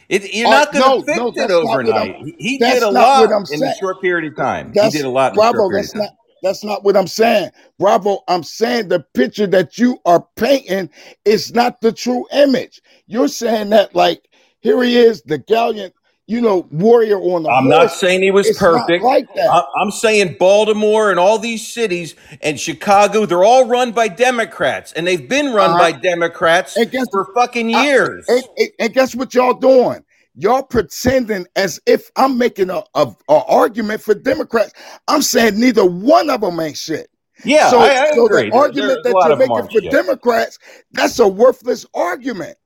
[0.10, 2.16] It, you're Uh, not going to no, fix no, it that's not what overnight.
[2.18, 3.64] He, he did a lot in saying.
[3.64, 4.72] a short period of time.
[4.76, 5.58] That's he did a lot in a Bravo.
[5.58, 6.02] short period That's of time.
[6.02, 6.14] not
[6.44, 7.50] that's not what I'm saying.
[7.80, 10.90] Bravo, I'm saying the picture that you are painting
[11.26, 12.82] is not the true image.
[13.08, 14.30] You're saying that like
[14.62, 15.94] here he is, the gallant,
[16.28, 17.76] you know, warrior on the I'm horse.
[17.78, 19.04] not saying he was It's perfect.
[19.04, 19.50] like that.
[19.52, 24.94] I- I'm saying Baltimore and all these cities and Chicago, they're all run by Democrats,
[24.94, 25.80] and they've been run Uh-huh.
[25.80, 28.26] by Democrats And guess for fucking years.
[28.30, 30.04] and, and- and guess what y'all doing?
[30.36, 34.74] Y'all pretending as if I'm making a, a, a argument for Democrats.
[35.08, 37.08] I'm saying neither one of them ain't shit.
[37.46, 38.44] yeah, so, I, I so agree.
[38.46, 39.92] the There- argument there's a that you're making aren't for shit.
[39.92, 40.60] Democrats,
[40.92, 42.58] that's a worthless argument.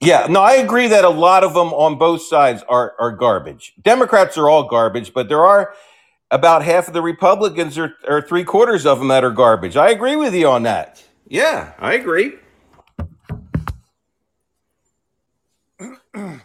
[0.00, 3.74] Yeah, no, I agree that a lot of them on both sides are are garbage.
[3.82, 5.74] Democrats are all garbage, but there are
[6.30, 9.76] about half of the Republicans or, or three quarters of them that are garbage.
[9.76, 11.02] I agree with you on that.
[11.26, 12.34] Yeah, I agree.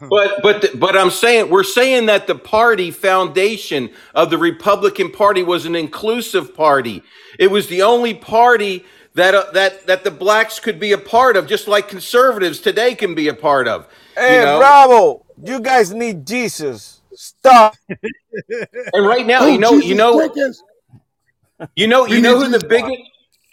[0.09, 5.43] But but but I'm saying we're saying that the party foundation of the Republican Party
[5.43, 7.03] was an inclusive party.
[7.39, 8.85] It was the only party
[9.15, 12.95] that uh, that that the blacks could be a part of, just like conservatives today
[12.95, 13.87] can be a part of.
[14.15, 14.59] Hey, you know?
[14.59, 17.01] Bravo, you guys need Jesus.
[17.13, 17.75] Stop.
[18.93, 20.63] And right now, Oh, you know, Jesus you know, Jenkins.
[21.75, 22.97] you know, We you know who the biggest,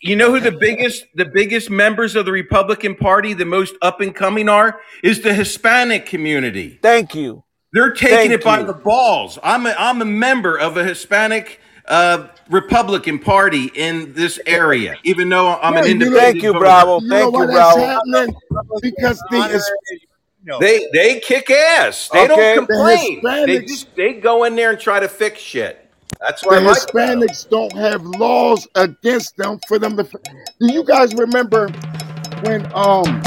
[0.01, 4.01] you know who the biggest, the biggest members of the Republican Party, the most up
[4.01, 6.79] and coming are, is the Hispanic community.
[6.83, 7.45] Thank you.
[7.73, 8.67] They're taking Thank it by you.
[8.67, 9.39] the balls.
[9.43, 15.29] I'm a, I'm a member of a Hispanic uh, Republican Party in this area, even
[15.29, 16.23] though I'm Yeah, an you independent.
[16.23, 16.59] Thank you, voter.
[16.65, 17.01] Bravo.
[17.01, 17.87] You know Thank you, that's Bravo.
[17.87, 18.37] happening?
[18.83, 19.71] Because the His-
[20.45, 20.59] No.
[20.59, 22.09] They they kick ass.
[22.13, 22.55] They Okay.
[22.55, 23.21] don't complain.
[23.23, 25.90] The They just they go in there and try to fix shit.
[26.19, 26.77] That's the what I like.
[26.77, 30.05] Hispanics don't have laws against them for them to.
[30.05, 31.69] Do you guys remember
[32.43, 33.23] when um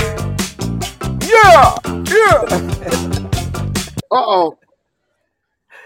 [1.21, 2.43] Yeah, yeah.
[4.11, 4.57] uh oh?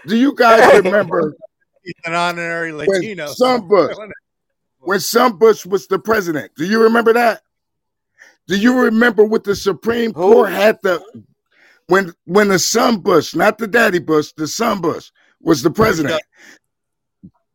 [0.06, 1.34] Do you guys remember
[1.84, 3.26] He's an honorary Latino.
[3.26, 3.96] when some Bush,
[4.80, 6.52] when Sunbush was the president?
[6.56, 7.42] Do you remember that?
[8.46, 10.32] Do you remember what the Supreme Who?
[10.32, 11.02] Court had to
[11.86, 15.10] when when the son Bush, not the daddy Bush, the son Bush
[15.40, 16.20] was the president?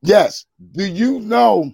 [0.04, 0.46] Yes.
[0.74, 1.74] Do you know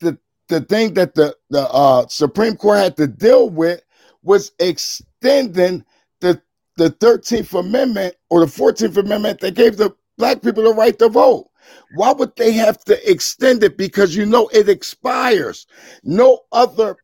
[0.00, 0.18] the
[0.48, 3.82] the thing that the the uh, Supreme Court had to deal with
[4.22, 5.84] was extending
[6.20, 6.40] the
[6.76, 11.08] the Thirteenth Amendment or the Fourteenth Amendment that gave the black people the right to
[11.08, 11.48] vote.
[11.96, 13.76] Why would they have to extend it?
[13.76, 15.66] Because you know it expires.
[16.04, 16.96] No other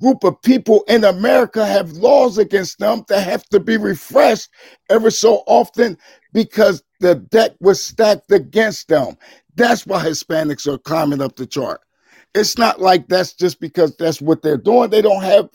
[0.00, 4.48] group of people in America have laws against them that have to be refreshed
[4.88, 5.96] ever so often
[6.32, 9.16] because the deck was stacked against them.
[9.56, 11.80] That's why Hispanics are climbing up the chart.
[12.34, 14.90] It's not like that's just because that's what they're doing.
[14.90, 15.48] They don't have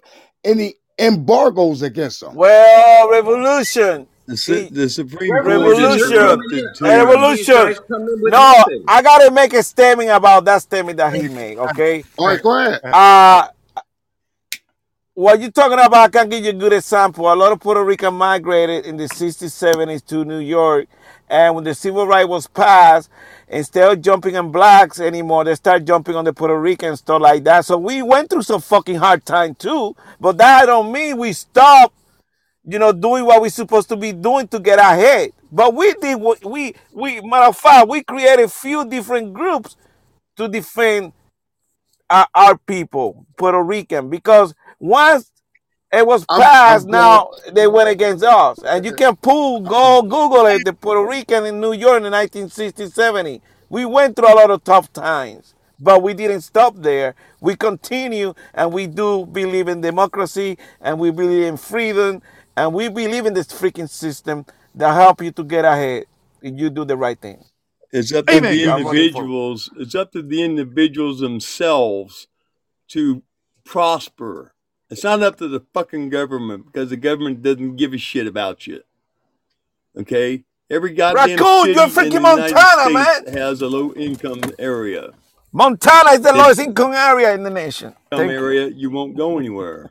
[0.44, 2.36] any embargoes against them.
[2.36, 4.08] Well, revolution.
[4.28, 6.12] The, Su- the Supreme Court Revolution.
[6.12, 7.76] interrupted Revolution.
[7.88, 11.60] No, I gotta make a statement about that statement that he made.
[11.60, 12.04] Okay.
[12.18, 12.82] All right, go ahead.
[12.84, 13.48] Uh
[15.16, 17.32] what you're talking about, I can give you a good example.
[17.32, 20.88] A lot of Puerto Rican migrated in the 60s, 70s to New York.
[21.30, 23.10] And when the civil right was passed,
[23.48, 27.46] instead of jumping on blacks anymore, they start jumping on the Puerto Ricans, stuff like
[27.46, 27.66] that.
[27.66, 29.96] So we went through some fucking hard time too.
[30.20, 31.94] But that don't mean we stop,
[32.66, 35.32] you know, doing what we're supposed to be doing to get ahead.
[35.50, 39.78] But we did what we we matter of fact, we created few different groups
[40.36, 41.14] to defend
[42.10, 45.32] our, our people, Puerto Rican, because once
[45.92, 48.60] it was I'm- passed, I'm now they went against us.
[48.66, 52.88] And you can pull, go Google it, the Puerto Rican in New York in 1960,
[52.90, 53.42] 70.
[53.70, 57.16] We went through a lot of tough times, but we didn't stop there.
[57.42, 62.22] We continue and we do believe in democracy and we believe in freedom
[62.58, 64.46] and we believe in this freaking system
[64.76, 66.06] that help you to get ahead
[66.42, 67.44] if you do the right thing.
[67.92, 68.52] It's up to Amen.
[68.54, 69.70] the I'm voting for- individuals.
[69.78, 72.28] It's up to the individuals themselves
[72.90, 73.24] to
[73.64, 74.54] prosper.
[74.90, 78.68] It's not up to the fucking government because the government doesn't give a shit about
[78.68, 78.82] you.
[79.98, 83.94] Okay, every goddamn Raccoon, city you're in freaking the United Montana, States has a low
[83.94, 85.12] income area.
[85.52, 87.96] Montana is the It- lowest income area in the nation.
[88.12, 88.38] Some Thank you.
[88.38, 89.90] area you won't go anywhere.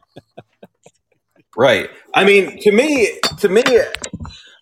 [1.57, 1.89] Right.
[2.13, 3.63] I mean, to me, to me,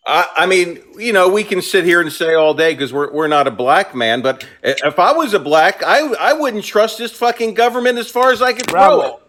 [0.06, 3.12] I, I mean, you know, we can sit here and say all day because we're
[3.12, 6.98] we're not a black man, but if I was a black, I I wouldn't trust
[6.98, 9.16] this fucking government as far as I could throw Bravo.
[9.16, 9.21] it.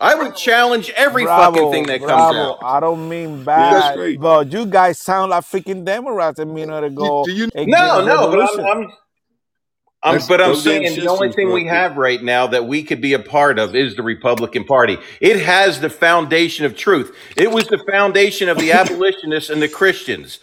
[0.00, 2.52] I would challenge every Bravo, fucking thing that comes bravo.
[2.54, 2.58] out.
[2.62, 4.20] I don't mean bad, straight.
[4.20, 7.24] but you guys sound like freaking Democrats a minute ago.
[7.24, 8.60] do you- against No, no, but.
[8.60, 8.90] I'm, I'm,
[10.02, 12.66] I'm but I'm those damn saying the only systems thing we have right now that
[12.66, 14.96] we could be a part of is the Republican Party.
[15.20, 17.14] It has the foundation of truth.
[17.36, 20.40] It was the foundation of the abolitionists and the Christians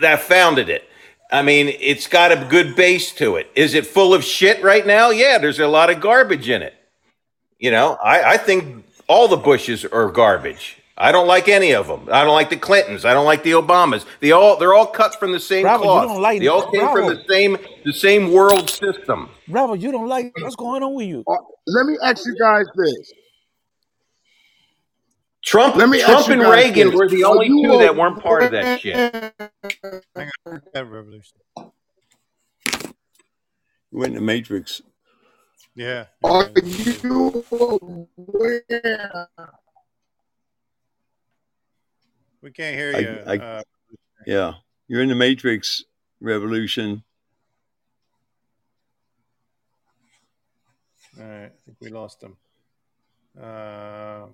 [0.00, 0.84] that founded it.
[1.32, 3.50] I mean, it's got a good base to it.
[3.56, 5.10] Is it full of shit right now?
[5.10, 6.74] Yeah, there's a lot of garbage in it.
[7.58, 10.76] You know, I, I think all the Bushes are garbage.
[10.96, 12.08] I don't like any of them.
[12.10, 13.04] I don't like the Clintons.
[13.04, 14.04] I don't like the Obamas.
[14.20, 16.08] They all they're all cut from the same Bravo, you cloth.
[16.08, 19.28] don't like- they all came from the same the same world system.
[19.46, 21.22] Bravo, you don't like what's going on with you?
[21.26, 21.36] Uh,
[21.68, 23.12] Let me ask you guys this.
[25.44, 26.96] Trump, Let me Trump and Reagan this.
[26.96, 28.96] were the only you two that weren't part of that shit.
[28.96, 30.62] Hang on.
[30.74, 31.36] That revolution.
[33.90, 34.82] We went in the Matrix.
[35.78, 36.06] Yeah.
[36.24, 37.44] Are you
[38.18, 38.64] aware?
[42.42, 43.22] We can't hear you.
[43.24, 43.62] I- uh,
[44.26, 44.54] Yeah,
[44.88, 45.84] you're in the Matrix
[46.20, 47.04] revolution.
[51.20, 51.44] all right.
[51.46, 52.36] I think we lost him.
[53.40, 54.26] Uh,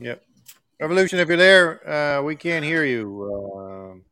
[0.00, 0.24] yep.
[0.80, 3.06] Revolution, if you're there, uh, we can't hear you.
[3.32, 4.04] Um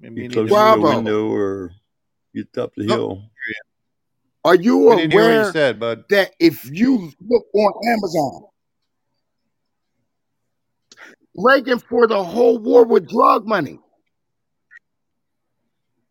[0.00, 0.96] maybe You you close to- your Bravo.
[0.96, 1.72] window or
[2.38, 3.22] you up the hill.
[4.44, 6.04] Are you we didn't hear what aware you said, bud.
[6.10, 8.42] that if you look on Amazon,
[11.36, 13.78] Reagan for the whole war with drug money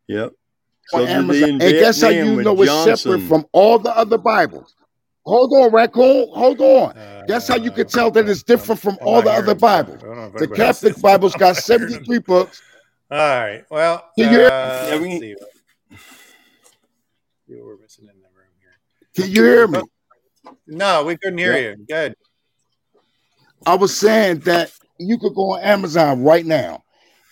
[0.08, 0.32] Yep.
[0.88, 3.94] So did they Amazon, in and guess how you know it's separate from all the
[3.94, 4.74] other Bibles?
[5.26, 6.28] Hold on, raccoon.
[6.32, 6.94] Hold on.
[7.26, 9.54] Guess how you can tell that it's different from I'm all the other.
[9.54, 10.02] Bibles?
[10.02, 11.02] I don't know if The Catholic is.
[11.02, 12.62] Bible's got 73 books.
[13.10, 13.64] All right.
[13.70, 15.36] Well, uh, Can you hear- Yeah, we-
[17.48, 17.54] let's see.
[17.54, 19.24] See what we're missing in the room here.
[19.24, 19.80] Can you hear me?
[20.66, 21.70] No, we couldn't hear Yeah.
[21.70, 21.86] you.
[21.88, 22.14] Good.
[23.66, 26.84] I was saying that you could go on Amazon right now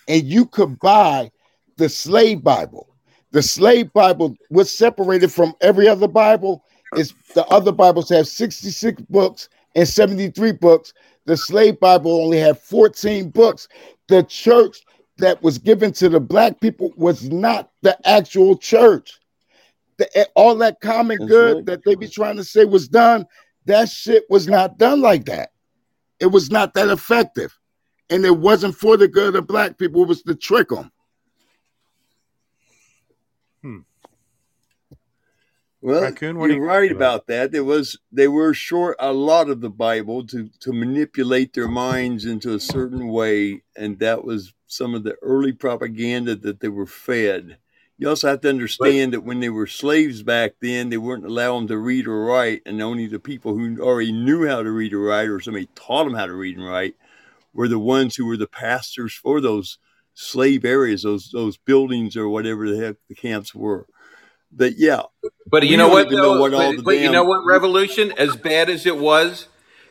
[0.07, 1.31] and you could buy
[1.77, 2.87] the slave Bible.
[3.31, 6.63] The slave Bible was separated from every other Bible.
[6.95, 10.93] Is the other Bibles have 66 books and 73 books.
[11.25, 13.67] The slave Bible only had 14 books.
[14.07, 14.81] The church
[15.17, 19.19] that was given to the black people was not the actual church.
[19.97, 21.65] The, eh, all that common That's good right.
[21.65, 23.25] that they be trying to say was done,
[23.65, 25.49] that shit was not done like that.
[26.19, 27.57] It was not that effective.
[28.09, 30.91] And it wasn't for the good of black people, it was to trick them.
[33.61, 33.79] Hmm.
[35.81, 37.51] Well, Raccoon, what you're you right about about that.
[37.51, 42.25] There was they were short a lot of the Bible to to manipulate their minds
[42.25, 46.87] into a certain way, and that was some of the early propaganda that they were
[46.87, 47.57] fed.
[47.97, 51.57] You also have to understand that when they were slaves back then, they weren't allowed
[51.61, 54.93] them to read or write, and only the people who already knew how to read
[54.93, 56.95] or write, or somebody taught them how to read and write,
[57.53, 59.79] were the ones who were the pastors for those
[60.13, 63.87] slave areas, those those buildings or whatever the heck the camps were.
[64.51, 65.03] But yeah,
[65.49, 66.07] But you know what?
[66.07, 66.41] even know though?
[66.41, 67.45] what But, but you know what?
[67.45, 69.47] Revolution, as bad as it was,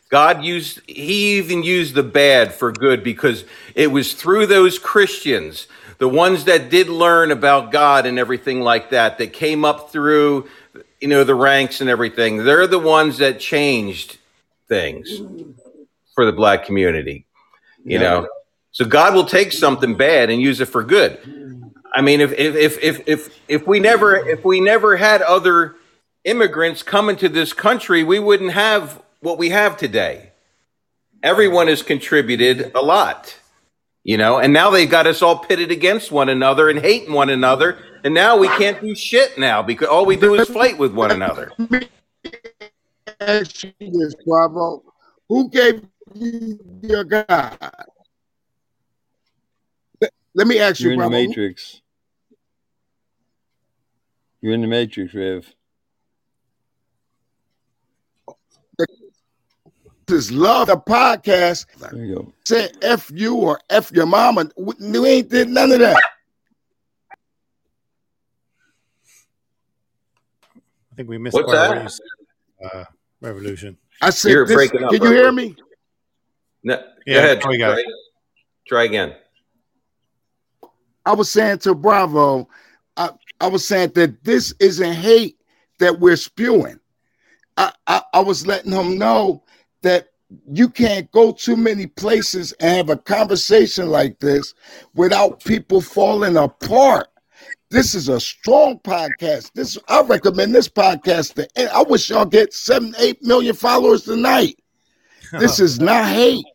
[0.09, 0.81] God used.
[0.87, 5.67] He even used the bad for good because it was through those Christians,
[5.97, 10.47] the ones that did learn about God and everything like that, that came up through,
[11.01, 12.43] you know, the ranks and everything.
[12.43, 14.17] They're the ones that changed
[14.67, 15.21] things
[16.13, 17.25] for the black community.
[17.83, 17.99] You yeah.
[17.99, 18.27] know,
[18.71, 21.19] so God will take something bad and use it for good.
[21.95, 25.75] I mean, if if if if if, we never if we never had other
[26.25, 30.31] immigrants come into this country, we wouldn't have what we have today.
[31.23, 33.39] Everyone has contributed a lot,
[34.07, 37.29] you know, and now they've got us all pitted against one another and hating one
[37.29, 40.93] another, and now we can't do shit now because all we do is fight with
[40.93, 41.51] one another.
[43.19, 44.81] ask you this, Bravo.
[45.27, 45.83] Who gave
[46.15, 47.57] you your God?
[49.99, 51.27] Let- Let me ask You're you, in the Bravo.
[51.27, 51.81] matrix.
[54.39, 55.53] You're in the matrix, Rev.
[60.07, 61.65] This love the podcast.
[61.91, 62.33] There you go.
[62.45, 64.49] Say F you or F your mama.
[64.57, 66.01] We we ain't did none of that.
[70.55, 71.75] I think we missed What's part that?
[71.75, 72.83] what you said, uh,
[73.19, 73.77] Revolution.
[74.01, 74.55] I said You're this.
[74.55, 75.55] breaking up, Can you hear me?
[76.63, 77.37] No, Yeah, go ahead.
[77.43, 77.85] now got Try, it.
[78.67, 79.15] try again.
[81.05, 82.47] I was saying to Bravo,
[82.95, 83.09] I,
[83.41, 85.37] I was saying that this isn't hate
[85.79, 86.79] that we're spewing.
[87.57, 89.43] I, I, I was letting him know
[89.87, 90.09] that
[90.51, 94.53] you can't go too many places and have a conversation like this
[94.93, 97.07] without people falling apart.
[97.69, 99.51] This is a strong podcast.
[99.53, 104.03] This I recommend this podcast to and I wish y'all get seven, eight million followers
[104.03, 104.59] tonight.
[105.31, 106.45] This is not hate.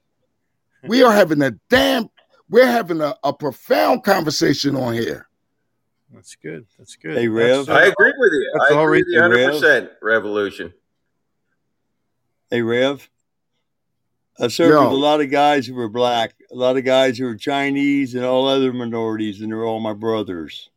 [0.87, 2.11] We are having a damn,
[2.51, 5.27] we're having a, a profound conversation on here.
[6.13, 6.67] That's good.
[6.77, 7.17] That's good.
[7.17, 7.71] Hey, Rev.
[7.71, 8.53] uh, I agree with you.
[8.59, 9.91] That's I agree with you 100%.
[10.03, 10.75] Revolution.
[12.51, 13.09] Hey, Rev.
[14.43, 17.27] I served with a lot of guys who were black, a lot of guys who
[17.27, 20.69] were Chinese and all other minorities, and they're all my brothers.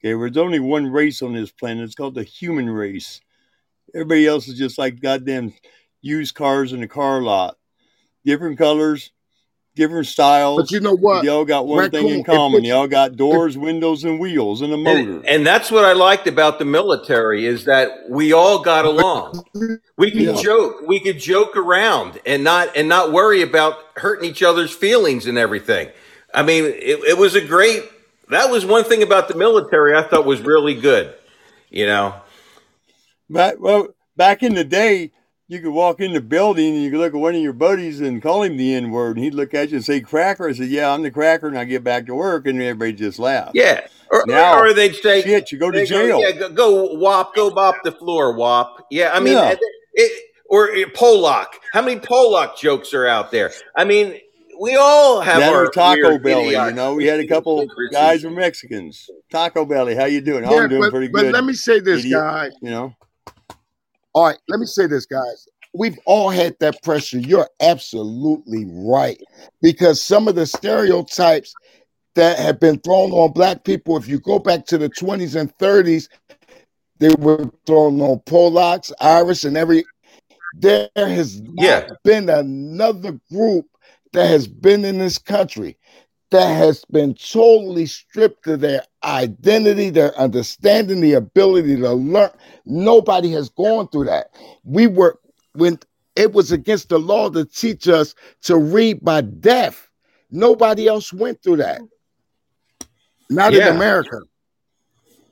[0.00, 1.84] Okay, there's only one race on this planet.
[1.84, 3.20] It's called the human race.
[3.94, 5.54] Everybody else is just like goddamn
[6.02, 7.56] used cars in a car lot.
[8.24, 9.12] Different colors,
[9.74, 10.62] different styles.
[10.62, 11.24] But you know what?
[11.24, 12.58] Y'all got one thing Raccoon, in if common.
[12.58, 14.98] it's- They all got doors, windows, and wheels, and a motor.
[15.16, 19.44] And, and that's what I liked about the military is that we all got along.
[19.96, 20.40] We could Yeah.
[20.40, 25.26] joke, we could joke around and not and not worry about hurting each other's feelings
[25.26, 25.88] and everything.
[26.32, 27.82] I mean, it, it was a great.
[28.30, 31.14] That was one thing about the military I thought was really good.
[31.70, 32.14] You know,
[33.28, 35.10] but, well, back in the day,
[35.48, 38.00] you could walk in the building and you could look at one of your buddies
[38.00, 40.48] and call him the N word, and he'd look at you and say cracker.
[40.48, 43.18] I said, "Yeah, I'm the cracker," and I get back to work, and everybody just
[43.18, 43.52] laughed.
[43.54, 43.86] yeah.
[44.10, 46.20] Or, Now, or they'd say, Shit, you go to they go, jail.
[46.20, 48.86] yeah, go, go wop, go bop the floor, wop.
[48.90, 49.52] Yeah, I mean, Yeah.
[49.52, 49.58] it,
[49.94, 51.46] it, or uh, Polak.
[51.72, 53.50] How many Polak jokes are out there?
[53.74, 54.20] I mean,
[54.60, 56.94] we all have That our Taco weird Belly, you know.
[56.94, 59.10] We had a couple guys were Mexicans.
[59.32, 60.44] Taco Belly, how you doing?
[60.44, 61.32] Yeah, I'm doing but, pretty but good.
[61.32, 62.20] But let me say this, idiot.
[62.20, 62.52] guys.
[62.62, 62.94] you know,
[64.14, 65.48] All right, let me say this, guys.
[65.74, 67.18] We've all had that pressure.
[67.18, 69.20] You're absolutely right.
[69.60, 71.52] Because some of the stereotypes
[72.14, 75.56] that have been thrown on black people, if you go back to the 20s and
[75.58, 76.08] 30s,
[77.00, 79.84] they were thrown on Polacks, Irish, and every.
[80.56, 81.88] There has Yeah.
[82.04, 83.66] been another group
[84.12, 85.76] that has been in this country
[86.30, 92.30] that has been totally stripped of their identity, their understanding, the ability to learn.
[92.64, 94.34] Nobody has gone through that.
[94.64, 95.18] We were
[95.52, 95.78] when
[96.16, 99.90] it was against the law to teach us to read by deaf.
[100.30, 101.80] Nobody else went through that.
[103.30, 103.68] Not Yeah.
[103.68, 104.20] in America.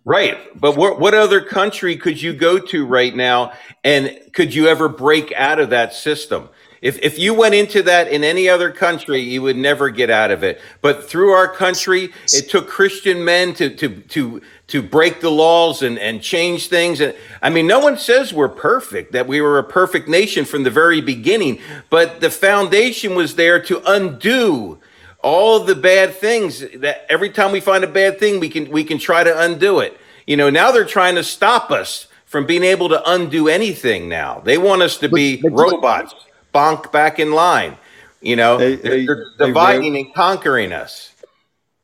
[0.04, 0.36] Right.
[0.60, 3.52] But what, what other country could you go to right now
[3.84, 6.48] and could you ever break out of that system?
[6.82, 10.32] If, if you went into that in any other country, you would never get out
[10.32, 10.60] of it.
[10.80, 15.82] But through our country, it took Christian men to, to, to, to break the laws
[15.82, 17.00] and, and change things.
[17.00, 20.64] And I mean, no one says we're perfect, that we were a perfect nation from
[20.64, 24.80] the very beginning, but the foundation was there to undo
[25.22, 28.82] all the bad things that every time we find a bad thing we can we
[28.82, 29.96] can try to undo it
[30.26, 34.40] you know now they're trying to stop us from being able to undo anything now
[34.40, 36.12] they want us to be but- robots
[36.52, 37.76] bonk back in line
[38.20, 41.12] you know Hey, they're, they're hey, dividing and conquering us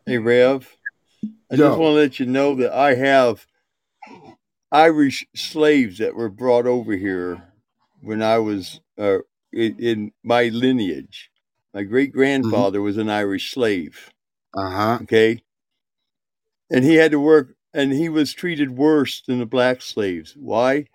[0.08, 0.66] Hey, Rev.
[1.52, 1.68] I Yo.
[1.68, 3.46] just want to let you know that I have
[4.72, 7.42] Irish slaves that were brought over here
[8.00, 9.18] when I was uh,
[9.52, 11.30] in, in my lineage.
[11.74, 14.10] My great grandfather was an Irish slave.
[14.56, 14.98] Uh huh.
[15.02, 15.42] Okay.
[16.70, 20.34] And he had to work, and he was treated worse than the black slaves.
[20.38, 20.86] Why?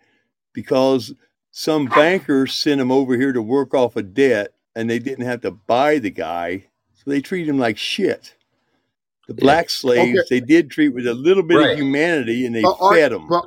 [0.54, 1.14] Because
[1.56, 5.42] some bankers sent him over here to work off a debt, and they didn't have
[5.42, 6.66] to buy the guy,
[6.96, 8.34] so they treat him like shit.
[9.28, 11.72] The black slaves, they did treat with a little bit Right.
[11.74, 13.28] of humanity, and they But fed them.
[13.30, 13.46] but,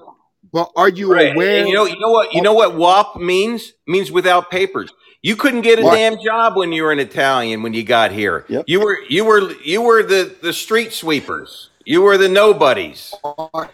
[0.52, 1.32] but are you Right.
[1.34, 1.58] aware?
[1.58, 2.32] And you know, you know what?
[2.32, 3.72] You know what WAP means?
[3.88, 4.92] Means without papers.
[5.22, 5.96] You couldn't get a What?
[5.96, 8.44] damn job when you were an Italian when you got here.
[8.48, 8.64] Yep.
[8.68, 11.70] You were you were you were the the street sweepers.
[11.84, 13.12] You were the nobodies.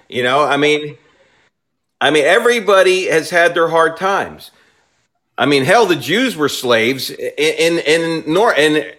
[0.08, 0.96] You know, I mean,
[2.02, 4.50] I mean, everybody has had their hard times.
[5.38, 8.94] I mean, hell, the Jews were slaves in in, in nor and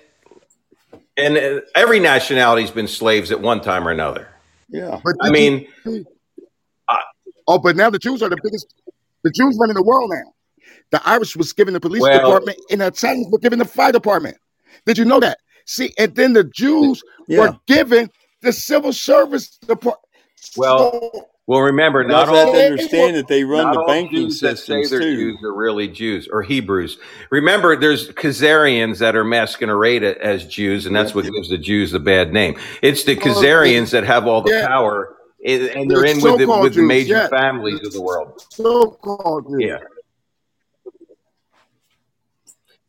[1.17, 4.27] and every nationality's been slaves at one time or another.
[4.69, 4.99] yeah.
[5.03, 6.05] But I did you- mean,
[6.87, 6.95] uh,
[7.47, 8.73] oh, but now the Jews are the biggest.
[9.23, 10.33] The Jews running the world now.
[10.91, 13.91] The Irish was given the police Well- department, and the Italians were given the fire
[13.91, 14.37] department.
[14.85, 15.39] Did you know that?
[15.65, 17.39] See, and then the Jews Yeah.
[17.39, 18.09] were given
[18.41, 19.97] the civil service department.
[20.57, 24.39] Well, well, remember, not also have all to understand that they run the banking Jews
[24.39, 25.15] that say systems they're too.
[25.15, 26.97] Jews are really Jews or Hebrews.
[27.31, 31.99] Remember, there's Khazarians that are masqueraded as Jews, and that's what gives the Jews the
[31.99, 32.57] bad name.
[32.81, 34.67] It's the Khazarians that have all the Yeah.
[34.67, 37.27] power, and they're The in with the, with the major yeah.
[37.27, 38.45] families of the world.
[38.49, 39.61] So-called Jews.
[39.63, 39.77] Yeah.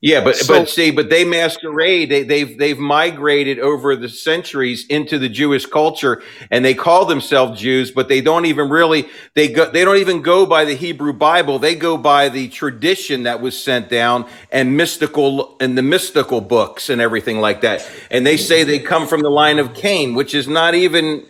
[0.04, 2.10] Yeah, but So- but see, but they masquerade.
[2.10, 7.58] They, they've they've migrated over the centuries into the Jewish culture, and they call themselves
[7.58, 11.14] Jews, but they don't even really they go they don't even go by the Hebrew
[11.14, 11.58] Bible.
[11.58, 16.90] They go by the tradition that was sent down and mystical and the mystical books
[16.90, 17.90] and everything like that.
[18.10, 21.24] And they say they come from the line of Cain, which is not even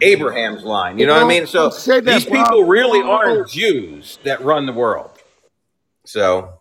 [0.00, 0.98] Abraham's line.
[0.98, 1.46] You know what I mean?
[1.46, 5.10] So Don't say that, these people really aren't Jews that run the world.
[6.06, 6.57] So.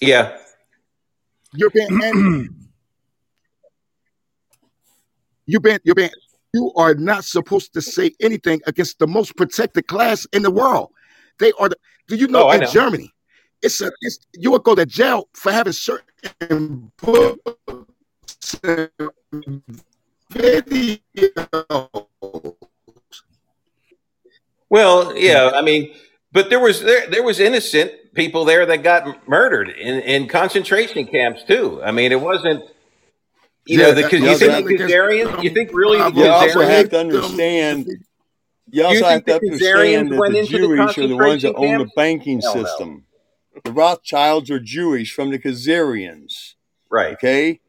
[0.00, 0.36] Yeah,
[1.54, 2.48] You're being
[5.46, 6.10] you're being you're being
[6.54, 10.90] you are not supposed to say anything against the most protected class in the world.
[11.38, 11.76] They are the
[12.08, 12.66] do you know Oh, in know.
[12.66, 13.12] Germany
[13.62, 17.38] it's a it's you would go to jail for having certain books
[20.32, 21.00] videos.
[24.70, 25.94] Well, yeah, I mean,
[26.30, 31.06] but there was there there was innocent people there that got murdered in, in concentration
[31.06, 31.80] camps too.
[31.82, 32.64] I mean, it wasn't
[33.64, 36.60] you Yeah, know the that- you think the Khazarians, you think really the You also
[36.60, 37.86] have to understand.
[38.70, 41.78] You also You have to understand that the into the are the ones that own
[41.78, 42.64] the banking Hell no.
[42.64, 43.04] system.
[43.64, 46.54] The Rothschilds are Jewish from the Khazarians.
[46.90, 47.12] right?
[47.14, 47.60] Okay.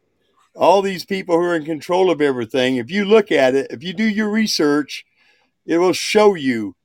[0.55, 3.83] All these people who are in control of everything, if you look at it, if
[3.83, 5.05] you do your research,
[5.65, 6.75] it will show you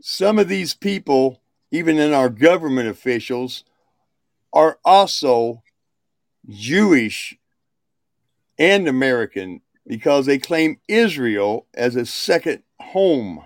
[0.00, 3.64] some of these people, even in our government officials,
[4.52, 5.62] are also
[6.48, 7.36] Jewish
[8.58, 13.44] and American because they claim Israel as a second home.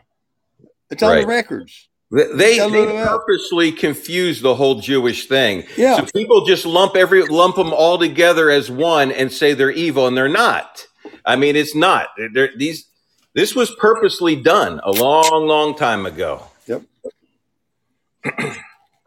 [0.91, 1.21] It's on Right.
[1.23, 1.89] the records.
[2.11, 3.21] They they, Yeah, they look it up.
[3.27, 5.65] purposely confuse the whole Jewish thing.
[5.77, 5.97] Yeah.
[5.97, 10.07] So people just lump every lump them all together as one and say they're evil,
[10.07, 10.87] and they're not.
[11.25, 12.09] I mean, it's not.
[12.35, 12.87] They're- these
[13.35, 16.45] this was purposely done a long, long time ago.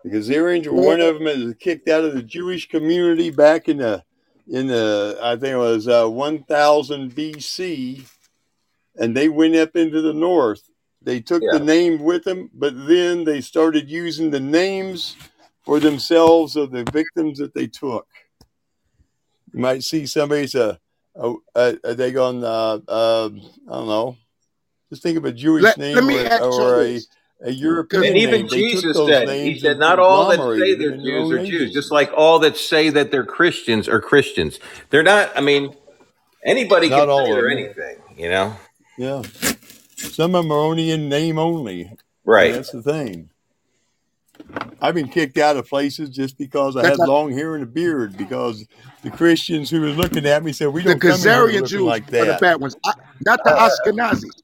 [0.05, 0.11] Yep.
[0.11, 3.67] The Khazarians were one of them that was kicked out of the Jewish community back
[3.67, 4.03] in the
[4.47, 8.05] in the I think it was uh, 1000 BC,
[8.97, 10.61] and they went up into the north.
[11.01, 11.57] They took Yeah.
[11.57, 15.15] the name with them, but then they started using the names
[15.63, 18.07] for themselves of the victims that they took.
[19.53, 20.79] You might see somebody's a,
[21.15, 23.29] a, a, a they going uh, uh,
[23.67, 24.17] I don't know.
[24.89, 27.07] Just think of a Jewish Let, name let or, or a, this.
[27.41, 28.47] A European And even name.
[28.49, 31.45] They Jesus said, He said, not all that say they're them in their Jews are
[31.45, 34.59] Jews, just like all that say that they're Christians are Christians.
[34.89, 35.31] They're not.
[35.35, 35.75] I mean,
[36.43, 37.97] anybody Not can all say of they're anything.
[38.17, 38.55] You know,
[38.97, 39.21] Yeah.
[39.97, 41.91] Some of them are only in name only.
[42.23, 42.53] right?
[42.53, 43.29] That's the thing.
[44.81, 47.63] I've been kicked out of places just because I That's had not- long hair and
[47.63, 48.65] a beard because
[49.03, 51.65] the Christians who were looking at me said, We don't come in here Khazarian looking
[51.67, 52.41] Jews like that." are the that.
[52.41, 52.93] bad ones, I-
[53.25, 54.41] not the uh, Ashkenazis.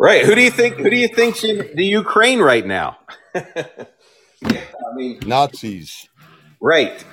[0.00, 0.24] Right.
[0.24, 0.76] Who do you think?
[0.76, 2.96] Who do you think's in the Ukraine right now?
[3.34, 3.44] yeah,
[4.42, 6.08] I mean, Nazis.
[6.58, 7.04] right.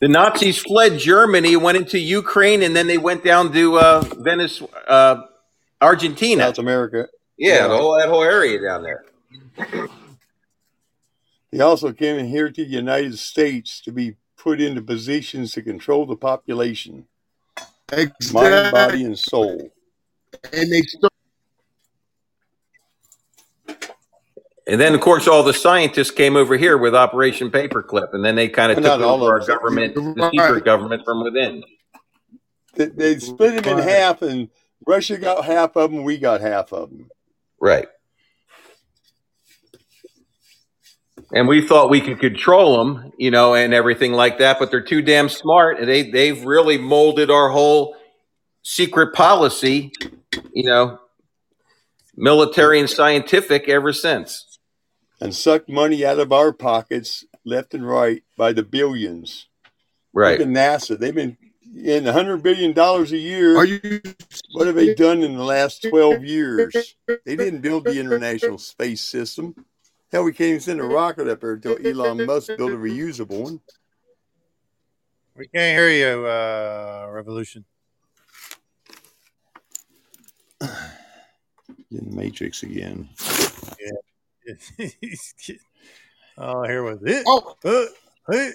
[0.00, 4.62] The Nazis fled Germany, went into Ukraine, and then they went down to uh, Venice,
[4.88, 5.22] uh,
[5.82, 6.44] Argentina.
[6.44, 7.08] South America.
[7.36, 9.04] Yeah, the whole, that whole area down there.
[11.50, 15.62] He also came in here to the United States to be put into positions to
[15.62, 17.06] control the population.
[18.32, 19.70] mind, body, and soul.
[20.52, 21.13] And they start
[24.66, 28.34] And then, of course, all the scientists came over here with Operation Paperclip, and then
[28.34, 29.56] they kind of took all over our of them.
[29.58, 31.62] government, the secret government from within.
[32.74, 34.48] They, they split them in half, and
[34.86, 36.02] Russia got half of them.
[36.02, 37.10] We got half of them.
[37.60, 37.88] Right.
[41.32, 44.80] And we thought we could control them, you know, and everything like that, but they're
[44.80, 45.78] too damn smart.
[45.78, 47.96] And they they've really molded our whole
[48.62, 49.92] secret policy,
[50.52, 50.98] you know,
[52.16, 54.53] military and scientific ever since.
[55.24, 59.48] And sucked money out of our pockets left and right by the billions.
[60.12, 60.38] Right.
[60.38, 60.98] Look NASA.
[60.98, 61.38] They've been
[61.74, 63.56] in $100 billion a year.
[63.56, 64.02] are you
[64.52, 66.94] what have they done in the last 12 years?
[67.24, 69.54] They didn't build the International Space System.
[70.12, 73.40] Hell, we can't even send a rocket up there until Elon Musk built a reusable
[73.40, 73.60] one.
[75.34, 77.64] We can't hear you, uh, Revolution.
[80.60, 80.68] In
[81.90, 83.08] the Matrix again.
[86.38, 87.24] oh, here was it.
[87.26, 87.84] oh Uh,
[88.30, 88.50] hey.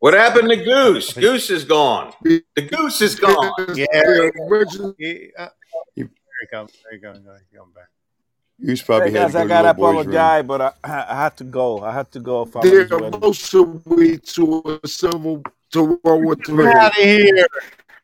[0.00, 1.12] What happened to Goose?
[1.18, 2.12] Goose is gone.
[2.24, 3.52] The goose is gone.
[3.74, 3.86] Yeah.
[3.92, 5.48] the original He, uh,
[5.94, 6.10] here
[6.40, 6.72] he comes.
[6.82, 7.12] There you go.
[7.12, 7.88] There you come back.
[8.64, 10.14] Goose Hey probably had guys, to I go to gotta little boy's room.
[10.16, 10.72] apologize, but I,
[11.08, 11.80] I had to go.
[11.82, 12.44] I had to go.
[12.44, 13.14] their Family's wedding.
[13.14, 15.42] emotional way to a civil
[15.72, 16.66] to World War Get Three.
[16.66, 17.46] out of here.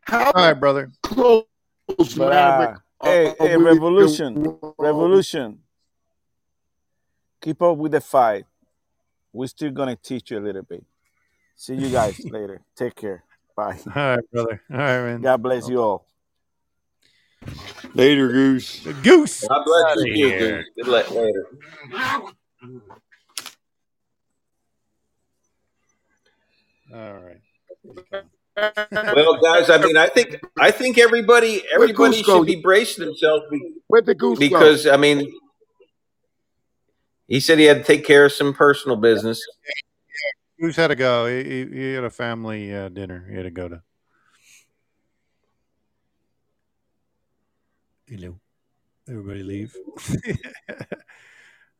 [0.03, 0.91] How All right, brother.
[1.03, 1.45] close,
[2.17, 5.61] But uh, hey, hey, we revolution, World revolution.
[7.49, 8.45] Keep up with the fight.
[9.33, 10.85] We're still gonna teach you a little bit.
[11.57, 12.61] See you guys later.
[12.77, 13.25] Take care.
[13.57, 13.79] Bye.
[13.87, 14.63] All right, brother.
[14.71, 15.23] All right, man.
[15.23, 16.05] God bless you all.
[17.95, 18.85] Later, Goose.
[18.85, 19.47] The goose.
[19.49, 20.39] God bless you, too.
[20.39, 20.65] Goose.
[20.77, 21.47] Good luck later.
[26.95, 27.41] All right.
[29.17, 32.41] Well, guys, I mean, I think I think everybody everybody Goose go?
[32.41, 34.47] should be bracing themselves be- Where'd the goose go?
[34.47, 35.33] because I mean,
[37.29, 39.47] he said he had to take care of some personal business.
[40.59, 41.27] Goose had to go.
[41.27, 43.25] He, he, he had a family uh, dinner.
[43.31, 43.83] He had to go to.
[48.09, 48.41] Hello.
[49.09, 49.77] Everybody leave.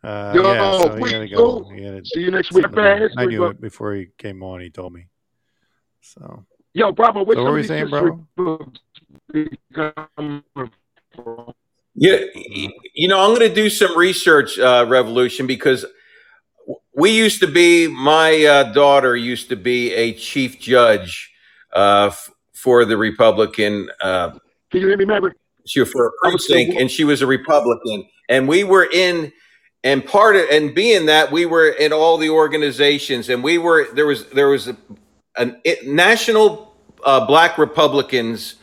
[0.05, 1.61] uh, Yo, yeah, so he we had to go.
[1.61, 1.71] go.
[1.75, 3.01] He had to, See you next week, something to do.
[3.01, 3.11] man.
[3.17, 4.61] I knew it before he came on.
[4.61, 5.07] He told me.
[6.03, 6.45] So,
[6.75, 8.25] Yo, Bravo, what's so what were you saying, bro?
[12.01, 12.19] Yeah,
[12.95, 15.85] you know, I'm going to do some research, uh, Revolution, because
[16.95, 17.89] we used to be.
[17.89, 21.33] My uh, daughter used to be a chief judge
[21.75, 23.89] uh, f- for the Republican.
[24.01, 24.31] Uh,
[24.71, 25.37] Can you hear me, Maverick?
[25.67, 28.65] she was for a I was still- precinct, and she was a Republican, and we
[28.65, 29.33] were in.
[29.85, 33.87] And part of and being that we were in all the organizations, and we were
[33.95, 34.77] there was there was a,
[35.37, 38.57] an it, national uh, Black Republicans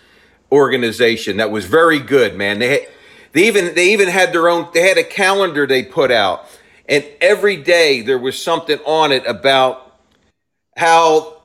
[0.52, 2.60] organization that was very good, man.
[2.60, 2.88] They had,
[3.36, 6.48] they even they even had their own they had a calendar they put out,
[6.88, 9.98] and every day there was something on it about
[10.78, 11.44] how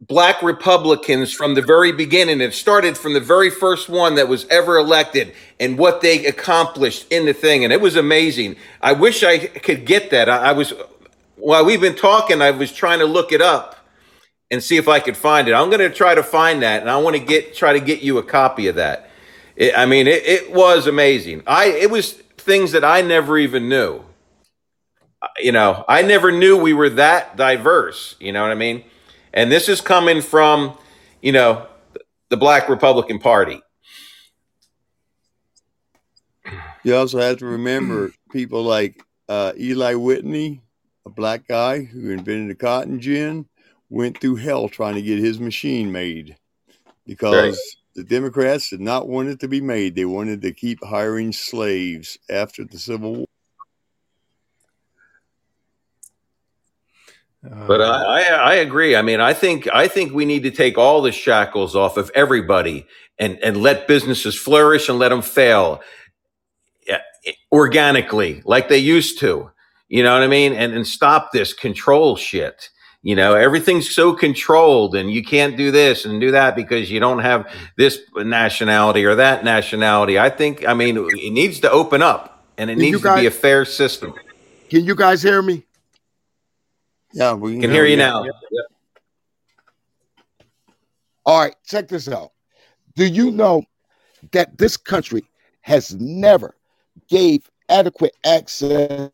[0.00, 2.40] black Republicans from the very beginning.
[2.40, 7.06] It started from the very first one that was ever elected and what they accomplished
[7.12, 7.64] in the thing.
[7.64, 8.56] And it was amazing.
[8.80, 10.28] I wish I could get that.
[10.28, 10.72] I, I was,
[11.36, 13.76] while we've been talking, I was trying to look it up
[14.50, 15.52] and see if I could find it.
[15.52, 16.80] I'm going to try to find that.
[16.80, 19.09] And I want to get, try to get you a copy of that.
[19.56, 21.42] It, I mean, it, it was amazing.
[21.46, 24.02] I, it was things that I never even knew.
[25.38, 28.16] You know, I never knew we were that diverse.
[28.20, 28.84] You know what I mean?
[29.34, 30.76] And this is coming from,
[31.20, 31.66] you know,
[32.30, 33.60] the Black Republican Party.
[36.82, 40.62] You also have to remember people like uh, Eli Whitney,
[41.04, 43.46] a black guy who invented the cotton gin,
[43.90, 46.36] went through hell trying to get his machine made
[47.06, 47.60] because.
[48.00, 49.94] The Democrats did not want it to be made.
[49.94, 53.26] They wanted to keep hiring slaves after the Civil War.
[57.42, 58.96] But uh, I, I, I agree.
[58.96, 62.10] I mean, I think I think we need to take all the shackles off of
[62.14, 62.86] everybody
[63.18, 65.82] and and let businesses flourish and let them fail
[66.88, 66.98] eh,
[67.52, 69.50] organically, like they used to.
[69.88, 70.54] You know what I mean?
[70.54, 72.70] And and stop this control shit.
[73.02, 77.00] You know, everything's so controlled, and you can't do this and do that because you
[77.00, 80.18] don't have this nationality or that nationality.
[80.18, 83.14] I think, I mean, it needs to open up, and it Can you needs to
[83.14, 84.12] be a fair system.
[84.68, 85.64] Can you guys hear me?
[87.14, 88.24] Yeah, we Can hear you now.
[91.24, 92.32] All right, check this out.
[92.96, 93.62] Do you know
[94.32, 95.24] that this country
[95.62, 96.54] has never
[97.08, 99.10] gave adequate access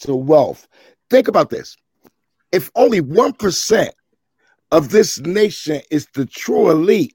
[0.00, 0.68] to wealth?
[1.08, 1.78] Think about this.
[2.56, 3.90] If only 1%
[4.72, 7.12] of this nation is the true elite,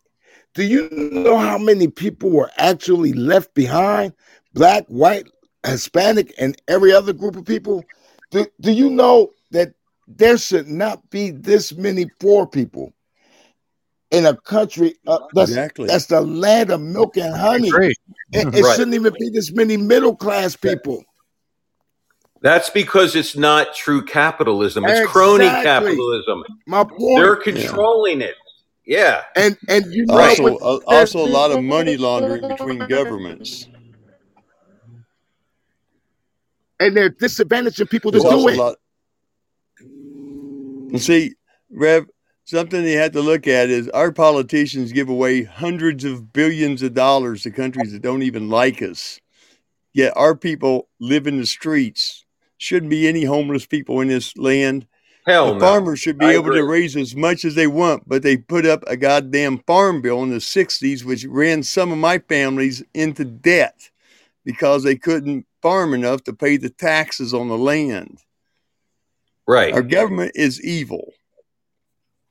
[0.55, 4.13] Do you know how many people were actually left behind?
[4.53, 5.27] Black, white,
[5.65, 7.87] Hispanic, and every other group of people.
[8.31, 9.73] Do, do you know that
[10.07, 12.93] there should not be this many poor people
[14.11, 15.87] in a country uh, that's, Exactly.
[15.87, 17.83] that's the land of milk and honey?
[18.33, 18.67] It, it Right.
[18.67, 21.03] shouldn't even be this many middle class people.
[22.41, 24.83] That's because it's not true capitalism.
[24.85, 26.43] It's crony capitalism.
[26.65, 26.99] My point.
[27.17, 27.57] They're point.
[27.57, 28.35] controlling it.
[28.85, 29.23] Yeah.
[29.35, 33.67] And and you know Also, uh, also a lot of money laundering between governments.
[36.79, 38.57] and they're disadvantaging people to There's do it.
[38.57, 38.75] lot.
[40.99, 41.35] See,
[41.69, 42.07] Rev,
[42.45, 46.95] something you have to look at is our politicians give away hundreds of billions of
[46.95, 49.19] dollars to countries that don't even like us.
[49.93, 52.20] Yet our people live in the streets.
[52.61, 54.85] Shouldn't be any homeless people in this land.
[55.25, 55.59] Hell the no.
[55.59, 58.67] farmers should be I able to raise as much as they want, but they put
[58.67, 63.25] up a goddamn farm bill in the 60s, which ran some of my families into
[63.25, 63.89] debt
[64.45, 68.19] because they couldn't farm enough to pay the taxes on the land.
[69.47, 69.73] Right.
[69.73, 71.13] Our government is evil.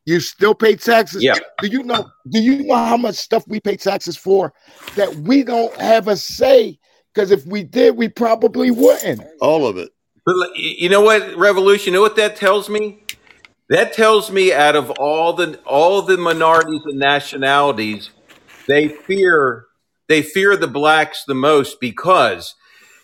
[0.05, 1.25] You still pay taxes.
[1.25, 1.39] Yeah.
[1.61, 2.09] Do you know?
[2.29, 4.53] Do you know how much stuff we pay taxes for
[4.95, 6.79] that we don't have a say?
[7.13, 9.23] Because if we did, we probably wouldn't.
[9.41, 9.91] All of it.
[10.25, 11.93] But you know what, Revolution?
[11.93, 13.03] You know what that tells me?
[13.69, 18.11] That tells me out of all the all the minorities and nationalities,
[18.67, 19.67] they fear
[20.09, 22.57] they fear the blacks the most because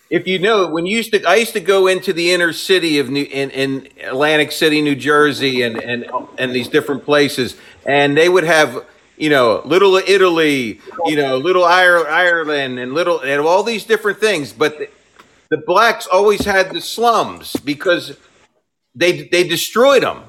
[0.09, 2.99] if you know when you used to I used to go into the inner city
[2.99, 6.05] of New in, in Atlantic City, New Jersey and and
[6.37, 8.85] and these different places and they would have
[9.17, 14.51] you know little Italy, you know little Ireland and little and all these different things
[14.51, 14.91] but
[15.49, 18.17] the, the blacks always had the slums because
[18.95, 20.23] they they destroyed them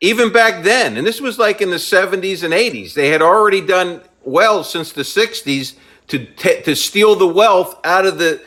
[0.00, 3.60] even back then and this was like in the 70s and 80s they had already
[3.60, 5.74] done well since the 60s
[6.08, 8.40] to t- to steal the wealth out of the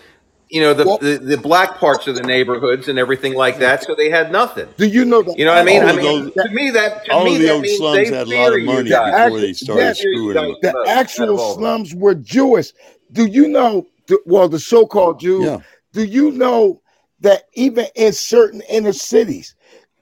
[0.50, 3.84] you know the, Well- the the black parts of the neighborhoods and everything like that
[3.84, 5.38] so they had nothing Do you know that?
[5.38, 7.24] you know what i mean All i of mean those- to me that to all
[7.26, 9.26] me of the that old means slums had a lot of money guys.
[9.26, 10.00] before they started Yes.
[10.00, 10.56] screwing them.
[10.62, 12.72] the actual slums were Jewish.
[13.14, 13.88] Do you know?
[14.08, 15.46] the- Well, the so-called Jews.
[15.46, 15.60] Yeah.
[15.94, 16.82] Do you know
[17.22, 19.56] that even in certain inner cities,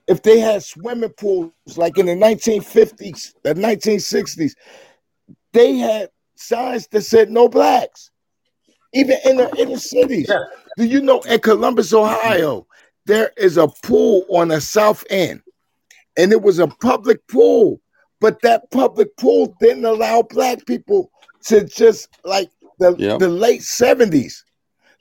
[0.08, 4.52] if they had swimming pools like in the 1950s, the 1960s,
[5.52, 8.10] they had signs that said no blacks,
[8.92, 10.26] even in the inner cities.
[10.28, 10.38] Yeah.
[10.76, 12.66] Do you know in Columbus, Ohio,
[13.06, 15.42] there is a pool on the south end,
[16.16, 17.80] and it was a public pool,
[18.20, 21.10] but that public pool didn't allow black people
[21.44, 23.18] to just like the, Yep.
[23.18, 24.42] the late 70s.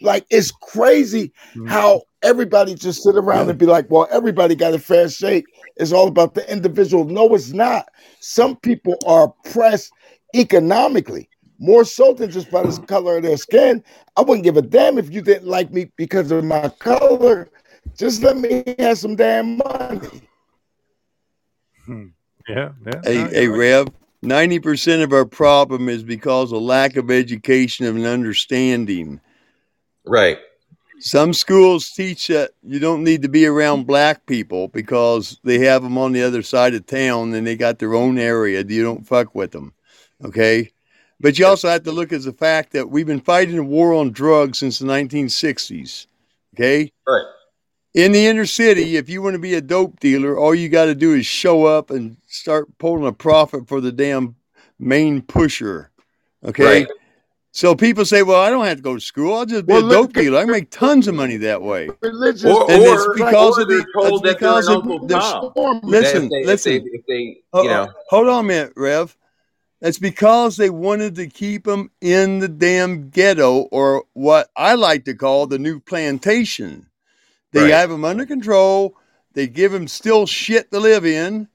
[0.02, 1.68] Like it's crazy mm-hmm.
[1.68, 5.45] how everybody just sit around and be like, well, everybody got a fair shake.
[5.78, 7.06] It's all about the individual.
[7.06, 7.90] No, it's not.
[8.19, 9.91] Some people are oppressed
[10.36, 11.30] economically,
[11.60, 13.84] more so than just by the color of their skin.
[14.18, 17.49] I wouldn't give a damn if you didn't like me because of my color.
[17.98, 20.22] Just let me have some damn money.
[21.86, 22.07] Hmm.
[22.48, 23.02] Yeah, yeah.
[23.03, 23.48] Hey, no, hey.
[23.48, 23.88] Rev,
[24.23, 29.19] 90% of our problem is because of lack of education and understanding.
[30.06, 30.40] Right
[30.99, 35.82] Some schools teach that you don't need to be around black people because they have
[35.82, 38.64] them on the other side of town and they got their own area.
[38.64, 39.73] You don't fuck with them.
[40.23, 40.69] Okay.
[41.19, 43.94] But you also have to look at the fact that we've been fighting a war
[43.94, 46.06] on drugs since the 1960s.
[46.56, 46.91] Okay.
[47.07, 47.26] right
[47.95, 50.86] In the inner city, if you want to be a dope dealer, all you got
[50.86, 54.36] to do is show up and start pulling a profit for the damn
[54.80, 55.90] main pusher.
[56.44, 56.84] Okay.
[56.84, 56.88] Right.
[57.53, 59.34] So people say, well, I don't have to go to school.
[59.36, 60.40] I'll just be Well, a dope dealer.
[60.40, 61.90] I can make tons of money that way.
[62.02, 65.82] Religious or, And it's because or of the- told that because of the storm.
[65.84, 66.73] Listen, if they, listen.
[66.73, 69.15] If they, if they Oh, you know, hold on a minute, Rev.
[69.82, 75.06] That's because they wanted to keep them in the damn ghetto, or what I like
[75.06, 76.86] to call the new plantation.
[77.52, 77.72] They Right.
[77.72, 78.95] have them under control.
[79.34, 81.48] They give them still shit to live in.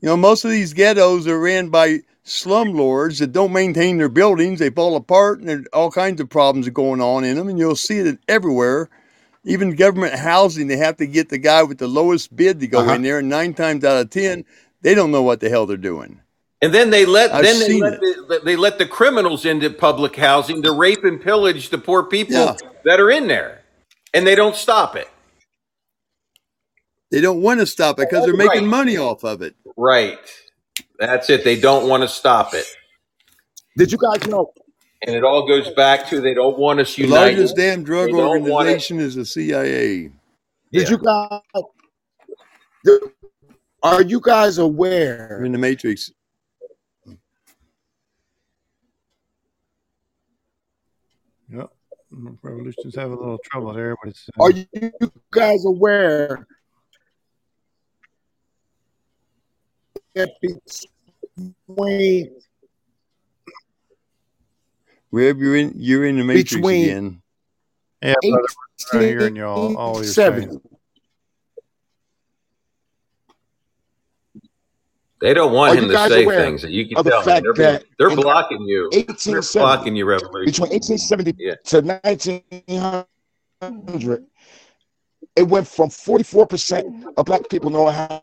[0.00, 4.58] You know, most of these ghettos are ran by slumlords that don't maintain their buildings.
[4.58, 7.58] They fall apart, and there's all kinds of problems are going on in them, and
[7.58, 8.88] you'll see it everywhere.
[9.44, 12.80] Even government housing, they have to get the guy with the lowest bid to go
[12.80, 12.94] Uh-huh.
[12.94, 14.44] in there, and nine times out of ten,
[14.82, 16.20] they don't know what the hell they're doing.
[16.62, 20.16] and then they let I've then they let the, they let the criminals into public
[20.16, 22.54] housing to rape and pillage the poor people Yeah.
[22.84, 23.60] that are in there,
[24.14, 25.08] and they don't stop it.
[27.12, 28.70] They don't want to stop it because they're making Right.
[28.70, 29.54] money off of it.
[29.76, 30.18] Right.
[30.98, 31.44] That's it.
[31.44, 32.66] They don't want to stop it.
[33.76, 34.52] Did you guys know?
[35.02, 37.12] And it all goes back to they don't want us united.
[37.12, 40.10] The largest damn drug organization is the CIA.
[40.70, 40.80] Yeah.
[40.80, 41.40] Did you guys?
[43.82, 45.44] Are you guys aware?
[45.44, 46.10] in the Matrix.
[51.52, 51.70] Yep.
[52.42, 54.28] Revolutions have a little trouble there, but it's.
[54.38, 54.66] Uh, are you
[55.30, 56.46] guys aware
[60.16, 60.60] between
[65.10, 67.22] Wherever you're in, you're in the matrix Between- again.
[68.02, 68.42] yeah, brother,
[68.92, 70.32] we're not hearing you all, all you're saying.
[70.48, 70.60] 1870
[75.20, 77.22] They don't want Are him to say things that you can of the tell.
[77.22, 78.90] fact they're, that they're blocking you.
[79.24, 80.44] They're blocking you, revolution.
[80.44, 81.54] between 1870 Yeah.
[81.64, 81.80] to
[83.62, 84.26] 1900,
[85.36, 88.20] it went from 44% of black people knowing how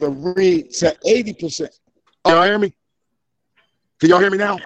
[0.00, 1.68] to read to 80%.
[2.24, 2.74] Oh, y'all hear me?
[4.00, 4.58] Can y'all hear me now?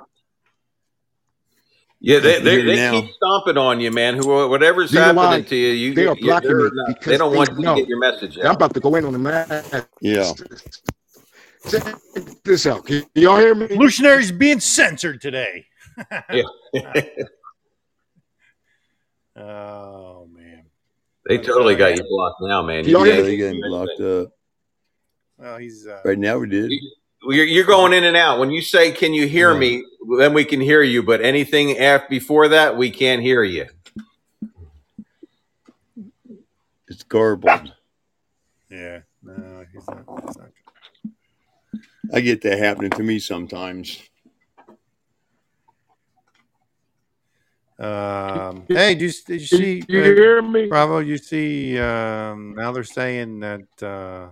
[2.02, 3.00] Yeah, they, I they, they now.
[3.02, 4.14] keep stomping on you, man.
[4.16, 5.24] Who, whatever's Do you know why?
[5.26, 7.50] happening to you, you They are you- blocking they're me because they don't they want
[7.50, 9.46] you know to get your message I'm about to go in on the man.
[10.00, 10.32] Yeah.
[11.70, 11.94] Check
[12.42, 12.86] this out.
[12.86, 13.66] Can y'all hear me?
[13.66, 15.66] Revolutionaries being censored today.
[16.32, 16.42] Yeah.
[19.36, 20.64] Oh man.
[21.26, 22.84] they totally got you blocked now, man.
[22.86, 24.28] Y'all You hear can't they do blocked up.
[25.40, 26.70] Well, he's uh, Right now we did.
[27.22, 28.38] You're, you're going in and out.
[28.38, 29.58] When you say, "Can you hear Yeah.
[29.58, 29.84] me?"
[30.18, 31.02] Then we can hear you.
[31.02, 33.66] But anything after before that, we can't hear you.
[36.88, 37.72] It's garbled.
[38.70, 39.00] yeah.
[39.22, 40.04] No, he's not.
[40.26, 40.50] He's not.
[42.12, 43.98] I get that happening to me sometimes.
[47.78, 49.84] Um, hey, do you, did you Can see?
[49.88, 50.66] you uh, hear me?
[50.66, 51.78] Bravo, you see?
[51.78, 53.82] Um, now they're saying that.
[53.82, 54.30] Uh,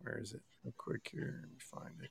[0.00, 0.40] where is it?
[0.68, 2.10] Real quick here, let me find it.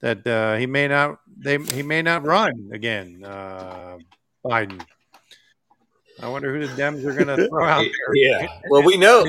[0.00, 1.18] That uh, he may not.
[1.36, 3.24] They he may not run again.
[3.24, 3.98] Uh,
[4.44, 4.80] Biden.
[6.22, 8.14] I wonder who the Dems are going to throw out there.
[8.14, 8.46] Yeah.
[8.70, 9.26] Well, we know.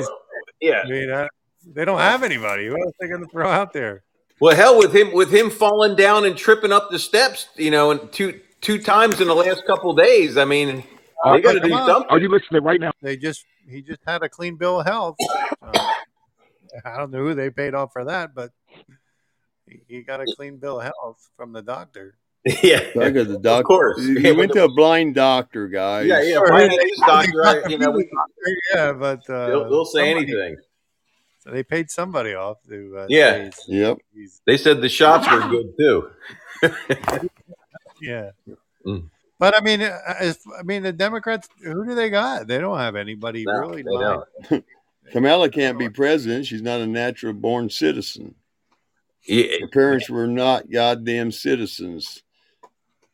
[0.61, 0.83] Yeah.
[0.85, 1.27] I mean, uh,
[1.65, 2.67] they don't have anybody.
[2.67, 4.03] Who else are they going to throw out there?
[4.39, 7.89] Well, hell, with him with him falling down and tripping up the steps, you know,
[7.89, 10.37] and two two times in the last couple of days.
[10.37, 10.83] I mean,
[11.25, 12.07] they got to do something.
[12.11, 12.91] Are you listening right now?
[13.01, 15.15] They just he just had a clean bill of health.
[15.59, 15.73] Uh,
[16.85, 18.51] I don't know who they paid off for that, but
[19.67, 22.15] he, he got a clean bill of health from the doctor.
[22.63, 22.81] yeah.
[22.99, 23.63] I got the doctor.
[23.63, 23.99] course.
[23.99, 26.07] You Yeah, went but to a blind doctor, guys.
[26.07, 26.37] Yeah, yeah.
[26.37, 28.09] Or Brian he- Hayes, doctor, I- you know, we,
[28.73, 30.57] Yeah, but uh, they'll, they'll say somebody- anything.
[31.39, 32.97] So they paid somebody off to.
[32.99, 33.31] Uh, Yeah.
[33.31, 33.97] say he's- Yep.
[34.13, 36.09] he's- They said the shots were good too.
[38.01, 38.31] yeah.
[38.85, 39.09] Mm.
[39.39, 41.47] But I mean, uh, if, I mean, the Democrats.
[41.63, 42.47] Who do they got?
[42.47, 43.83] They don't have anybody No, really.
[43.83, 44.65] they like- don't.
[45.11, 46.45] Kamala can't be president.
[46.45, 48.35] She's not a natural born citizen.
[49.27, 52.23] Yeah, Her parents were not goddamn citizens.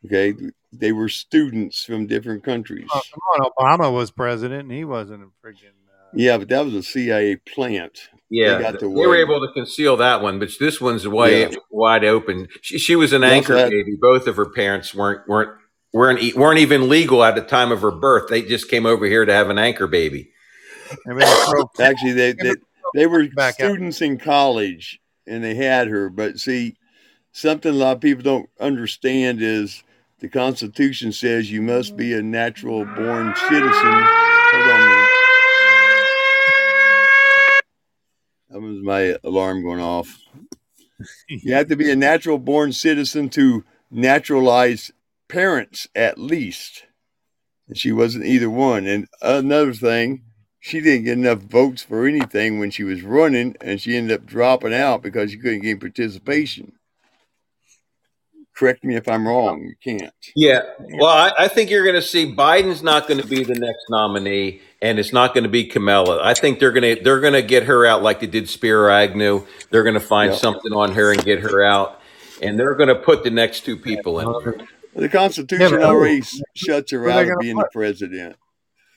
[0.05, 0.33] Okay.
[0.71, 2.87] They were students from different countries.
[2.93, 3.01] Oh,
[3.37, 5.69] come on, Obama was president, and he wasn't a freaking.
[5.87, 8.09] Uh, Yeah, but that was a CIA plant.
[8.29, 8.55] yeah.
[8.57, 11.57] They got They, were able to conceal that one, but this one's wide Yeah.
[11.69, 12.47] wide open.
[12.61, 13.95] She, she was an They anchor had- baby.
[13.99, 15.51] Both of her parents weren't weren't
[15.93, 18.29] weren't e- weren't even legal at the time of her birth.
[18.29, 20.21] They just came over here to have an anchor baby.
[20.21, 20.82] I mean, they throw-
[21.79, 22.55] Actually, they, they,
[22.93, 26.09] they were students in college and they had her.
[26.09, 26.75] But see,
[27.31, 29.83] something a lot of people don't understand is
[30.19, 33.71] the Constitution says you must be a natural born citizen.
[33.73, 35.07] Hold on.
[38.49, 40.19] That was my alarm going off.
[41.27, 44.91] You have to be a natural born citizen to naturalize
[45.27, 46.85] parents at least.
[47.67, 48.85] And she wasn't either one.
[48.85, 50.21] And another thing,
[50.65, 54.25] she didn't get enough votes for anything when she was running, and she ended up
[54.25, 56.71] dropping out because she couldn't get participation.
[58.55, 59.61] Correct me if I'm wrong.
[59.63, 60.13] You can't.
[60.37, 60.61] Yeah.
[60.79, 63.83] Well, I, I think you're going to see Biden's not going to be the next
[63.89, 66.21] nominee, and it's not going to be Kamala.
[66.23, 68.89] I think they're going to they're going to get her out like they did Spiro
[68.89, 69.45] Agnew.
[69.69, 70.37] They're going to find Yeah.
[70.37, 71.99] something on her and get her out,
[72.41, 74.65] and they're going to put the next two people in.
[74.95, 76.21] The Constitution but- already
[76.55, 78.37] shuts her Who out of being the president.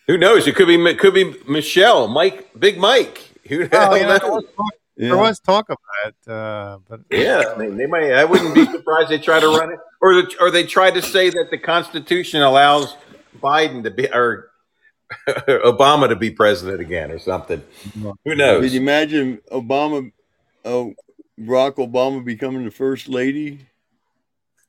[0.06, 0.46] Who knows?
[0.46, 3.18] It could be it could be Michelle, Mike, Big Mike.
[3.48, 4.20] Who the Oh, yeah, knows?
[4.22, 5.08] was talk, Yeah.
[5.08, 8.12] there was talk of that, uh, but Yeah, I mean, they might.
[8.12, 11.02] I wouldn't be surprised they try to run it, or the, or they try to
[11.02, 12.96] say that the Constitution allows
[13.40, 14.50] Biden to be or
[15.28, 17.62] Obama to be president again or something.
[18.02, 18.74] Who Could knows?
[18.74, 20.10] you imagine Obama,
[20.64, 20.94] oh,
[21.38, 23.66] Barack Obama becoming the first lady?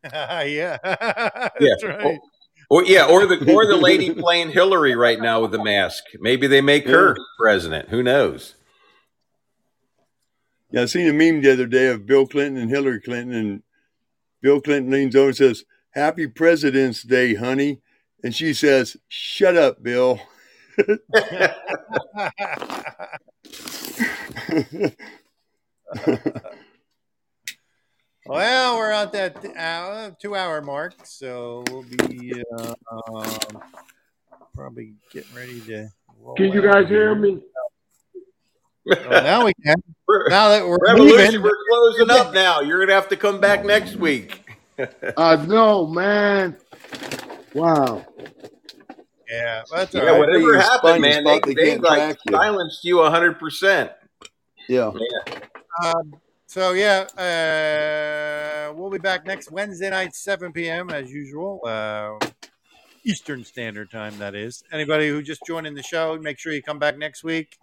[0.13, 1.87] yeah, that's Yeah.
[1.87, 2.19] right.
[2.69, 6.03] Or yeah, or the or the lady playing Hillary right now with the mask.
[6.19, 7.89] Maybe they make her president.
[7.89, 8.55] Who knows?
[10.71, 13.63] Yeah, I seen a meme the other day of Bill Clinton and Hillary Clinton, and
[14.41, 17.79] Bill Clinton leans over and says, "Happy President's Day, honey,"
[18.21, 20.19] and she says, "Shut up, Bill."
[28.27, 33.61] Well, we're at that hour, two hour mark, so we'll be uh, um,
[34.53, 35.87] probably getting ready to.
[36.35, 37.39] Can you out guys hear me?
[38.85, 39.75] Well, now we can.
[40.07, 42.61] We're- Now that we're Revolution, leaving, we're closing up now.
[42.61, 44.41] You're gonna have to come back next week.
[45.17, 46.57] I know, man.
[47.53, 48.05] Wow.
[49.29, 50.19] yeah, that's all Yeah, right.
[50.19, 52.31] whatever You happened, spun your man, they, they they like you.
[52.33, 53.91] silenced you hundred percent.
[54.67, 54.91] Yeah.
[55.83, 56.13] Um,
[56.47, 60.89] so yeah, uh, we'll be back next Wednesday night, 7 p.m.
[60.89, 62.17] as usual, uh,
[63.03, 64.17] Eastern Standard Time.
[64.17, 64.63] That is.
[64.71, 67.57] Anybody who just joined in the show, make sure you come back next week.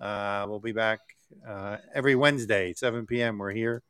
[0.00, 1.00] Uh, we'll be back
[1.46, 3.38] uh, every Wednesday, 7 p.m.
[3.38, 3.82] We're here.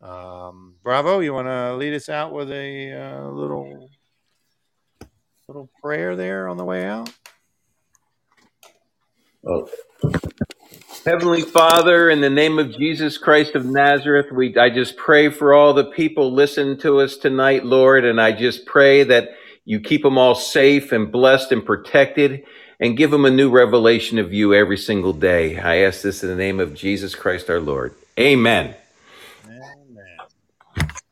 [0.00, 3.90] Um, Bravo, you want to lead us out with a uh, little
[5.48, 7.10] little prayer there on the way out?
[9.46, 9.68] Oh.
[11.08, 15.54] Heavenly Father, in the name of Jesus Christ of Nazareth, we I just pray for
[15.54, 19.30] all the people listening to us tonight, Lord, and I just pray that
[19.64, 22.44] you keep them all safe and blessed and protected
[22.78, 25.58] and give them a new revelation of you every single day.
[25.58, 27.94] I ask this in the name of Jesus Christ our Lord.
[28.20, 28.74] Amen.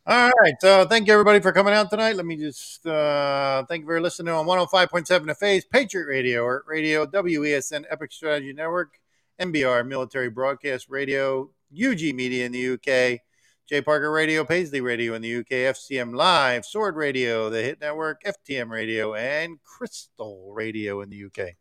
[0.06, 0.54] All right.
[0.60, 2.16] So thank you everybody for coming out tonight.
[2.16, 6.64] Let me just uh, thank you for listening on 105.7 The Phase, Patriot Radio, or
[6.66, 8.98] Radio, WESN, Epic Strategy Network,
[9.40, 13.20] MBR, Military Broadcast Radio, UG Media in the UK,
[13.68, 18.22] J Parker Radio, Paisley Radio in the UK, FCM Live, Sword Radio, The Hit Network,
[18.22, 21.54] FTM Radio, and Crystal Radio in the UK.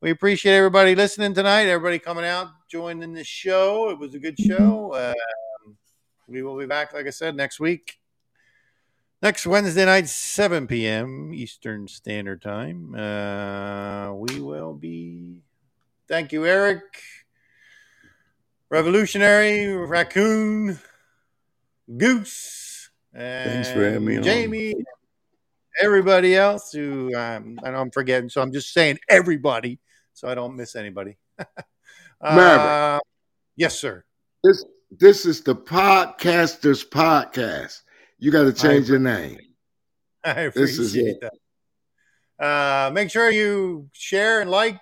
[0.00, 3.90] We appreciate everybody listening tonight, everybody coming out, joining the show.
[3.90, 4.92] It was a good show.
[4.92, 5.14] Uh,
[6.28, 7.98] we will be back, like I said, next week.
[9.20, 11.34] Next Wednesday night, 7 p.m.
[11.34, 12.94] Eastern Standard Time.
[12.94, 15.42] Uh, we will be.
[16.10, 16.82] Thank you, Eric.
[18.68, 20.76] Revolutionary, Raccoon,
[21.96, 24.24] Goose, and Thanks for having me on.
[24.24, 24.74] Jamie,
[25.80, 29.78] everybody else who um, I know I'm forgetting, so I'm just saying everybody
[30.12, 31.16] so I don't miss anybody.
[32.22, 33.00] Uh,
[33.56, 34.04] yes, sir.
[34.44, 37.80] This this is the podcasters podcast.
[38.18, 39.38] You got to change your name.
[40.24, 41.30] I This is appreciate it.
[42.38, 42.44] that.
[42.44, 44.78] Uh, make sure you share and like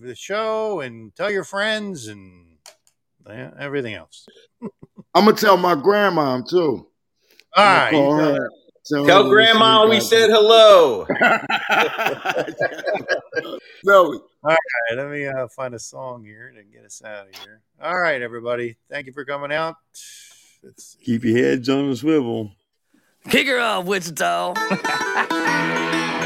[0.00, 2.56] the show and tell your friends and
[3.58, 4.26] everything else.
[5.14, 6.86] I'm gonna tell my grandma too.
[7.56, 7.92] All I'm right.
[7.92, 8.50] gonna call you tell her.
[8.88, 11.06] Tell Tell Grandma listen, we said hello.
[13.84, 14.22] no.
[14.44, 17.60] All right, let me uh, find a song here to get us out of here.
[17.82, 18.76] All right, everybody.
[18.88, 19.74] Thank you for coming out.
[20.62, 22.52] It's, Keep your heads on the swivel.
[23.28, 24.54] Kick her off, Wichita.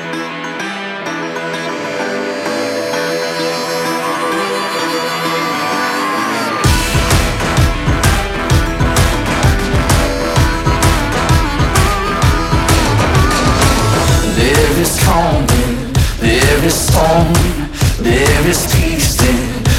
[14.83, 15.47] is calm,
[16.19, 17.33] there is song,
[18.01, 19.17] there is peace,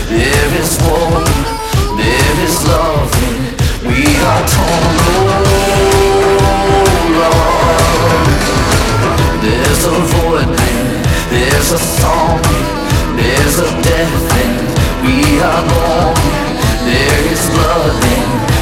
[0.07, 1.23] there is war,
[1.99, 3.11] there is love.
[3.83, 3.99] We
[4.31, 5.43] are torn, oh
[7.19, 8.27] Lord.
[9.43, 10.49] There's a void,
[11.33, 12.39] there's a song,
[13.19, 14.55] there's a death, and
[15.03, 15.17] we
[15.49, 16.15] are born.
[16.87, 18.52] There is blood, and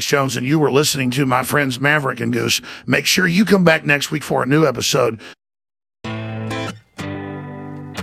[0.00, 2.62] Alex Jones, and you were listening to my friends Maverick and Goose.
[2.86, 5.20] Make sure you come back next week for a new episode.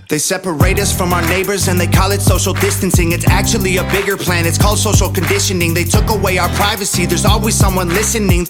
[0.07, 3.13] They separate us from our neighbors and they call it social distancing.
[3.13, 5.73] It's actually a bigger plan, it's called social conditioning.
[5.73, 8.45] They took away our privacy, there's always someone listening.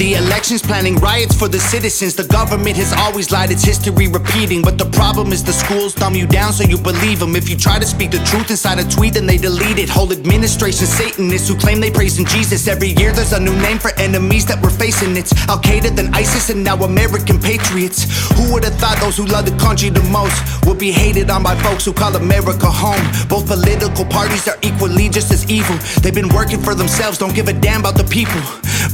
[0.00, 2.14] The elections planning riots for the citizens.
[2.14, 4.62] The government has always lied, it's history repeating.
[4.62, 7.36] But the problem is the schools dumb you down so you believe them.
[7.36, 9.90] If you try to speak the truth inside a tweet, then they delete it.
[9.90, 12.66] Whole administration Satanists who claim they praise in Jesus.
[12.66, 15.18] Every year there's a new name for enemies that we're facing.
[15.18, 18.08] It's Al Qaeda, then ISIS, and now American patriots.
[18.40, 21.42] Who would have thought those who love the country the most would be hated on
[21.42, 23.04] by folks who call America home?
[23.28, 25.76] Both political parties are equally just as evil.
[26.00, 28.40] They've been working for themselves, don't give a damn about the people.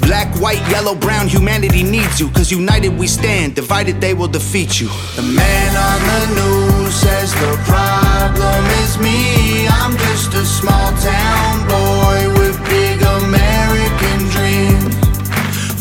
[0.06, 2.28] Black, white, yellow, brown, humanity needs you.
[2.30, 4.86] Cause united we stand, divided they will defeat you.
[5.16, 9.66] The man on the news says the problem is me.
[9.66, 14.94] I'm just a small town boy with big American dreams.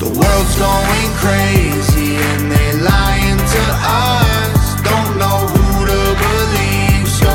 [0.02, 4.82] The world's going crazy and they lying to us.
[4.82, 7.32] Don't know who to believe, so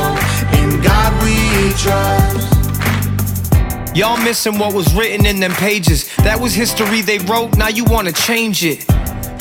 [0.59, 2.40] in God we trust.
[3.93, 6.15] Y'all missing what was written in them pages.
[6.19, 8.89] That was history they wrote, now you wanna change it.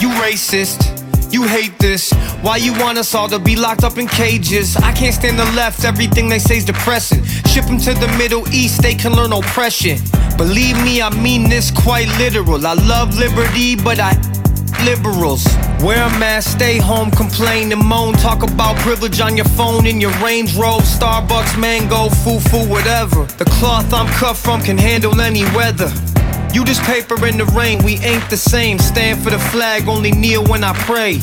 [0.01, 0.99] You racist,
[1.31, 2.11] you hate this.
[2.41, 4.75] Why you want us all to be locked up in cages?
[4.75, 7.23] I can't stand the left, everything they say's depressing.
[7.45, 9.99] Ship them to the Middle East, they can learn oppression.
[10.35, 12.65] Believe me, I mean this quite literal.
[12.65, 14.13] I love liberty, but I
[14.83, 15.45] liberals.
[15.81, 18.13] Wear a mask, stay home, complain and moan.
[18.13, 23.25] Talk about privilege on your phone in your Range Rover, Starbucks, mango, foo-foo, whatever.
[23.37, 25.91] The cloth I'm cut from can handle any weather.
[26.53, 28.79] You just paper in the rain, we ain't the same.
[28.79, 31.19] Stand for the flag, only kneel when I pray.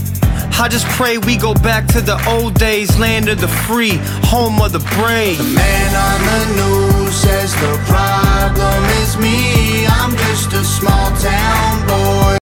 [0.58, 4.60] I just pray we go back to the old days, land of the free, home
[4.62, 5.36] of the brave.
[5.38, 9.86] The man on the news says the problem is me.
[9.86, 12.45] I'm just a small town boy.